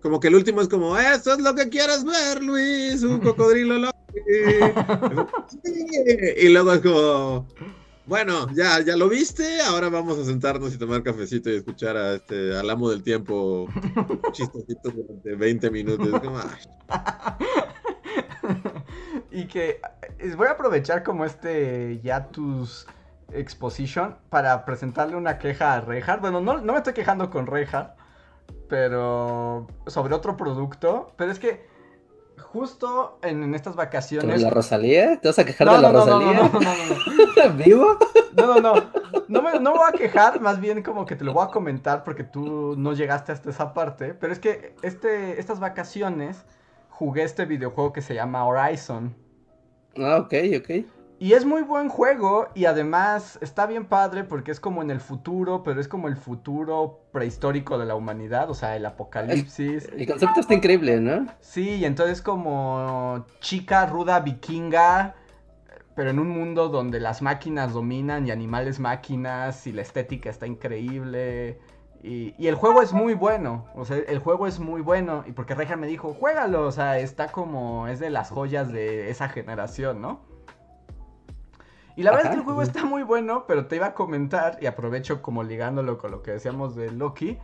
[0.00, 3.78] Como que el último es como, eso es lo que quieres ver, Luis, un cocodrilo
[3.78, 3.98] loco.
[6.40, 7.46] Y luego es como,
[8.06, 12.14] bueno, ya, ya lo viste, ahora vamos a sentarnos y tomar cafecito y escuchar a
[12.14, 13.68] este, al amo del tiempo
[14.32, 16.08] chistositos durante 20 minutos.
[19.30, 19.80] Y que
[20.36, 22.86] voy a aprovechar como este ya tus
[23.32, 26.20] exposition para presentarle una queja a Reinhardt.
[26.20, 27.96] Bueno, no, no me estoy quejando con Reinhardt,
[28.68, 31.12] pero sobre otro producto.
[31.16, 31.66] Pero es que
[32.38, 34.42] justo en, en estas ¿Con vacaciones...
[34.42, 35.20] la Rosalía?
[35.20, 36.32] ¿Te vas a quejar No, de la no, Rosalía?
[36.32, 37.54] no, no, no, no.
[37.64, 37.98] ¿Vivo?
[38.36, 38.90] No, no, no.
[39.28, 41.50] No me, no me voy a quejar, más bien como que te lo voy a
[41.50, 44.14] comentar porque tú no llegaste hasta esa parte.
[44.14, 46.44] Pero es que este, estas vacaciones
[46.88, 49.14] jugué este videojuego que se llama Horizon.
[49.96, 50.86] Ah, ok, ok.
[51.20, 55.00] Y es muy buen juego y además está bien padre porque es como en el
[55.00, 59.88] futuro, pero es como el futuro prehistórico de la humanidad, o sea, el apocalipsis.
[59.96, 61.26] El concepto está increíble, ¿no?
[61.40, 65.16] Sí, y entonces como chica ruda vikinga,
[65.96, 70.46] pero en un mundo donde las máquinas dominan y animales máquinas y la estética está
[70.46, 71.58] increíble.
[72.00, 75.24] Y, y el juego es muy bueno, o sea, el juego es muy bueno.
[75.26, 79.10] Y porque Reja me dijo, juégalo, o sea, está como, es de las joyas de
[79.10, 80.27] esa generación, ¿no?
[81.98, 84.56] Y la verdad es que el juego está muy bueno, pero te iba a comentar,
[84.60, 87.40] y aprovecho como ligándolo con lo que decíamos de Loki, que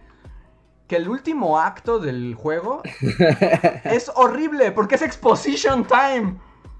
[0.86, 2.80] que el último acto del juego
[3.84, 6.38] es horrible porque es exposition time.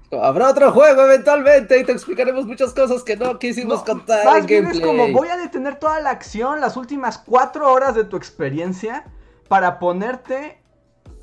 [0.09, 4.37] Habrá otro juego eventualmente y te explicaremos muchas cosas que no quisimos No, contar más
[4.37, 4.81] en bien gameplay.
[4.81, 9.03] es como voy a detener toda la acción, las últimas cuatro horas de tu experiencia
[9.49, 10.61] para ponerte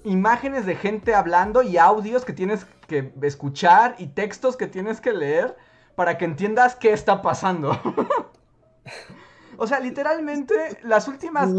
[0.04, 5.14] imágenes de gente hablando y audios que tienes que escuchar y textos que tienes que
[5.14, 5.56] leer
[5.94, 7.78] para que entiendas qué está pasando.
[9.56, 11.50] o sea, literalmente las últimas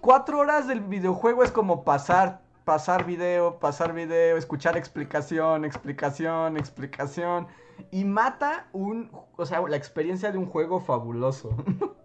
[0.00, 7.46] cuatro horas del videojuego es como pasar, pasar video, pasar video, escuchar explicación, explicación, explicación.
[7.90, 11.56] Y mata un, o sea, la experiencia de un juego fabuloso.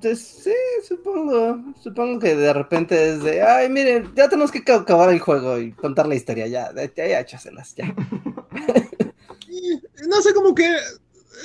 [0.00, 1.72] Pues, sí, supongo.
[1.80, 5.56] Supongo que de repente es de, ay, miren, ya tenemos que ca- acabar el juego
[5.58, 7.94] y contar la historia, ya, ya, ya, échaselas, ya.
[10.08, 10.68] No sé, como que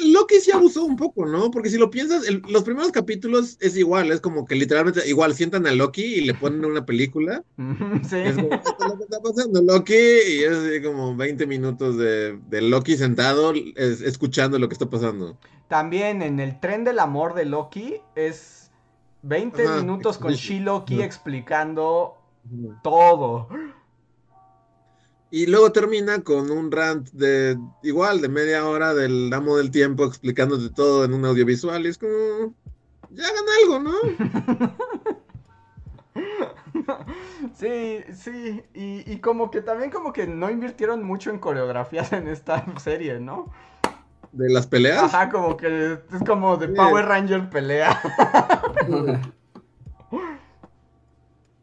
[0.05, 1.51] Loki sí abusó un poco, ¿no?
[1.51, 5.33] Porque si lo piensas, el- los primeros capítulos es igual, es como que literalmente igual
[5.33, 7.43] sientan a Loki y le ponen una película.
[8.09, 8.17] sí.
[8.17, 12.61] Es como, lo que está pasando, Loki, y es así como 20 minutos de, de
[12.61, 15.37] Loki sentado es- escuchando lo que está pasando.
[15.67, 18.71] También en el tren del amor de Loki es
[19.21, 20.33] 20 Ajá, minutos con.
[20.33, 22.15] She-Loki explicando
[22.83, 23.47] todo.
[25.31, 30.05] Y luego termina con un rant de igual, de media hora del amo del tiempo
[30.05, 31.85] explicándote todo en un audiovisual.
[31.85, 32.55] Y es como,
[33.11, 33.95] ya hagan algo, ¿no?
[37.55, 38.63] Sí, sí.
[38.73, 43.19] Y, y como que también como que no invirtieron mucho en coreografías en esta serie,
[43.19, 43.51] ¿no?
[44.31, 45.03] De las peleas.
[45.03, 46.73] Ajá, como que es como de Sí.
[46.73, 47.99] Power Ranger pelea.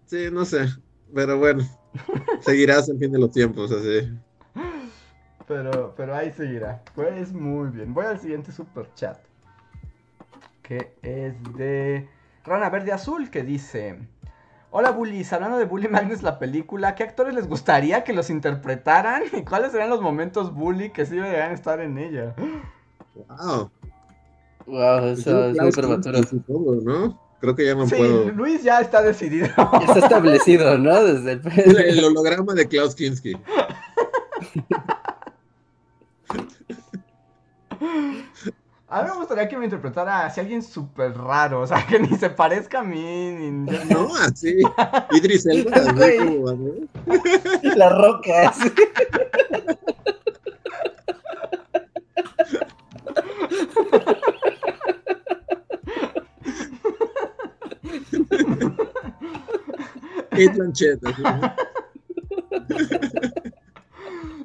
[0.06, 0.68] Sí, no sé.
[1.12, 1.64] Pero bueno,
[2.40, 4.12] seguirás en fin de los tiempos, así.
[5.47, 6.82] Pero, pero ahí seguirá.
[6.94, 7.94] Pues muy bien.
[7.94, 9.18] Voy al siguiente super chat.
[10.62, 12.09] Que es de
[12.44, 13.98] Rana Verde Azul que dice.
[14.70, 19.23] Hola bullies, hablando de Bully Magnus la película, ¿qué actores les gustaría que los interpretaran?
[19.32, 22.35] ¿Y cuáles serían los momentos bully que sí deberían estar en ella?
[23.14, 23.70] Wow.
[24.66, 26.18] Wow, eso es muy prematuro.
[26.82, 27.26] ¿no?
[27.41, 28.31] Creo que ya no Sí, puedo.
[28.31, 29.49] Luis ya está decidido.
[29.57, 31.03] Ya está establecido, ¿no?
[31.05, 31.99] Desde El, el...
[31.99, 33.37] el holograma de Klaus Kinski.
[38.89, 42.17] A mí me gustaría que me interpretara así alguien súper raro, o sea, que ni
[42.17, 43.03] se parezca a mí,
[43.33, 43.51] ni...
[43.91, 44.59] No, así.
[45.11, 47.75] Idris Elba, así ¿no?
[47.75, 48.53] La roca.
[48.53, 48.71] sí.
[60.37, 61.01] Kate Blanchett,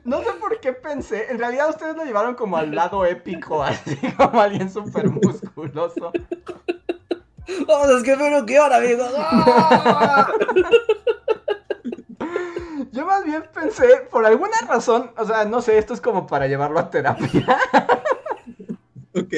[0.03, 0.21] ¿no?
[0.23, 4.41] Sé por qué pensé, en realidad ustedes lo llevaron como al lado épico, así como
[4.41, 6.11] alguien súper musculoso.
[7.67, 9.11] Vamos a escribir un guion, amigos.
[9.17, 10.31] ¡Ah!
[12.91, 16.47] Yo más bien pensé, por alguna razón, o sea, no sé, esto es como para
[16.47, 17.57] llevarlo a terapia,
[19.15, 19.33] Ok.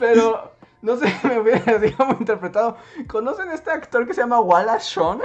[0.00, 0.52] pero
[0.82, 2.76] no sé, me hubiera así como interpretado.
[3.08, 5.20] ¿Conocen este actor que se llama Wallace Shawn?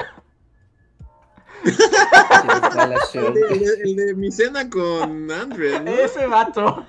[1.63, 5.91] El de, el mi cena con Andre, ¿no?
[5.91, 6.85] Ese vato.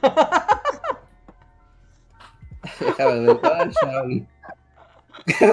[2.80, 3.40] Déjame ver.
[5.26, 5.46] ¿Qué.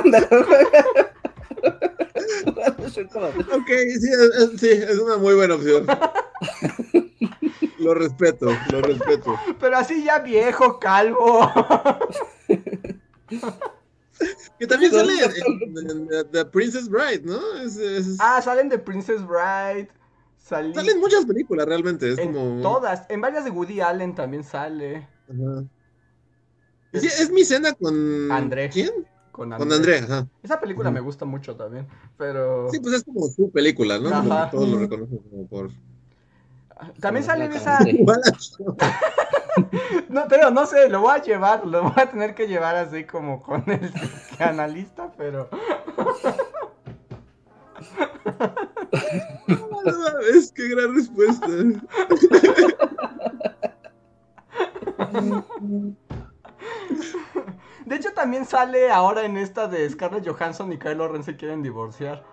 [3.53, 5.85] Ok, sí es, es- sí, es una muy buena opción.
[7.79, 9.35] Lo respeto, lo respeto.
[9.59, 11.51] Pero así ya viejo, calvo.
[14.59, 15.13] Que también sale
[16.31, 17.39] The Princess Bride, ¿no?
[17.57, 19.89] Es- es- Ah, salen de Princess Bride.
[20.37, 20.73] Salí...
[20.73, 22.61] Salen muchas películas realmente, es En como...
[22.61, 23.05] todas.
[23.09, 25.07] En varias de Woody Allen también sale.
[25.29, 25.63] Ajá.
[26.93, 28.31] Es mi cena con...
[28.31, 28.69] André.
[28.69, 28.91] ¿Quién?
[29.31, 29.75] Con Con André.
[29.75, 30.27] André, ajá.
[30.43, 31.87] Esa película me gusta mucho también.
[32.17, 32.69] Pero.
[32.69, 34.09] Sí, pues es como su película, ¿no?
[34.49, 35.69] Todos lo reconocen como por...
[36.99, 37.79] También sale en esa.
[40.07, 41.65] No, pero no sé, lo voy a llevar.
[41.67, 43.91] Lo voy a tener que llevar así como con el
[44.39, 45.49] analista, pero.
[50.33, 51.47] Es que gran respuesta.
[57.85, 61.63] De hecho, también sale ahora en esta de Scarlett Johansson y Kylo Ren se quieren
[61.63, 62.23] divorciar.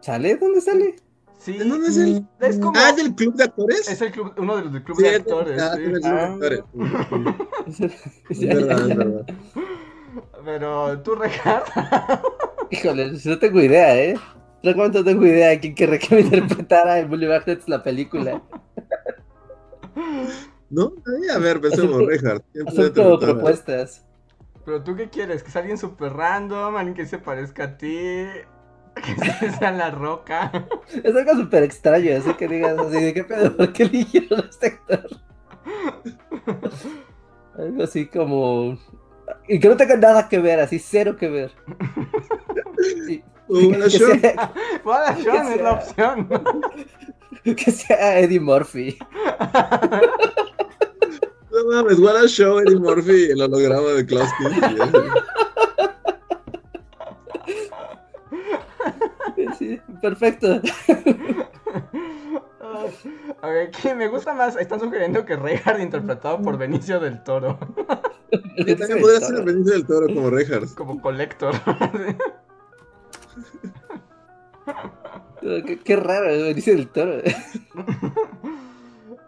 [0.00, 0.36] ¿Sale?
[0.36, 0.96] ¿Dónde sale?
[1.38, 1.56] Sí.
[1.60, 1.96] ¿En dónde es?
[2.40, 2.72] Es como.
[2.76, 3.88] Ah, ¿es del club de actores?
[3.88, 5.62] Es el club, uno de los del club Sí, de es- actores.
[5.62, 5.82] ah, sí.
[5.84, 6.32] es del club de Ah.
[6.32, 6.64] actores.
[8.28, 9.26] Es Ya, verdad, es verdad.
[10.44, 11.62] Pero tú, Richard.
[12.70, 14.18] Híjole, no tengo idea, ¿eh?
[14.62, 18.42] Realmente no tengo idea de quién querría que me interpretara en Bully Magnets la película.
[20.70, 20.92] ¿No?
[21.06, 22.42] Ay, a ver, pensemos, Richard.
[22.52, 23.34] ¿quién puede Son como interpretar?
[23.36, 24.04] propuestas.
[24.64, 25.42] Pero tú qué quieres?
[25.42, 26.76] ¿Que sea alguien súper random?
[26.76, 28.24] ¿Alguien que se parezca a ti?
[29.40, 30.50] ¿Que sea la roca?
[31.02, 33.56] Es algo súper extraño, así que digas así, ¿de qué pedo?
[33.56, 35.08] ¿Por qué eligieron a este actor?
[37.56, 38.78] Algo así como...
[39.46, 41.52] Y que no tenga nada que ver, así, cero que ver.
[43.48, 44.52] Que, Sean, sea,
[45.22, 46.28] Sean es la opción.
[47.56, 48.98] que sea Eddie Murphy.
[51.50, 54.76] no mames, what a show Eddie Murphy, el holograma de Klaus Kinski.
[59.58, 60.60] Sí, perfecto.
[62.60, 62.94] Ay,
[63.42, 64.56] Ok, ¿quién me gusta más?
[64.56, 67.58] Están sugiriendo que Reinhardt interpretado por Benicio del Toro,
[68.56, 70.74] Sí, también podría ser el Benicio del Toro como Reinhardt.
[70.74, 71.54] como colector.
[75.40, 77.22] Qué, qué raro, dice el toro.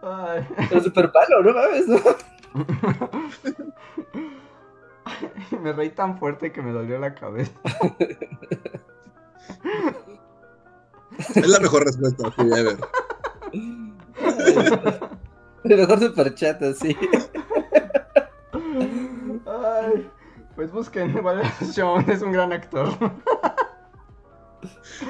[0.03, 0.47] Ay.
[0.69, 1.99] Pero super palo, no mames, ¿no?
[5.61, 7.51] Me reí tan fuerte que me dolió la cabeza.
[11.35, 12.77] Es la mejor respuesta, sí, a ver.
[15.63, 16.95] El mejor super chat, así.
[19.45, 20.09] Ay,
[20.55, 21.41] pues busquen, igual
[21.71, 22.89] Sean es un gran actor.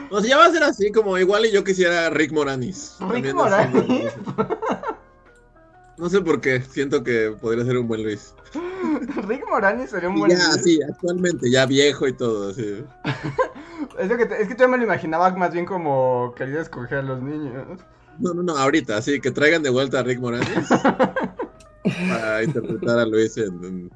[0.10, 2.96] O sea, ya va a ser así como igual y yo quisiera Rick Moranis.
[3.00, 3.76] Rick También Moranis.
[3.84, 4.04] así,
[5.98, 8.34] No sé por qué, siento que podría ser un buen Luis.
[9.28, 10.64] Rick Moranis sería un Y buen ya, Luis.
[10.64, 12.84] sí, actualmente, ya viejo y todo, sí.
[14.00, 17.00] Es, lo que te- es que yo me lo imaginaba más bien como quería escoger
[17.00, 17.80] a los niños.
[18.20, 20.48] No, no, no, ahorita, sí, que traigan de vuelta a Rick Moranis
[22.10, 23.92] para interpretar a Luis en, en-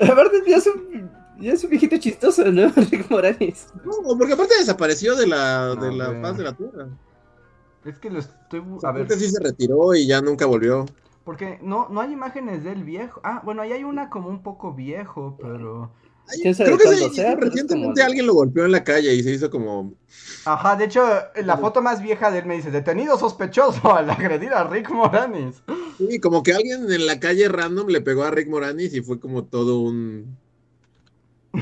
[0.00, 2.68] Aparte, ya es un, ya es un viejito chistoso, ¿no?
[2.76, 3.68] Rick Moranis.
[3.84, 6.88] No, porque aparte desapareció de la, de la faz de la Tierra.
[7.84, 8.60] Es que lo estoy...
[8.60, 10.86] bu- O sea, A ver, sí se retiró y ya nunca volvió.
[11.24, 13.20] porque no, no hay imágenes del viejo.
[13.24, 15.90] Ah, bueno, ahí hay una como un poco viejo, pero...
[16.28, 17.34] Ay, ¿Quién sabe creo que sí, sea?
[17.36, 19.94] Recientemente como- alguien lo golpeó en la calle y se hizo como...
[20.44, 21.04] Ajá, de hecho,
[21.36, 25.62] la foto más vieja de él me dice, detenido sospechoso al agredir a Rick Moranis.
[25.98, 29.20] Sí, como que alguien en la calle random le pegó a Rick Moranis y fue
[29.20, 30.36] como todo un...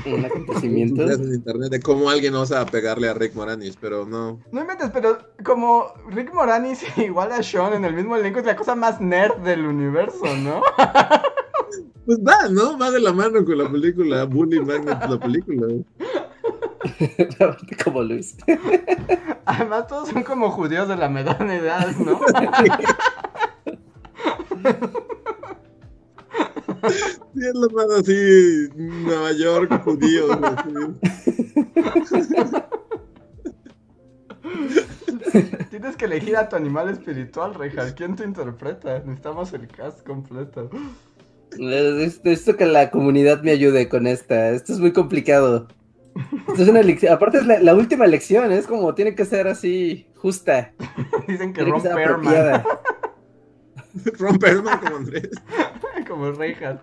[0.07, 1.03] Un acontecimiento.
[1.11, 4.41] en internet de cómo alguien osa pegarle a Rick Moranis, pero no.
[4.53, 8.57] No inventes, pero como Rick Moranis igual a Sean en el mismo elenco es la
[8.57, 10.63] cosa más nerd del universo, ¿no?
[12.11, 12.77] Pues va, ¿no?
[12.77, 15.69] Va de la mano con la película, Bully Magnet, la película.
[17.85, 18.37] Como Luis.
[19.45, 22.19] Además todos son como judíos de la mediana edad, ¿no?
[27.33, 30.37] Sí, es lo más así, Nueva York, judíos.
[35.71, 37.93] Tienes que elegir a tu animal espiritual, Rejas.
[37.93, 38.99] ¿Quién te interpreta?
[38.99, 40.69] Necesitamos el cast completo.
[41.59, 44.51] Necesito que la comunidad me ayude con esta.
[44.51, 45.69] Esto es muy complicado.
[46.49, 47.13] Esto es una elección.
[47.13, 50.73] Aparte es la, la última elección, es como tiene que ser así justa.
[51.29, 52.65] Dicen que Ron Perlman, apropiada.
[54.19, 55.31] Ron Perlman como Andrés.
[56.09, 56.81] como Rejas.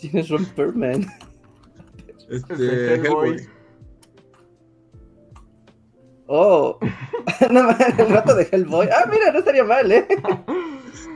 [0.00, 1.06] ¿Quién es Ron Perlman?
[2.28, 3.28] Este, Este, Hellboy.
[3.28, 3.48] Hellboy.
[6.30, 6.78] Oh,
[7.50, 8.88] no el rato de Hellboy.
[8.92, 10.06] Ah, mira, no estaría mal, ¿eh?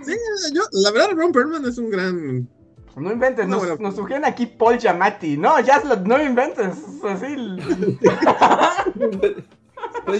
[0.04, 0.16] Sí,
[0.54, 2.48] yo, la verdad, Ron Perlman es un gran.
[2.96, 3.76] No inventes, No, nos, bueno.
[3.80, 5.36] nos sugieren aquí Paul Giamatti.
[5.38, 6.76] No, ya lo- no inventes.
[7.04, 7.36] Así.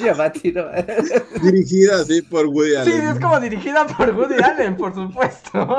[0.03, 0.65] Ya Mati, no
[1.43, 3.07] dirigida así por Woody Sí, Allen.
[3.09, 5.77] es como dirigida por Woody Allen, por supuesto.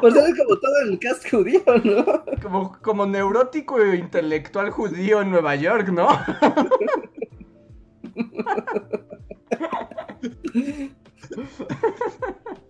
[0.00, 2.24] Pues es como todo el cast judío, ¿no?
[2.42, 6.08] Como, como neurótico e intelectual judío en Nueva York, ¿no?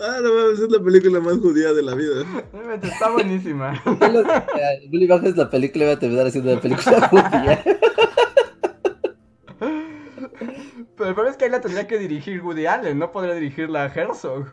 [0.00, 2.24] Ah, no mames, es la película más judía de la vida.
[2.82, 3.80] Está buenísima.
[4.90, 7.62] Bully Bang es la película va a terminar haciendo la película judía.
[10.96, 13.84] Pero el problema es que ahí la tendría que dirigir Woody Allen, no podría dirigirla
[13.84, 14.46] a Herzog.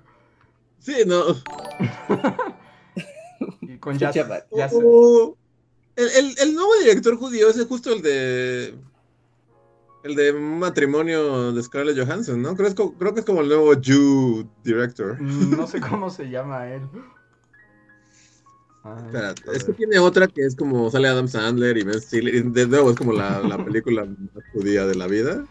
[0.80, 1.24] Sí, no.
[3.62, 4.16] Y con Jazz.
[4.52, 5.36] Oh,
[5.96, 8.76] el, el- el nuevo director judío es justo el de.
[10.06, 12.56] El de matrimonio de Scarlett Johansson, ¿no?
[12.56, 15.20] Creo, es creo que es como el nuevo Jew director.
[15.20, 16.84] Mm, No sé cómo se llama él.
[18.84, 22.36] Ay, Espera, es que tiene otra que es como sale Adam Sandler y Ben Stiller.
[22.36, 25.44] y De nuevo es como la, la película más judía de la vida.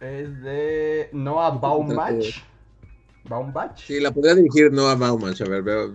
[0.00, 2.44] Es de Noah Baumbach.
[3.30, 3.78] ¿Baumbach?
[3.78, 5.90] Sí, la podría dirigir Noah Baumbach, a ver, veo,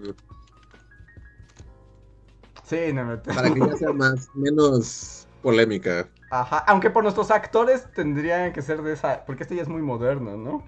[2.66, 6.10] Sí, no me para que ya sea más, menos polémica.
[6.30, 9.24] Ajá, aunque por nuestros actores tendrían que ser de esa.
[9.26, 10.64] Porque este ya es muy moderno, ¿no?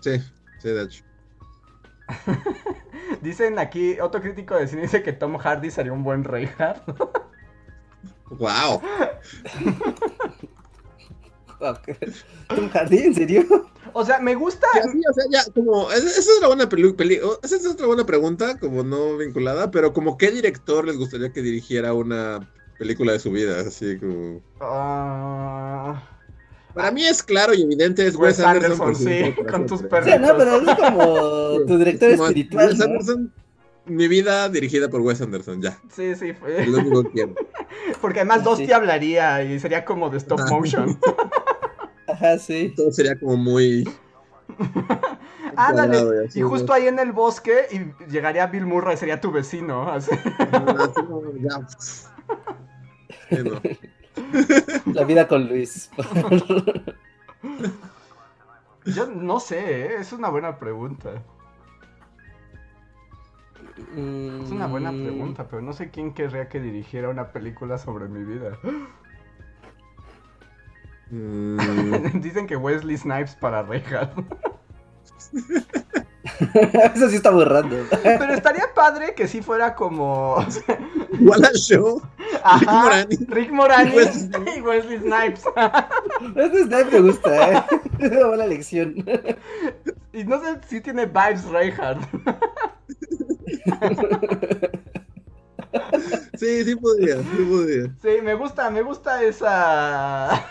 [0.00, 0.20] Sí,
[0.60, 1.04] sí, de hecho.
[3.22, 6.82] Dicen aquí, otro crítico de cine dice que Tom Hardy sería un buen Reinhardt.
[8.30, 8.80] Wow.
[12.48, 12.98] ¿Tom Hardy?
[12.98, 13.44] ¿En serio?
[13.92, 14.66] O sea, me gusta.
[14.92, 17.86] Sí, o sea, ya, como, es- esa es una buena peli, peli- esa es otra
[17.86, 22.40] buena pregunta, como no vinculada, pero como qué director les gustaría que dirigiera una
[22.78, 24.40] película de su vida, así como...
[24.60, 26.02] Ah,
[26.74, 28.72] Para mí es claro y evidente, es Wes Wes Anderson.
[28.72, 30.02] Anderson, por su sí, ejemplo, con tus siempre.
[30.04, 32.84] Sí, no, pero es como tu director Como espiritual, Wes ¿no?
[32.84, 33.32] Anderson,
[33.86, 35.78] mi vida dirigida por Wes Anderson, ya.
[35.90, 36.66] sí, sí, Es fue.
[36.66, 37.34] lo único que quiero.
[38.00, 38.44] Porque además Sí.
[38.44, 40.50] Dusty hablaría y sería como de stop Ajá.
[40.54, 40.98] motion.
[42.08, 42.72] Ajá, sí.
[42.76, 43.88] Todo sería como muy...
[45.56, 46.28] Ándale.
[46.34, 49.90] y justo ahí en el bosque y llegaría Bill Murray, sería tu vecino.
[49.90, 50.10] así.
[50.38, 51.66] Ah, sí, no, ya.
[53.30, 53.60] Sí, no.
[54.92, 55.90] La vida con Luis.
[58.86, 59.96] Yo no sé, ¿eh?
[60.00, 61.22] es una buena pregunta.
[64.38, 68.08] Es una buena Mm, pregunta, pero no sé quién querría que dirigiera una película sobre
[68.08, 68.58] mi vida.
[71.10, 74.16] Mm, Dicen que Wesley Snipes para Reinhardt.
[76.94, 77.86] Eso sí está muy random.
[78.02, 80.36] Pero estaría padre que sí fuera como.
[81.20, 82.02] Wallace Show.
[82.42, 83.26] Ajá, Moranis.
[83.28, 85.44] Rick Moranis Wesley y Wesley Snipes.
[86.36, 87.64] Este Snipe me gusta, ¿eh?
[87.98, 88.94] Es una buena lección.
[90.12, 92.02] Y no sé si tiene vibes Reinhardt.
[96.38, 97.96] Sí, sí podría, sí podría.
[98.02, 100.46] Sí, me gusta, me gusta esa.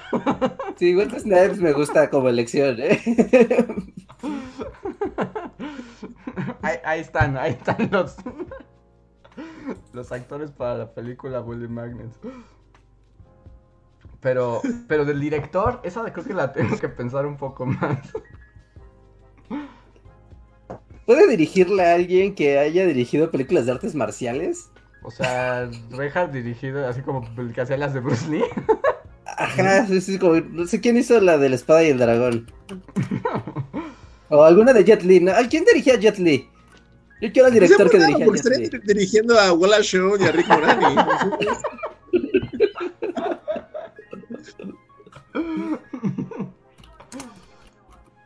[0.77, 2.99] Sí, que Snipes me gusta como elección, ¿eh?
[6.85, 8.15] Ahí, están, ahí están los.
[9.93, 12.17] Los actores para la película Bully Magnets.
[14.21, 17.99] Pero, pero del director, esa creo que la tengo que pensar un poco más.
[21.05, 24.71] ¿Puede dirigirle a alguien que haya dirigido películas de artes marciales?
[25.03, 28.43] O sea, Reinhardt dirigido así como que hacía las de Bruce Lee.
[29.37, 32.51] Ajá, sí, sí, como, no sé quién hizo la de la espada y el dragón.
[34.29, 35.19] O alguna de Jet Li.
[35.19, 35.31] ¿no?
[35.31, 36.49] ¿A ¿Quién dirigía a Jet Li?
[37.21, 38.77] Yo quiero al director que Sí, dirigía a porque Jet estaría Li.
[38.77, 40.99] dir- dirigiendo a Wallace Show y a Rick Moranis.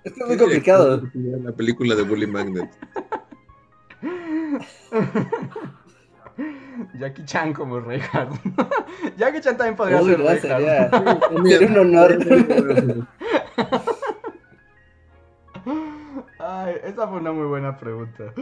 [0.03, 1.01] Esto es muy complicado.
[1.13, 2.69] La película de Bully Magnet.
[6.97, 8.31] Jackie Chan como Reinhardt.
[9.17, 10.41] Jackie Chan también podría Uy, ser no, Reinhardt.
[10.41, 10.89] sería,
[11.49, 12.17] sería un honor.
[16.39, 18.33] Ay, esa fue una muy buena pregunta.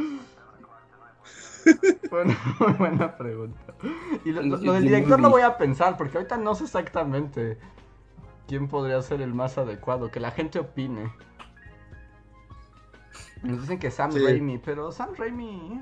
[2.10, 3.74] Fue una muy buena pregunta.
[4.26, 7.58] Y lo, lo- lo del director lo voy a pensar, porque ahorita no sé exactamente
[8.48, 10.10] quién podría ser el más adecuado.
[10.12, 11.12] Que la gente opine.
[13.44, 14.20] Nos dicen que Sam Sí.
[14.20, 15.82] Raimi, pero Sam Raimi.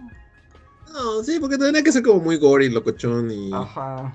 [0.94, 3.52] No, sí, porque tendría que ser como muy gory, locochón y.
[3.54, 4.14] Ajá.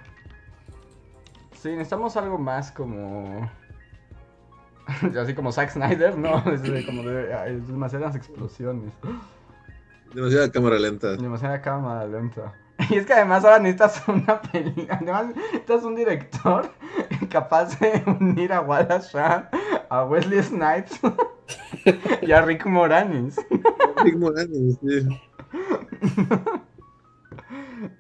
[1.60, 3.50] Sí, necesitamos algo más como.
[5.20, 6.38] Así como Zack Snyder, ¿no?
[6.52, 8.92] Es de- como de, ay, demasiadas explosiones.
[10.14, 11.16] Demasiada cámara lenta.
[11.16, 12.54] Demasiada cámara lenta.
[12.88, 14.98] Y es que además ahora necesitas una película.
[15.00, 16.70] Además necesitas un director
[17.30, 19.46] capaz de unir a Wallace Shawn,
[19.90, 20.98] a Wesley Snipes
[22.22, 23.36] y a Rick Moranis.
[24.02, 25.20] Rick Moranis, sí.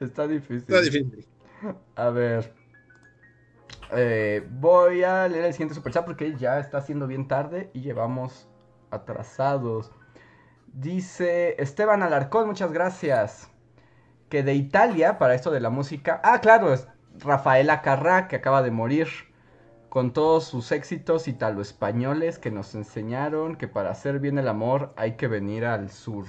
[0.00, 0.56] Está difícil.
[0.56, 1.26] Está difícil.
[1.96, 2.54] A ver.
[3.92, 8.48] Eh, voy a leer el siguiente superchat porque ya está siendo bien tarde y llevamos
[8.90, 9.90] atrasados.
[10.72, 13.50] Dice Esteban Alarcón, muchas gracias.
[14.28, 16.20] Que de Italia, para esto de la música.
[16.22, 16.86] Ah, claro, es
[17.18, 19.08] Rafaela Carrá, que acaba de morir.
[19.88, 25.16] Con todos sus éxitos italo-españoles que nos enseñaron que para hacer bien el amor hay
[25.16, 26.26] que venir al sur.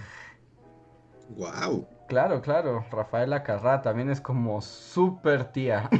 [1.29, 1.87] Wow.
[2.11, 5.89] Claro, claro, Rafaela Carrá también es como súper tía.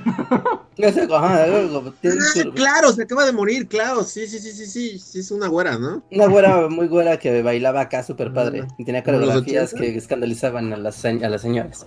[0.83, 4.03] Ah, claro, se acaba de morir, claro.
[4.03, 4.97] Sí, sí, sí, sí, sí.
[4.99, 6.01] Sí, es una güera, ¿no?
[6.11, 8.65] Una güera muy güera que bailaba acá súper padre.
[8.77, 9.91] Y tenía ¿Como los coreografías 80?
[9.91, 11.85] que escandalizaban a las, a las señoras.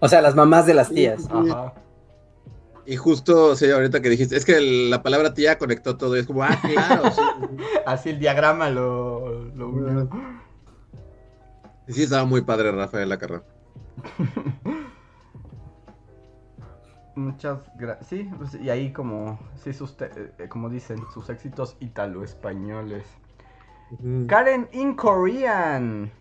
[0.00, 1.28] O sea, a las mamás de las tías.
[1.30, 1.72] Ajá.
[2.84, 6.16] Y justo, sí, ahorita que dijiste, es que el- la palabra tía conectó todo.
[6.16, 7.20] Y es como, ah, claro, sí.
[7.86, 9.44] Así el diagrama lo,
[11.88, 13.42] sí, estaba muy padre Rafael Acarra.
[17.16, 18.06] Muchas gracias.
[18.08, 23.04] Sí, pues, y ahí como, sí, sus eh, como dicen, sus éxitos italo-españoles.
[24.26, 26.12] Karen in Korean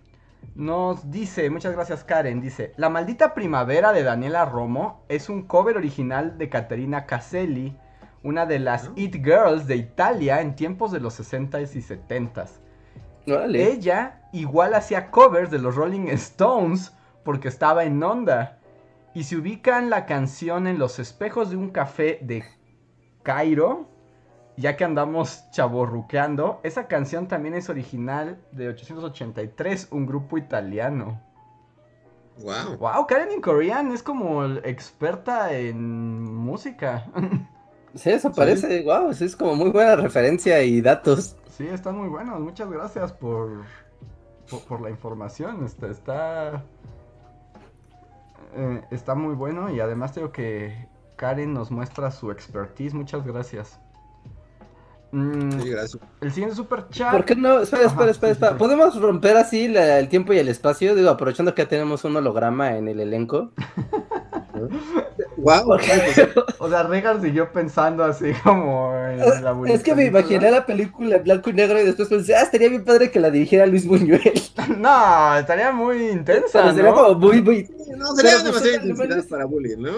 [0.56, 5.77] nos dice, muchas gracias Karen, dice, La maldita primavera de Daniela Romo es un cover
[5.77, 7.77] original de Caterina Caselli,
[8.23, 8.94] una de las Ah.
[8.95, 12.60] It Girls de Italia en tiempos de los 60s y 70s.
[13.28, 13.72] Órale.
[13.72, 16.94] Ella igual hacía covers de los Rolling Stones
[17.24, 18.60] porque estaba en onda.
[19.14, 22.44] Y si ubican la canción en los espejos de un café de
[23.24, 23.90] Cairo,
[24.58, 31.22] ya que andamos chaborruqueando, esa canción también es original de 883, un grupo italiano.
[32.40, 32.78] Wow.
[32.78, 37.06] Wow, Karen in Korean es como experta en música.
[37.95, 41.36] Sí, eso parece, wow, es como muy buena referencia y datos.
[41.58, 42.40] Sí, están muy buenos.
[42.40, 43.64] Muchas gracias por,
[44.50, 45.66] por, por la información.
[45.66, 46.64] Este, está
[48.56, 52.94] eh, está muy bueno y además tengo que Karen nos muestra su expertise.
[52.94, 53.80] Muchas gracias.
[55.12, 56.04] Mm, Sí, gracias.
[56.22, 57.12] el siguiente super chat.
[57.12, 57.62] ¿Por qué no?
[57.62, 58.52] Espera, Ajá, espera, espera, sí, sí, espera.
[58.52, 58.58] sí.
[58.60, 60.94] ¿Podemos romper así la- el tiempo y el espacio?
[60.96, 63.52] Digo, aprovechando que ya tenemos un holograma en el elenco.
[65.38, 65.78] Wow.
[66.60, 71.18] O sea, Regan siguió pensando así como en la Es que me imaginé la película
[71.18, 73.86] en blanco y negro y después pensé, ah, estaría bien padre que la dirigiera Luis
[73.88, 74.22] Buñuel.
[74.78, 76.96] No, estaría muy intensa, Pero sería ¿no?
[76.96, 77.68] como muy, muy...
[77.96, 79.92] No, sería pues, demasiada sí, intensidad es- para bullying, ¿no?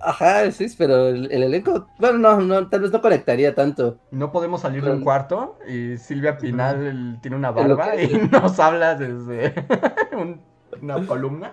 [0.00, 3.98] Ajá, sí, pero el, el elenco, bueno, no, no, tal vez no conectaría tanto.
[4.10, 8.58] No podemos salir de un cuarto y Silvia Pinal tiene una barba que- y nos
[8.60, 9.54] habla desde
[10.16, 10.40] un-
[10.80, 11.52] una columna.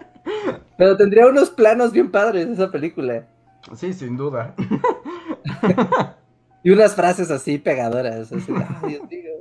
[0.78, 3.28] Pero tendría unos planos bien padres esa película.
[3.76, 4.56] Sí, sin duda.
[6.62, 9.32] Y unas frases así pegadoras, así, ay, Dios mío,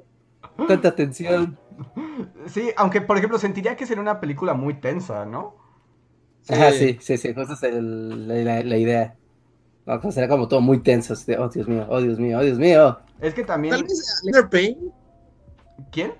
[0.57, 1.59] cuánta tensión.
[2.47, 5.57] Sí, aunque por ejemplo sentiría que sería una película muy tensa, ¿no?
[6.49, 9.17] Ajá, sí, sí, sí, esa es el- la, la- la idea.
[9.85, 12.21] No, o sea, sería como todo muy tenso, así de, oh Dios mío, oh Dios
[12.21, 12.99] mío, oh Dios mío.
[13.21, 13.75] Es que también.
[13.75, 14.93] Tal vez Alexander Payne.
[15.91, 16.13] ¿Quién?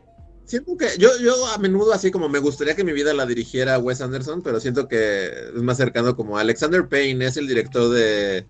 [0.49, 3.79] Siento que yo, yo a menudo así como me gustaría que mi vida la dirigiera
[3.79, 8.47] Wes Anderson, pero siento que es más cercano como Alexander Payne es el director de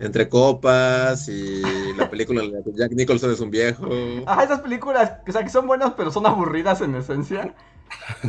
[0.00, 1.60] Entre Copas y
[1.94, 3.86] la película en la que Jack Nicholson es un viejo.
[4.26, 7.54] Ah, esas películas, o sea, que son buenas, pero son aburridas en esencia.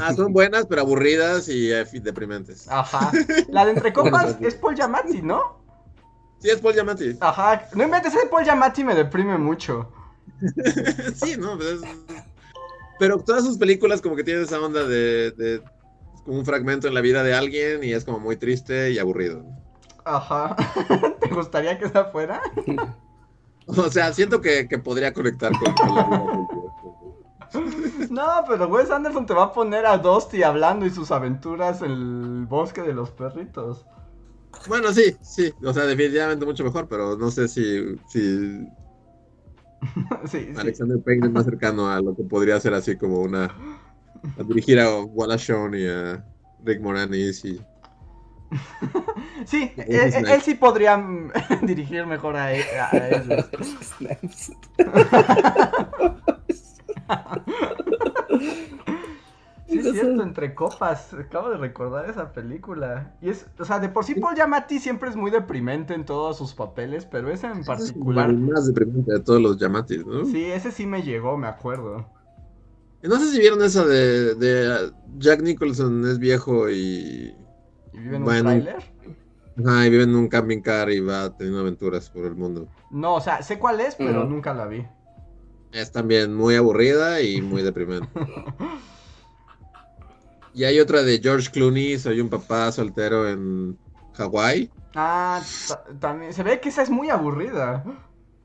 [0.02, 2.68] Ah, son buenas, pero aburridas y eh, deprimentes.
[2.68, 3.10] Ajá.
[3.48, 5.62] La de Entre Copas es Paul Giamatti, ¿no?
[6.40, 7.18] Sí, es Paul Giamatti.
[7.22, 7.70] Ajá.
[7.74, 9.94] No inventes, ese Paul Giamatti me deprime mucho.
[11.16, 11.82] sí, no, pues es-
[13.00, 15.62] pero todas sus películas como que tienen esa onda de, de
[16.26, 19.44] como un fragmento en la vida de alguien y es como muy triste y aburrido.
[20.06, 20.56] Ajá.
[21.22, 22.42] ¿Te gustaría que esa fuera?
[23.70, 26.48] O sea, siento que, que podría conectar con, con la vida.
[28.10, 31.92] No, pero Wes Anderson te va a poner a Dusty hablando y sus aventuras en
[31.92, 33.86] el bosque de los perritos.
[34.68, 38.68] Bueno, sí, sí, o sea, definitivamente mucho mejor, pero no sé si, si
[40.26, 40.54] Sí, sí.
[40.56, 44.80] Alexander Payne es más cercano a lo que podría ser así como una a dirigir
[44.80, 46.24] a Wallace Shawn y a
[46.64, 47.62] Rick Moranis y
[49.46, 51.02] Sí, él, Ese es él- él sí podría
[51.62, 53.46] dirigir mejor a, e- a ellos.
[59.68, 61.14] Sí, es cierto, entre copas.
[61.14, 63.16] Acabo de recordar esa película.
[63.22, 66.38] Y es, o sea, de por sí Paul Giamatti siempre es muy deprimente en todos
[66.38, 68.30] sus papeles, pero ese en Ese es particular.
[68.30, 70.26] el más deprimente de todos los Yamatis, ¿no?
[70.26, 72.06] Sí, ese sí me llegó, me acuerdo.
[73.04, 77.36] No sé si vieron esa de, de Jack Nicholson es viejo y,
[77.92, 78.38] ¿Y vive en un Bueno.
[78.38, 78.84] tráiler?
[79.58, 82.70] ajá, y vive en un camping car y va teniendo aventuras por el mundo.
[82.90, 84.86] No, o sea, sé cuál es, pero nunca la vi.
[85.72, 88.12] Es también muy aburrida y muy deprimente.
[90.58, 93.78] Y hay otra de George Clooney, soy un papá soltero en
[94.16, 94.72] Hawái.
[94.96, 96.34] Ah, ta- también.
[96.34, 97.84] Se ve que esa es muy aburrida.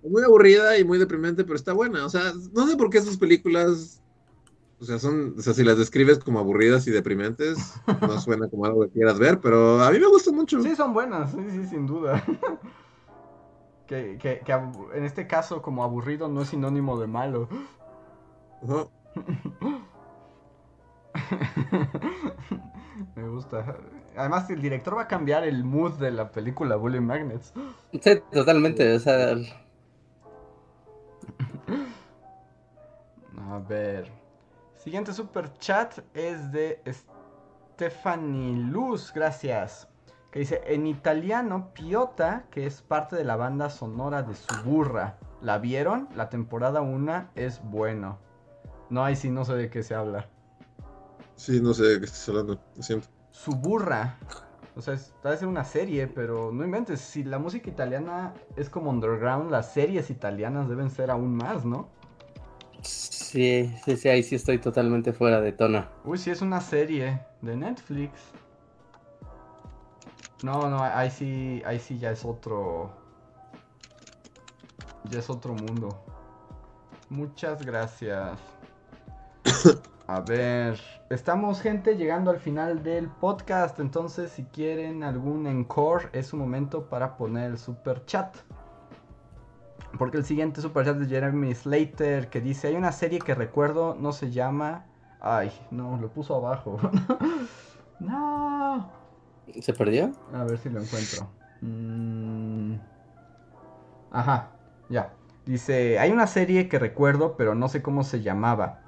[0.02, 2.05] Muy aburrida y muy deprimente, pero está buena.
[2.05, 4.02] O sea, no sé por qué sus películas,
[4.78, 7.56] o sea, son, o sea, si las describes como aburridas y deprimentes,
[8.02, 10.60] no suena como algo que quieras ver, pero a mí me gusta mucho.
[10.60, 12.22] Sí, son buenas, sí, sí, sin duda.
[13.86, 17.48] que, que, que en este caso, como aburrido no es sinónimo de malo.
[18.62, 18.86] Ajá.
[23.16, 23.76] Me gusta.
[24.16, 27.52] Además, el director va a cambiar el mood de la película Bully Magnets.
[28.00, 29.34] Sí, totalmente, o sea,
[33.50, 34.10] A ver.
[34.76, 36.82] Siguiente super chat es de
[37.76, 39.88] Stephanie Luz, gracias.
[40.30, 45.18] Que dice, en italiano, Piota, que es parte de la banda sonora de Suburra.
[45.42, 46.09] ¿La vieron?
[46.16, 48.18] La temporada 1 es bueno.
[48.88, 50.28] No, ahí sí no sé de qué se habla.
[51.36, 53.09] Sí, no sé de qué estás hablando, lo siento.
[53.30, 54.18] Suburra.
[54.76, 57.00] O sea, es- debe ser una serie, pero no inventes.
[57.00, 61.88] Si la música italiana es como underground, las series italianas deben ser aún más, ¿no?
[62.82, 65.86] sí, sí, sí, ahí sí estoy totalmente fuera de tono.
[66.04, 68.12] Uy, sí, es una serie de Netflix.
[70.42, 72.90] No, no, ahí sí, ahí sí ya es otro.
[75.10, 75.96] Ya es otro mundo.
[77.09, 78.38] Muchas gracias.
[80.08, 80.80] A ver,
[81.10, 86.88] estamos gente llegando al final del podcast, entonces si quieren algún encore es su momento
[86.88, 88.36] para poner el super chat.
[89.98, 93.34] Porque el siguiente super chat es de Jeremy Slater que dice, hay una serie que
[93.34, 94.86] recuerdo, no se llama...
[95.20, 96.80] Ay, no, lo puso abajo.
[98.00, 98.90] no.
[99.60, 100.10] ¿Se perdió?
[100.34, 101.28] A ver si lo encuentro.
[101.60, 102.74] Mm.
[104.10, 104.50] Ajá,
[104.88, 105.12] ya.
[105.46, 108.81] Dice, hay una serie que recuerdo, pero no sé cómo se llamaba.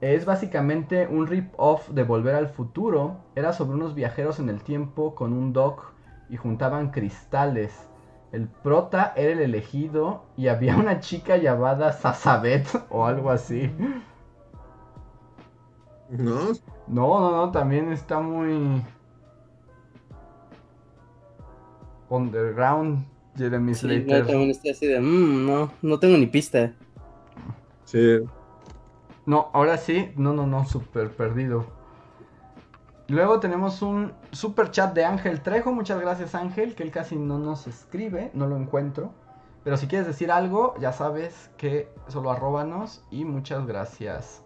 [0.00, 3.16] Es básicamente un rip-off de Volver al Futuro.
[3.34, 5.92] Era sobre unos viajeros en el tiempo con un doc
[6.30, 7.88] y juntaban cristales.
[8.30, 13.70] El prota era el elegido y había una chica llamada Sasabet o algo así.
[16.10, 16.52] ¿No?
[16.86, 18.82] No, no, no, también está muy
[22.08, 23.04] underground
[23.36, 24.20] Jeremy Sí, Slater.
[24.20, 26.72] no, también estoy así de, "Mm, no, no tengo ni pista.
[27.84, 28.20] Sí.
[29.28, 31.66] No, ahora sí, no, no, no, súper perdido.
[33.08, 35.70] Luego tenemos un super chat de Ángel Trejo.
[35.70, 39.12] Muchas gracias, Ángel, que él casi no nos escribe, no lo encuentro.
[39.64, 44.42] Pero si quieres decir algo, ya sabes que solo arróbanos y muchas gracias.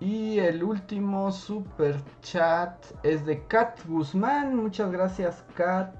[0.00, 4.54] Y el último super chat es de Kat Guzmán.
[4.54, 5.94] Muchas gracias, Kat.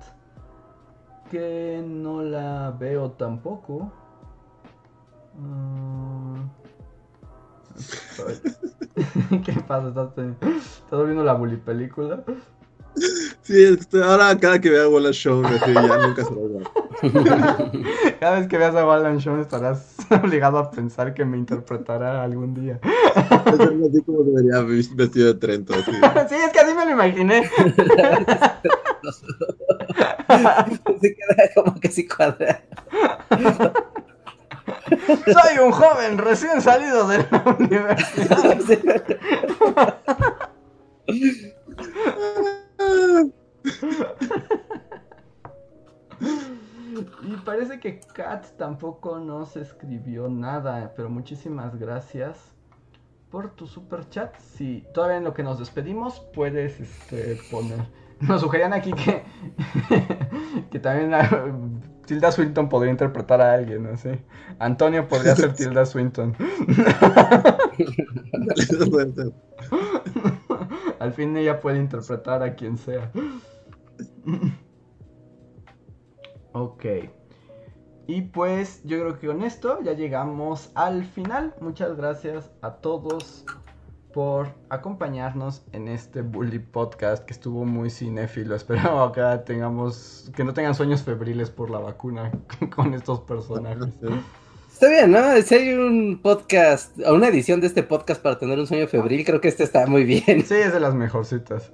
[1.31, 3.91] Que no la veo tampoco.
[5.39, 6.60] Mm.
[9.45, 9.89] ¿Qué pasa?
[9.89, 12.23] ¿Estás, ¿Estás viendo la bully película?
[13.43, 16.71] Sí, este, ahora cada que vea Wallace Show, ya nunca se lo va.
[18.21, 22.55] Cada vez que veas a Wallan Show estarás obligado a pensar que me interpretará algún
[22.55, 22.79] día.
[22.83, 25.73] Es así como debería vestido de Trento.
[25.75, 25.91] Así.
[26.29, 27.51] Sí, es que así me lo imaginé.
[31.01, 32.63] Se queda como que sí cuadra.
[35.07, 38.59] Soy un joven recién salido de la universidad.
[47.23, 52.55] Y parece que Kat tampoco nos escribió nada, pero muchísimas gracias
[53.31, 54.37] por tu super chat.
[54.39, 57.81] Si todavía en lo que nos despedimos puedes este, poner.
[58.21, 59.25] Nos sugerían aquí que
[60.71, 61.15] que también
[62.11, 64.21] Tilda Swinton podría interpretar a alguien, no sé.
[64.59, 66.35] Antonio podría ser Tilda Swinton.
[70.99, 73.13] Al fin ella puede interpretar a quien sea.
[76.51, 76.85] Ok.
[78.09, 81.55] Y pues yo creo que con esto ya llegamos al final.
[81.61, 83.45] Muchas gracias a todos
[84.13, 88.55] por acompañarnos en este Bully Podcast que estuvo muy cinéfilo.
[88.57, 92.33] Espero acá tengamos que no tengan sueños febriles por la vacuna
[92.75, 93.89] con estos personajes.
[94.73, 95.43] Está bien, ¿no?
[95.43, 99.25] Si hay un podcast, o una edición de este podcast para tener un sueño febril,
[99.25, 100.45] creo que este está muy bien.
[100.47, 101.73] Sí, es de las mejorcitas.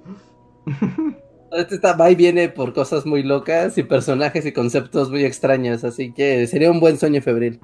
[1.49, 5.85] Este está, va y viene por cosas muy locas y personajes y conceptos muy extraños,
[5.85, 7.61] así que sería un buen sueño febril.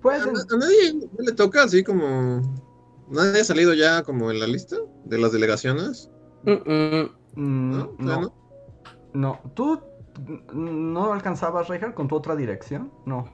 [0.00, 2.42] Pues ¿A, a nadie no le toca así como...
[3.08, 6.10] ¿Nadie ha salido ya como en la lista de las delegaciones?
[6.44, 7.10] Mm, mm.
[7.34, 7.94] mm, ¿No?
[7.98, 8.34] no, ¿No?
[9.14, 9.40] no.
[9.54, 9.80] ¿Tú
[10.52, 12.90] no alcanzabas, Reinhardt, con tu otra dirección?
[13.04, 13.30] No.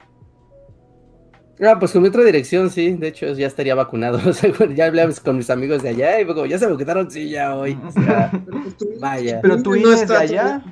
[1.61, 2.93] Ah, pues con mi otra dirección, sí.
[2.93, 4.19] De hecho, ya estaría vacunado.
[4.29, 7.09] O sea, ya hablamos con mis amigos de allá y luego, ¿ya se vacunaron?
[7.09, 7.79] Sí, ya hoy.
[7.85, 9.39] O sea, Pero pues vaya.
[9.41, 10.63] Pero tú no INE es de allá.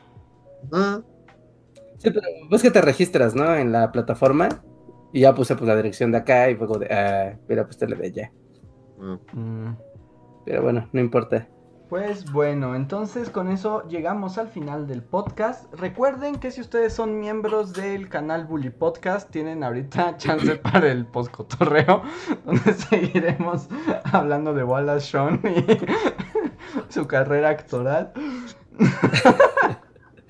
[0.72, 1.02] Ah,
[1.98, 3.56] Sí, pero pues que te registras, ¿no?
[3.56, 4.64] En la plataforma.
[5.14, 7.88] Y ya puse pues la dirección de acá y luego de, ah, mira, pues te
[7.88, 8.32] le de allá.
[9.02, 9.18] Ah.
[9.34, 9.76] Mm.
[10.46, 11.48] Pero bueno, no importa.
[11.92, 15.72] Pues bueno, entonces con eso llegamos al final del podcast.
[15.74, 21.06] Recuerden que si ustedes son miembros del canal Bully Podcast, tienen ahorita chance para el
[21.06, 22.02] postcotorreo,
[22.46, 23.68] donde seguiremos
[24.06, 25.66] hablando de Wallace Shawn y
[26.88, 28.14] su carrera actoral.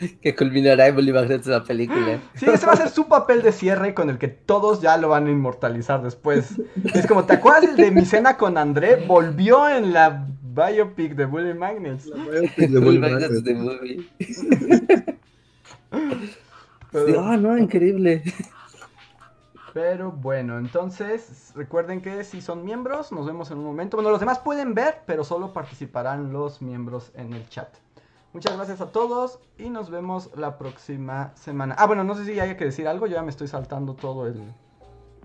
[0.22, 2.19] Que culminará en Bolívar de la película.
[2.36, 5.10] Sí, ese va a ser su papel de cierre con el que todos ya lo
[5.10, 6.60] van a inmortalizar después.
[6.94, 9.06] Es como, ¿te acuerdas de mi cena con André?
[9.07, 12.07] Volvió en la biopic de Bully Magnets.
[12.07, 13.44] La biopic de Bully Magnets.
[13.44, 14.10] de movie.
[16.91, 18.23] Pero- Ah, no, increíble.
[19.73, 23.95] Pero bueno, entonces recuerden que si son miembros, nos vemos en un momento.
[23.95, 27.69] Bueno, los demás pueden ver, pero solo participarán los miembros en el chat.
[28.34, 31.76] Muchas gracias a todos y nos vemos la próxima semana.
[31.78, 34.26] Ah, bueno, no sé si haya que decir algo, yo ya me estoy saltando todo
[34.26, 34.36] el...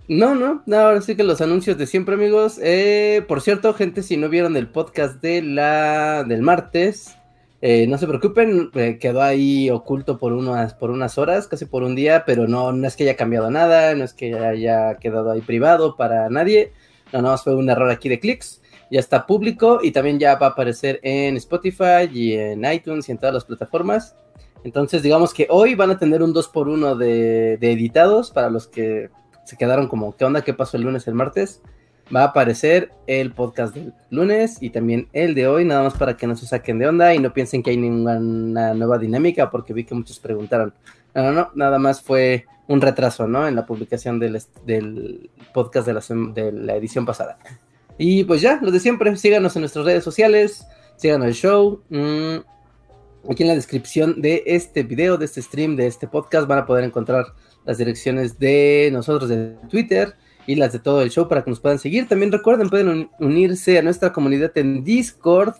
[0.08, 2.58] No, no, no, ahora sí que los anuncios de siempre, amigos.
[2.62, 7.16] Eh, por cierto, gente, si no vieron el podcast de la del martes,
[7.60, 11.84] eh, no se preocupen, eh, quedó ahí oculto por unas, por unas horas, casi por
[11.84, 15.30] un día, pero no, no es que haya cambiado nada, no es que haya quedado
[15.30, 16.72] ahí privado para nadie.
[17.12, 18.60] No, no, fue un error aquí de clics.
[18.90, 23.12] Ya está público y también ya va a aparecer en Spotify y en iTunes y
[23.12, 24.14] en todas las plataformas.
[24.64, 29.10] Entonces, digamos que hoy van a tener un 2x1 de, de editados para los que
[29.44, 30.42] se quedaron como, ¿qué onda?
[30.42, 31.62] ¿Qué pasó el lunes, el martes?
[32.14, 36.16] Va a aparecer el podcast del lunes y también el de hoy, nada más para
[36.16, 39.72] que no se saquen de onda y no piensen que hay ninguna nueva dinámica, porque
[39.72, 40.72] vi que muchos preguntaron.
[41.14, 43.48] No, no, nada más fue un retraso, ¿no?
[43.48, 47.38] En la publicación del, podcast de la edición pasada.
[47.98, 50.66] Y pues ya, lo de siempre, síganos en nuestras redes sociales,
[50.96, 51.82] síganos el show.
[51.88, 52.36] Mmm,
[53.30, 56.66] aquí en la descripción de este video, de este stream, de este podcast, van a
[56.66, 57.26] poder encontrar
[57.64, 60.14] las direcciones de nosotros de Twitter
[60.46, 62.08] y las de todo el show para que nos puedan seguir.
[62.08, 65.54] También recuerden, pueden unirse a nuestra comunidad en Discord,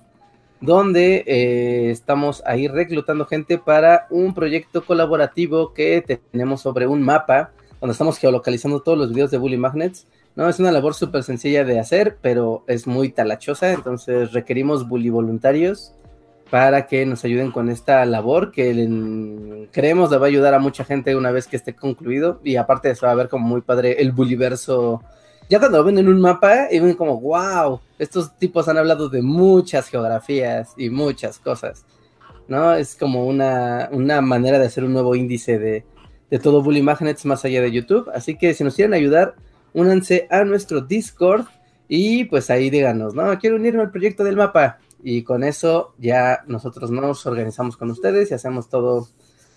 [0.60, 7.50] donde eh, estamos ahí reclutando gente para un proyecto colaborativo que tenemos sobre un mapa,
[7.80, 10.06] donde estamos geolocalizando todos los videos de Bully Magnets.
[10.36, 15.08] No, es una labor súper sencilla de hacer, pero es muy talachosa, entonces requerimos bully
[15.08, 15.94] voluntarios
[16.50, 20.84] para que nos ayuden con esta labor que creemos le va a ayudar a mucha
[20.84, 24.00] gente una vez que esté concluido y aparte eso va a ver como muy padre
[24.00, 25.02] el buliverso.
[25.48, 29.22] Ya cuando ven en un mapa y ven como, wow, estos tipos han hablado de
[29.22, 31.84] muchas geografías y muchas cosas,
[32.46, 32.74] ¿no?
[32.74, 35.84] Es como una, una manera de hacer un nuevo índice de,
[36.30, 38.10] de todo Bully Magnets más allá de YouTube.
[38.14, 39.34] Así que si nos quieren ayudar,
[39.77, 41.44] únanse a nuestro Discord
[41.86, 43.39] y pues ahí díganos, ¿no?
[43.39, 48.31] Quiero unirme al proyecto del mapa y con eso ya nosotros nos organizamos con ustedes
[48.31, 49.07] y hacemos todo,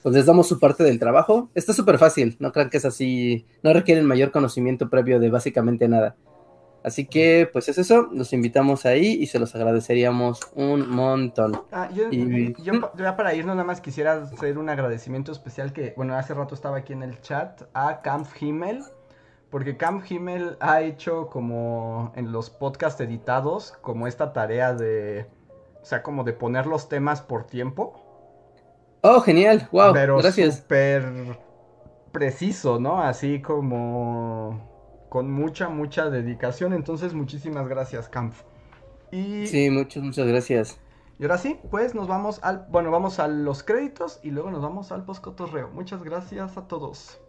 [0.03, 1.49] pues les damos su parte del trabajo.
[1.55, 5.87] Está súper fácil, no crean que es así, no requieren mayor conocimiento previo de básicamente
[5.87, 6.15] nada.
[6.83, 11.61] Así que, pues es eso, los invitamos ahí y se los agradeceríamos un montón.
[11.71, 12.53] Ah, yo, y...
[12.61, 16.55] yo, ya para irnos nada más quisiera hacer un agradecimiento especial que, bueno, hace rato
[16.55, 18.83] estaba aquí en el chat a Kampf Himmel,
[19.49, 25.27] porque Camp Himmel ha hecho como en los podcasts editados, como esta tarea de,
[25.81, 28.05] o sea, como de poner los temas por tiempo.
[29.01, 30.57] Oh, genial, wow, pero gracias.
[30.57, 31.39] Súper
[32.11, 33.01] preciso, ¿no?
[33.01, 36.73] Así como con mucha, mucha dedicación.
[36.73, 38.33] Entonces, muchísimas gracias, Camp.
[39.11, 39.47] Y...
[39.47, 40.79] Sí, muchas, muchas gracias.
[41.17, 44.61] Y ahora sí, pues nos vamos al, bueno, vamos a los créditos y luego nos
[44.61, 45.69] vamos al postcotorreo.
[45.69, 47.19] Muchas gracias a todos.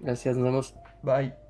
[0.00, 0.74] Gracias, nos vemos.
[1.02, 1.49] Bye.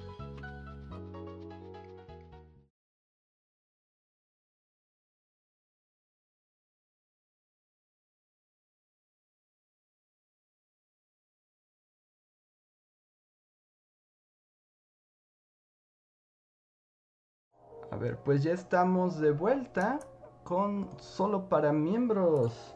[18.01, 19.99] Ver, pues ya estamos de vuelta
[20.43, 22.75] con solo para miembros.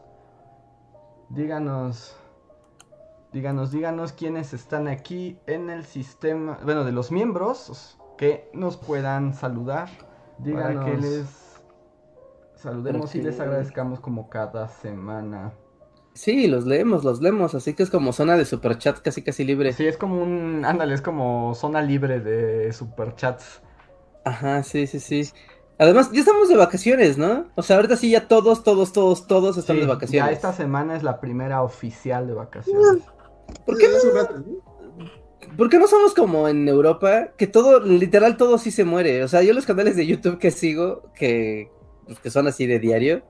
[1.28, 2.16] Díganos,
[3.32, 9.34] díganos, díganos quiénes están aquí en el sistema, bueno, de los miembros que nos puedan
[9.34, 9.88] saludar.
[10.38, 11.62] Díganos que les
[12.54, 15.52] saludemos y les agradezcamos como cada semana.
[16.14, 19.72] Sí, los leemos, los leemos, así que es como zona de superchat casi casi libre.
[19.72, 23.60] Sí, es como un, ándale, es como zona libre de superchats.
[24.26, 25.30] Ajá, sí, sí, sí.
[25.78, 27.46] Además, ya estamos de vacaciones, ¿no?
[27.54, 30.30] O sea, ahorita sí ya todos, todos, todos, todos están de vacaciones.
[30.30, 33.04] Ya esta semana es la primera oficial de vacaciones.
[33.64, 34.56] ¿Por qué no?
[35.56, 37.28] ¿Por qué no somos como en Europa?
[37.36, 39.22] Que todo, literal, todo sí se muere.
[39.22, 41.70] O sea, yo los canales de YouTube que sigo, que,
[42.04, 43.22] pues, que son así de diario,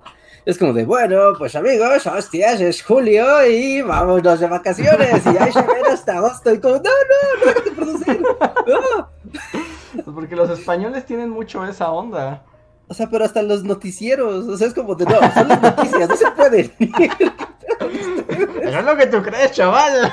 [0.46, 5.26] es como de, bueno, pues amigos, hostias, es julio y vámonos de vacaciones.
[5.26, 6.54] Y ahí se ven hasta agosto.
[6.54, 8.22] Y como, no, no, no hay que producir.
[8.22, 9.10] No.
[9.30, 9.66] Pues
[10.14, 12.44] porque los españoles tienen mucho esa onda.
[12.88, 16.08] O sea, pero hasta los noticieros, o sea, es como de, no, son las noticias,
[16.08, 16.72] no se pueden.
[18.62, 20.12] es lo que tú crees, chaval.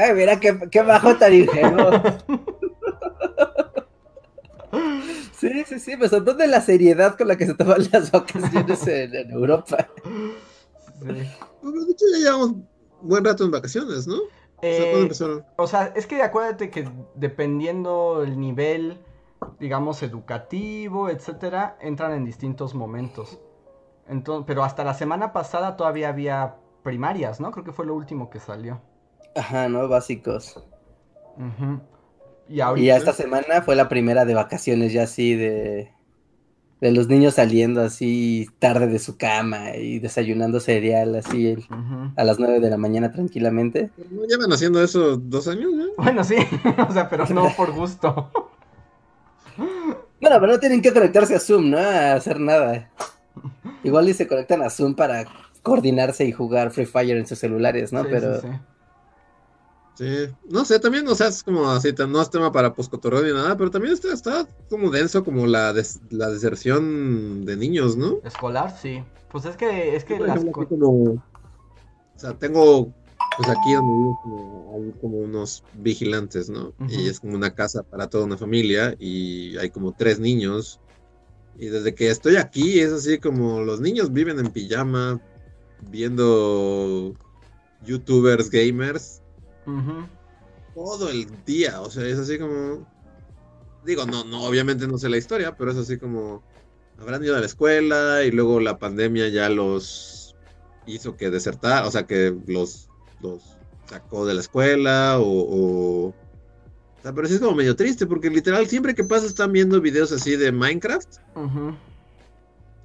[0.00, 1.90] Ay, mira qué, qué bajo tan ingenuo.
[5.32, 9.14] Sí, sí, sí, me sorprende la seriedad con la que se toman las vacaciones en,
[9.14, 9.88] en Europa.
[10.04, 11.28] Sí.
[11.62, 12.54] Bueno, de hecho ya llevamos
[13.00, 14.18] buen rato en vacaciones, ¿no?
[14.62, 15.08] Eh,
[15.56, 18.98] o sea, es que acuérdate que dependiendo el nivel,
[19.60, 23.38] digamos, educativo, etcétera, entran en distintos momentos.
[24.08, 27.50] Entonces, pero hasta la semana pasada todavía había primarias, ¿no?
[27.52, 28.80] Creo que fue lo último que salió.
[29.36, 29.88] Ajá, ¿no?
[29.88, 30.64] Básicos.
[31.36, 31.78] Uh
[32.48, 32.84] y, ahorita...
[32.84, 35.92] y esta semana fue la primera de vacaciones ya así de...
[36.80, 41.56] de los niños saliendo así tarde de su cama y desayunando cereal así
[42.16, 43.90] a las 9 de la mañana tranquilamente.
[44.10, 45.86] No llevan haciendo eso dos años, ¿no?
[45.96, 46.36] Bueno, sí,
[46.88, 48.30] o sea, pero no por gusto.
[49.56, 51.78] Bueno, pero no tienen que conectarse a Zoom, ¿no?
[51.78, 52.90] A hacer nada.
[53.82, 55.24] Igual y se conectan a Zoom para
[55.62, 58.02] coordinarse y jugar Free Fire en sus celulares, ¿no?
[58.02, 58.58] Sí, pero sí, sí.
[59.98, 63.20] Sí, no sé, también, o sea, es como así, tan- no es tema para poscotorreo
[63.20, 67.96] ni nada, pero también está, está como denso como la, des- la deserción de niños,
[67.96, 68.20] ¿no?
[68.22, 69.02] Escolar, sí.
[69.32, 71.20] Pues es que, es que las como, o
[72.16, 72.92] sea, tengo,
[73.36, 76.72] pues aquí donde vivo, como, hay como unos vigilantes, ¿no?
[76.88, 80.78] Y es como una casa para toda una familia y hay como tres niños.
[81.58, 85.20] Y desde que estoy aquí es así como los niños viven en pijama,
[85.90, 87.16] viendo
[87.84, 89.17] youtubers gamers
[90.74, 92.86] Todo el día, o sea, es así como,
[93.84, 96.44] digo, no, no, obviamente no sé la historia, pero es así como,
[96.98, 100.36] habrán ido a la escuela y luego la pandemia ya los
[100.86, 102.88] hizo que desertar, o sea, que los,
[103.20, 106.14] los sacó de la escuela o, o, o
[107.02, 110.12] sea, pero sí es como medio triste porque literal siempre que pasa están viendo videos
[110.12, 111.74] así de Minecraft Ujú.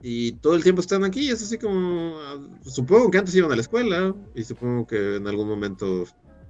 [0.02, 2.18] y todo el tiempo están aquí, es así como,
[2.64, 6.06] supongo que antes iban a la escuela y supongo que en algún momento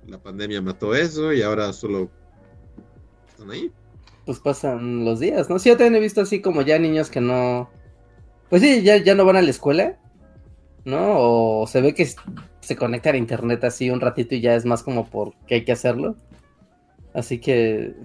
[0.07, 2.09] la pandemia mató eso y ahora solo
[3.27, 3.71] están ahí.
[4.25, 5.59] pues pasan los días, ¿no?
[5.59, 7.69] Sí, yo también he visto así como ya niños que no...
[8.49, 9.97] Pues sí, ya, ya no van a la escuela,
[10.85, 11.15] ¿no?
[11.17, 12.07] O se ve que
[12.61, 15.71] se conectan a internet así un ratito y ya es más como porque hay que
[15.71, 16.15] hacerlo.
[17.13, 17.95] Así que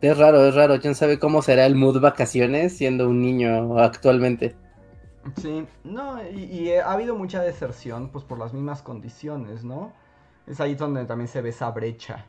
[0.00, 0.80] es raro, es raro.
[0.80, 4.54] ¿Quién sabe cómo será el mood vacaciones siendo un niño actualmente?
[5.40, 9.92] Sí, no, y, y, eh, ha habido mucha deserción, pues por las mismas condiciones, ¿no?
[10.46, 12.24] Es ahí donde también se ve esa brecha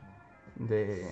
[0.56, 1.11] de,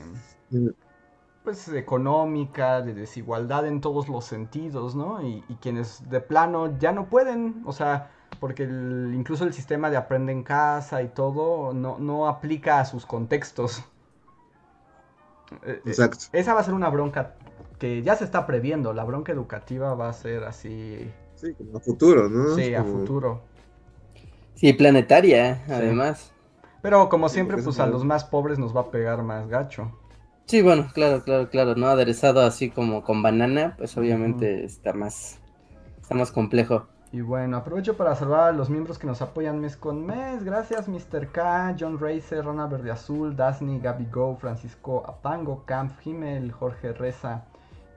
[1.44, 5.22] pues, económica, de desigualdad en todos los sentidos, ¿no?
[5.22, 8.10] Y, y quienes de plano ya no pueden, o sea,
[8.40, 12.86] porque el- incluso el sistema de aprende en casa y todo no, no aplica a
[12.86, 13.84] sus contextos.
[15.64, 16.28] Eh, eh, Exacto.
[16.32, 17.36] Esa va a ser una bronca
[17.80, 21.82] que ya se está previendo, la bronca educativa va a ser así, Sí, como a
[21.82, 22.66] futuro, ¿no?
[22.68, 23.44] sí, a futuro.
[24.56, 26.32] Sí, planetaria, además.
[26.86, 29.92] Pero como siempre, pues a los más pobres nos va a pegar más gacho.
[30.46, 31.88] Sí, bueno, claro, claro, claro, ¿no?
[31.88, 35.40] Aderezado así como con banana, pues obviamente está más,
[36.00, 36.86] está más complejo.
[37.12, 40.44] Y bueno, aprovecho para saludar a los miembros que nos apoyan mes con mes.
[40.44, 41.30] Gracias, Mr.
[41.32, 47.46] K, John Racer, Rana Verde Azul, Dasni, Gaby Go, Francisco Apango, Camp Himmel, Jorge Reza,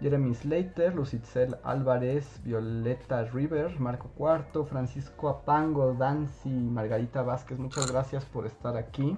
[0.00, 7.58] Jeremy Slater, Lucitzel Álvarez, Violeta River, Marco Cuarto, Francisco Apango, Dancy, Margarita Vázquez.
[7.58, 9.16] Muchas gracias por estar aquí.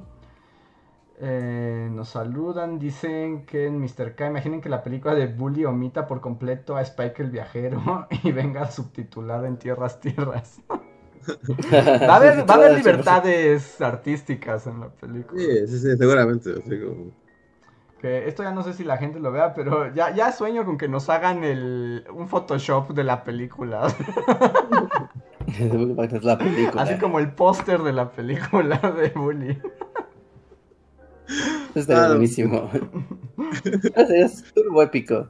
[1.23, 4.15] Eh, nos saludan, dicen que en Mr.
[4.15, 8.33] K, imaginen que la película de Bully omita por completo a Spike el viajero y
[8.33, 10.63] venga subtitulada en tierras tierras.
[11.31, 15.39] Va a haber, va a haber libertades artísticas en la película.
[15.39, 16.51] Sí, sí, sí, seguramente.
[16.53, 17.11] así como-
[18.01, 20.79] Que esto ya no sé si la gente lo vea, pero ya, ya sueño con
[20.79, 23.89] que nos hagan el, un Photoshop de la película.
[25.47, 26.83] es la película.
[26.83, 29.61] Así como el póster de la película de Bully.
[31.75, 32.71] Está Ah, buenísimo.
[34.09, 35.29] es, turbo épico.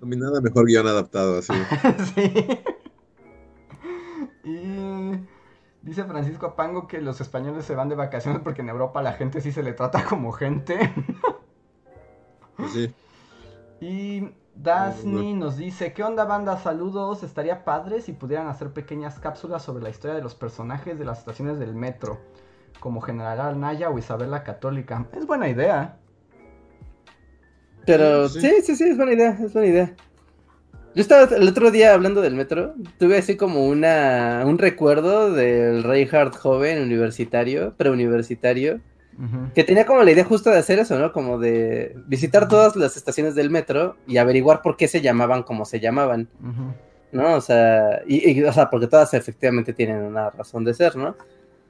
[0.00, 1.52] Nominada a mejor guion adaptado, así.
[2.14, 2.32] sí.
[4.44, 5.20] Y
[5.82, 9.40] dice Francisco Apango que los españoles se van de vacaciones porque en Europa la gente
[9.40, 10.78] sí se le trata como gente.
[12.56, 12.94] Pues sí.
[13.80, 16.56] Y Dasni nos dice, ¿qué onda banda?
[16.58, 21.04] Saludos, estaría padre si pudieran hacer pequeñas cápsulas sobre la historia de los personajes de
[21.04, 22.20] las estaciones del metro,
[22.80, 25.06] como General Arnaya o Isabel la Católica.
[25.16, 25.96] Es buena idea.
[27.86, 28.40] Pero Sí.
[28.40, 29.94] sí, sí, sí, es buena idea, es buena idea.
[30.94, 35.82] Yo estaba el otro día hablando del metro, tuve así como una un recuerdo del
[35.82, 38.80] Reinhardt joven universitario, preuniversitario,
[39.54, 41.12] que tenía como la idea justo de hacer eso, ¿no?
[41.12, 45.64] Como de visitar todas las estaciones del metro y averiguar por qué se llamaban como
[45.64, 46.28] se llamaban.
[47.12, 47.34] ¿no?
[47.34, 51.14] O sea, y, y, o sea, porque todas efectivamente tienen una razón de ser, ¿no?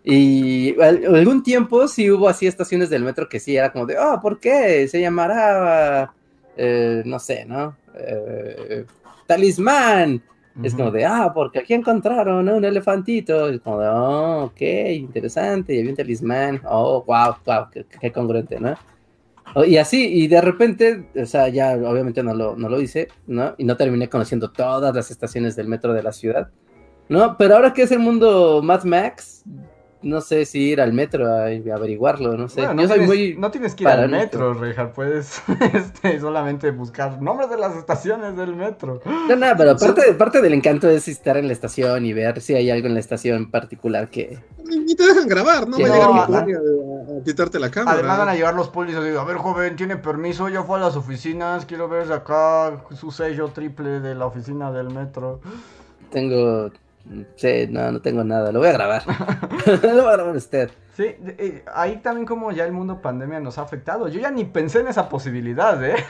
[0.04, 3.98] Y al- algún tiempo sí hubo así estaciones del metro que sí era como de,
[3.98, 4.86] oh, ¿por qué?
[4.88, 6.12] Se llamará,
[6.56, 7.76] eh, no sé, ¿no?
[7.94, 8.84] Eh,
[9.26, 10.22] talismán.
[10.62, 13.48] Es como de, ah, porque aquí encontraron a un elefantito.
[13.48, 14.60] Es como de, oh, ok,
[14.96, 15.74] interesante.
[15.74, 16.60] Y había un talismán.
[16.64, 18.74] Oh, wow, wow, qué, qué congruente, ¿no?
[19.54, 23.08] O- Y así, y de repente, o sea, ya obviamente no lo, no lo hice,
[23.26, 23.54] ¿no?
[23.58, 26.48] Y no terminé conociendo todas las estaciones del metro de la ciudad,
[27.08, 27.36] ¿no?
[27.38, 29.44] Pero ahora que es el mundo Mad Max,
[30.02, 32.60] no sé si ir al metro a, a averiguarlo, no sé.
[32.60, 33.36] Bueno, no, Yo soy muy...
[33.36, 34.92] no tienes que ir al metro, Rejar.
[34.92, 35.42] Puedes
[35.74, 39.00] este, solamente buscar nombres de las estaciones del metro.
[39.04, 42.54] No, no, pero parte, parte del encanto es estar en la estación y ver si
[42.54, 44.38] hay algo en la estación en particular que...
[44.64, 45.76] Ni ni te dejan grabar, ¿no?
[45.76, 46.58] Sí, Va a no, llegar poli a,
[47.20, 47.98] a quitarte la cámara.
[47.98, 50.78] Además van a llegar los polis y digo, a ver joven, tiene permiso, ya fue
[50.78, 55.40] a las oficinas, quiero ver de acá su sello triple de la oficina del metro.
[56.10, 56.70] Tengo...
[57.36, 59.02] Sí, no, no tengo nada, lo voy a grabar.
[59.82, 60.70] lo voy a grabar usted.
[60.96, 64.08] Sí, de- eh, ahí también como ya el mundo pandemia nos ha afectado.
[64.08, 65.96] Yo ya ni pensé en esa posibilidad, ¿eh?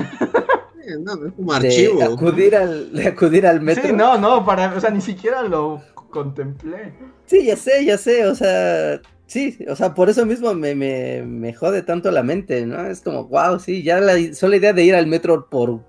[0.98, 2.02] No, es como De archivo.
[2.02, 3.84] acudir al, de acudir al metro.
[3.84, 6.92] Sí, no, no, para, o sea, ni siquiera lo contemplé.
[7.24, 11.22] Sí, ya sé, ya sé, o sea, sí, o sea, por eso mismo me, me,
[11.22, 12.84] me jode tanto la mente, ¿no?
[12.84, 15.80] Es como, wow, sí, ya la sola idea de ir al metro por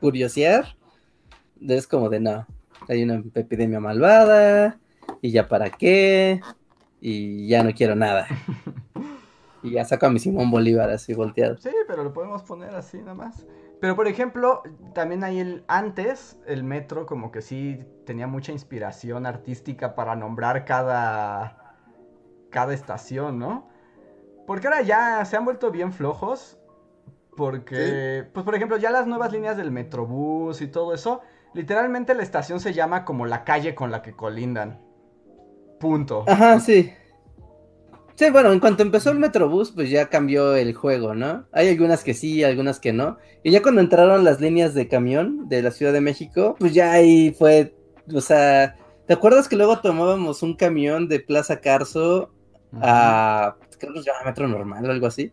[0.00, 0.74] curiosear,
[1.60, 2.44] es como de no,
[2.88, 4.78] hay una epidemia malvada,
[5.20, 6.40] y ya para qué,
[7.00, 8.26] y ya no quiero nada.
[9.64, 11.56] Y ya saco a mi Simón Bolívar así volteado.
[11.58, 13.46] Sí, pero lo podemos poner así nada más.
[13.80, 19.24] Pero por ejemplo, también hay el antes, el metro como que sí tenía mucha inspiración
[19.24, 21.76] artística para nombrar cada
[22.50, 23.68] cada estación, ¿no?
[24.46, 26.58] Porque ahora ya se han vuelto bien flojos
[27.36, 31.22] porque pues por ejemplo, ya las nuevas líneas del Metrobús y todo eso,
[31.54, 34.80] literalmente la estación se llama como la calle con la que colindan.
[35.78, 36.24] Punto.
[36.26, 36.92] Ajá, sí.
[38.14, 41.46] Sí, bueno, en cuanto empezó el Metrobús, pues ya cambió el juego, ¿no?
[41.50, 43.18] Hay algunas que sí, algunas que no.
[43.42, 46.92] Y ya cuando entraron las líneas de camión de la Ciudad de México, pues ya
[46.92, 47.74] ahí fue,
[48.14, 48.76] o sea,
[49.06, 52.30] ¿te acuerdas que luego tomábamos un camión de Plaza Carso
[52.80, 55.32] a, creo que se llama Metro Normal o algo así,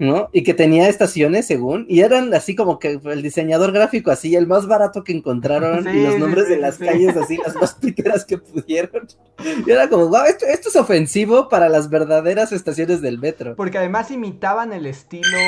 [0.00, 0.30] ¿no?
[0.32, 4.46] Y que tenía estaciones según, y eran así como que el diseñador gráfico así, el
[4.46, 6.86] más barato que encontraron, Sí, y los nombres sí, de las sí.
[6.86, 9.06] calles así, las más piteras que pudieron.
[9.66, 13.56] Y era como, wow, esto, esto es ofensivo para las verdaderas estaciones del metro.
[13.56, 15.38] Porque además imitaban el estilo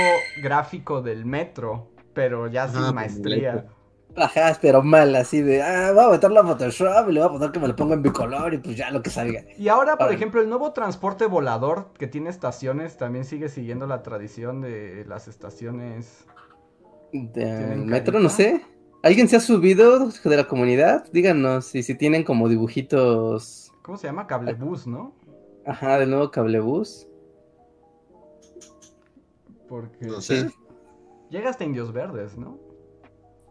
[0.42, 3.52] gráfico del metro, pero ya sin maestría.
[3.52, 3.81] completo.
[4.14, 7.32] Ajá, pero mal, así de, ah, voy a meterlo a Photoshop y le voy a
[7.32, 9.42] poner que me lo ponga en bicolor y pues ya lo que salga.
[9.56, 14.02] Y ahora, por ejemplo, el nuevo transporte volador que tiene estaciones también sigue siguiendo la
[14.02, 16.26] tradición de las estaciones.
[17.12, 18.62] Del ¿Tienen metro, no sé.
[19.02, 21.04] ¿Alguien se ha subido de la comunidad?
[21.12, 24.26] Díganos si, si tienen como dibujitos, ¿Cómo se llama?
[24.26, 25.14] Cablebús, ¿no?
[25.66, 27.08] ajá, del nuevo cablebús.
[29.68, 30.36] Porque No Sí.
[30.40, 30.50] sé.
[31.30, 32.58] llega hasta Indios Verdes, ¿no?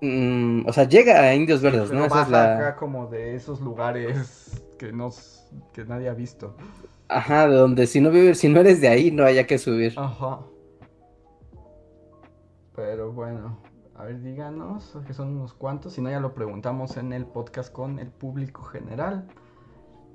[0.01, 2.05] Mm, o sea, llega a Indios Verdes, ¿no?
[2.05, 2.55] Esa es la...
[2.55, 5.41] acá como de esos lugares que no s-
[5.73, 6.55] que nadie ha visto.
[7.07, 9.93] Ajá, de donde si no vives, si no eres de ahí, no haya que subir.
[9.97, 10.39] Ajá.
[12.75, 13.59] Pero bueno,
[13.95, 17.71] a ver, díganos, que son unos cuantos, si no ya lo preguntamos en el podcast
[17.71, 19.27] con el público general.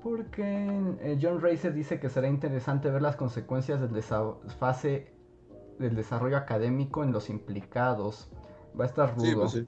[0.02, 0.66] Porque
[1.00, 5.12] eh, John Racer dice que será interesante ver las consecuencias del desfase
[5.78, 8.30] del desarrollo académico en los implicados.
[8.78, 9.24] Va a estar rudo.
[9.24, 9.66] Sí, pues sí.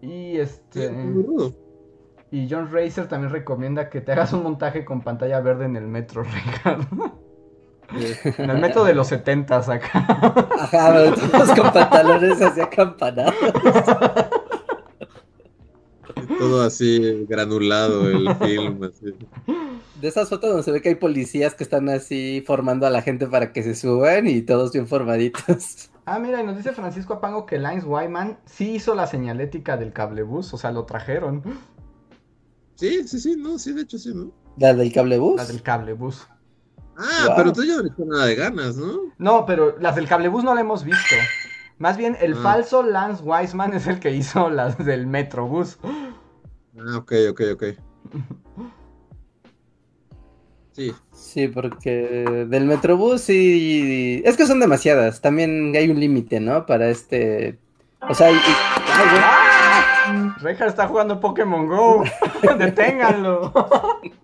[0.00, 1.54] Y Sí, este muy rudo.
[2.30, 5.86] y John Racer también recomienda que te hagas un montaje con pantalla verde en el
[5.86, 7.20] metro, Ricardo.
[8.38, 9.90] En el metro de los 70 acá.
[10.60, 13.34] Ajá, pero todos con pantalones así acampanados.
[16.38, 18.82] Todo así granulado el film.
[18.84, 19.14] Así.
[20.00, 23.02] De esas fotos donde se ve que hay policías que están así formando a la
[23.02, 25.90] gente para que se suban y todos bien formaditos.
[26.10, 29.92] Ah, mira, y nos dice Francisco Apango que Lines Wyman sí hizo la señalética del
[29.92, 31.42] cablebús, o sea, lo trajeron.
[32.76, 34.30] Sí, sí, sí, no, sí, de hecho sí, ¿no?
[34.56, 35.36] ¿La del cablebús?
[35.36, 36.26] Las del cablebús.
[36.96, 37.36] Ah, Wow.
[37.36, 39.12] pero tú ya no le nada de ganas, ¿no?
[39.18, 41.14] No, pero las del cablebús no la hemos visto.
[41.78, 42.40] Más bien, el Ah.
[42.42, 45.78] falso Lance Wiseman es el que hizo las del Metrobús.
[45.84, 47.64] Ah, ok, ok, ok.
[50.78, 54.22] Sí, Sí, porque del Metrobús sí...
[54.24, 55.20] Es que son demasiadas.
[55.20, 56.64] También hay un límite, ¿no?
[56.66, 57.58] Para este...
[58.08, 58.38] O sea, y- y-.
[58.86, 60.36] ¡Ah!
[60.40, 62.04] Rejar está jugando Pokémon Go.
[62.58, 63.52] Deténganlo.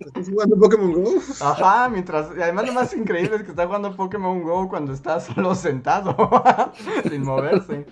[0.00, 1.10] ¿estás jugando Pokémon Go?
[1.40, 2.28] Ajá, mientras.
[2.38, 6.16] Y además, lo más increíble es que está jugando Pokémon Go cuando está solo sentado,
[7.10, 7.86] sin moverse.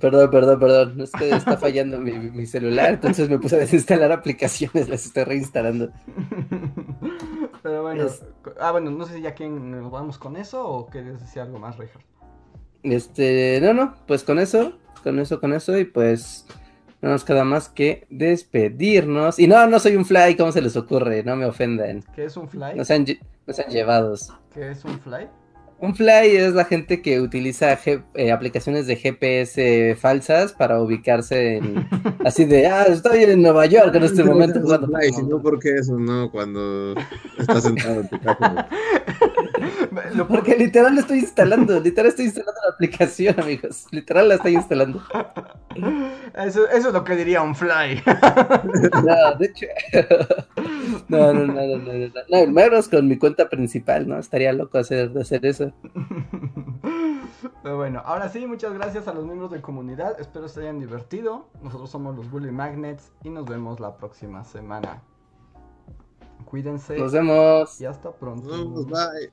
[0.00, 1.00] Perdón, perdón, perdón.
[1.02, 5.24] Es que está fallando mi, mi celular, entonces me puse a desinstalar aplicaciones, las estoy
[5.24, 5.90] reinstalando.
[7.62, 8.04] Pero bueno.
[8.04, 8.22] Es-
[8.60, 11.58] Ah, bueno, no sé si ya quién nos vamos con eso o quieres decir algo
[11.58, 12.02] más, Rejar.
[12.82, 16.46] Este, no, no, pues con eso, con eso, con eso, y pues
[17.02, 19.38] no nos queda más que despedirnos.
[19.38, 21.22] Y no, no soy un fly, ¿cómo se les ocurre?
[21.24, 22.02] No me ofendan.
[22.14, 22.74] ¿Qué es un fly?
[22.74, 23.04] No sean,
[23.46, 24.32] no sean llevados.
[24.54, 25.28] ¿Qué es un fly?
[25.80, 31.58] Un fly es la gente que utiliza G- eh, aplicaciones de GPS falsas para ubicarse
[31.58, 31.86] en,
[32.24, 34.88] así de, ah, estoy en Nueva York en este momento jugando.
[35.00, 36.32] Ay, si no, ¿por qué eso no?
[36.32, 36.94] Cuando
[37.38, 38.68] estás sentado en tu casa.
[40.28, 43.86] Porque literal lo estoy instalando, literal estoy instalando la aplicación, amigos.
[43.90, 45.02] Literal la estoy instalando.
[46.34, 48.02] Eso, eso es lo que diría un fly.
[48.04, 49.66] No, de hecho.
[51.08, 54.18] No, no, no, no, no, no, no, menos con mi cuenta principal, ¿no?
[54.18, 55.67] Estaría loco hacer, de hacer eso.
[57.62, 60.20] Pero bueno, ahora sí, muchas gracias a los miembros de comunidad.
[60.20, 61.46] Espero se hayan divertido.
[61.62, 65.02] Nosotros somos los Bully Magnets y nos vemos la próxima semana.
[66.44, 67.80] Cuídense Nos vemos.
[67.80, 68.48] y hasta pronto.
[68.86, 69.30] Bye.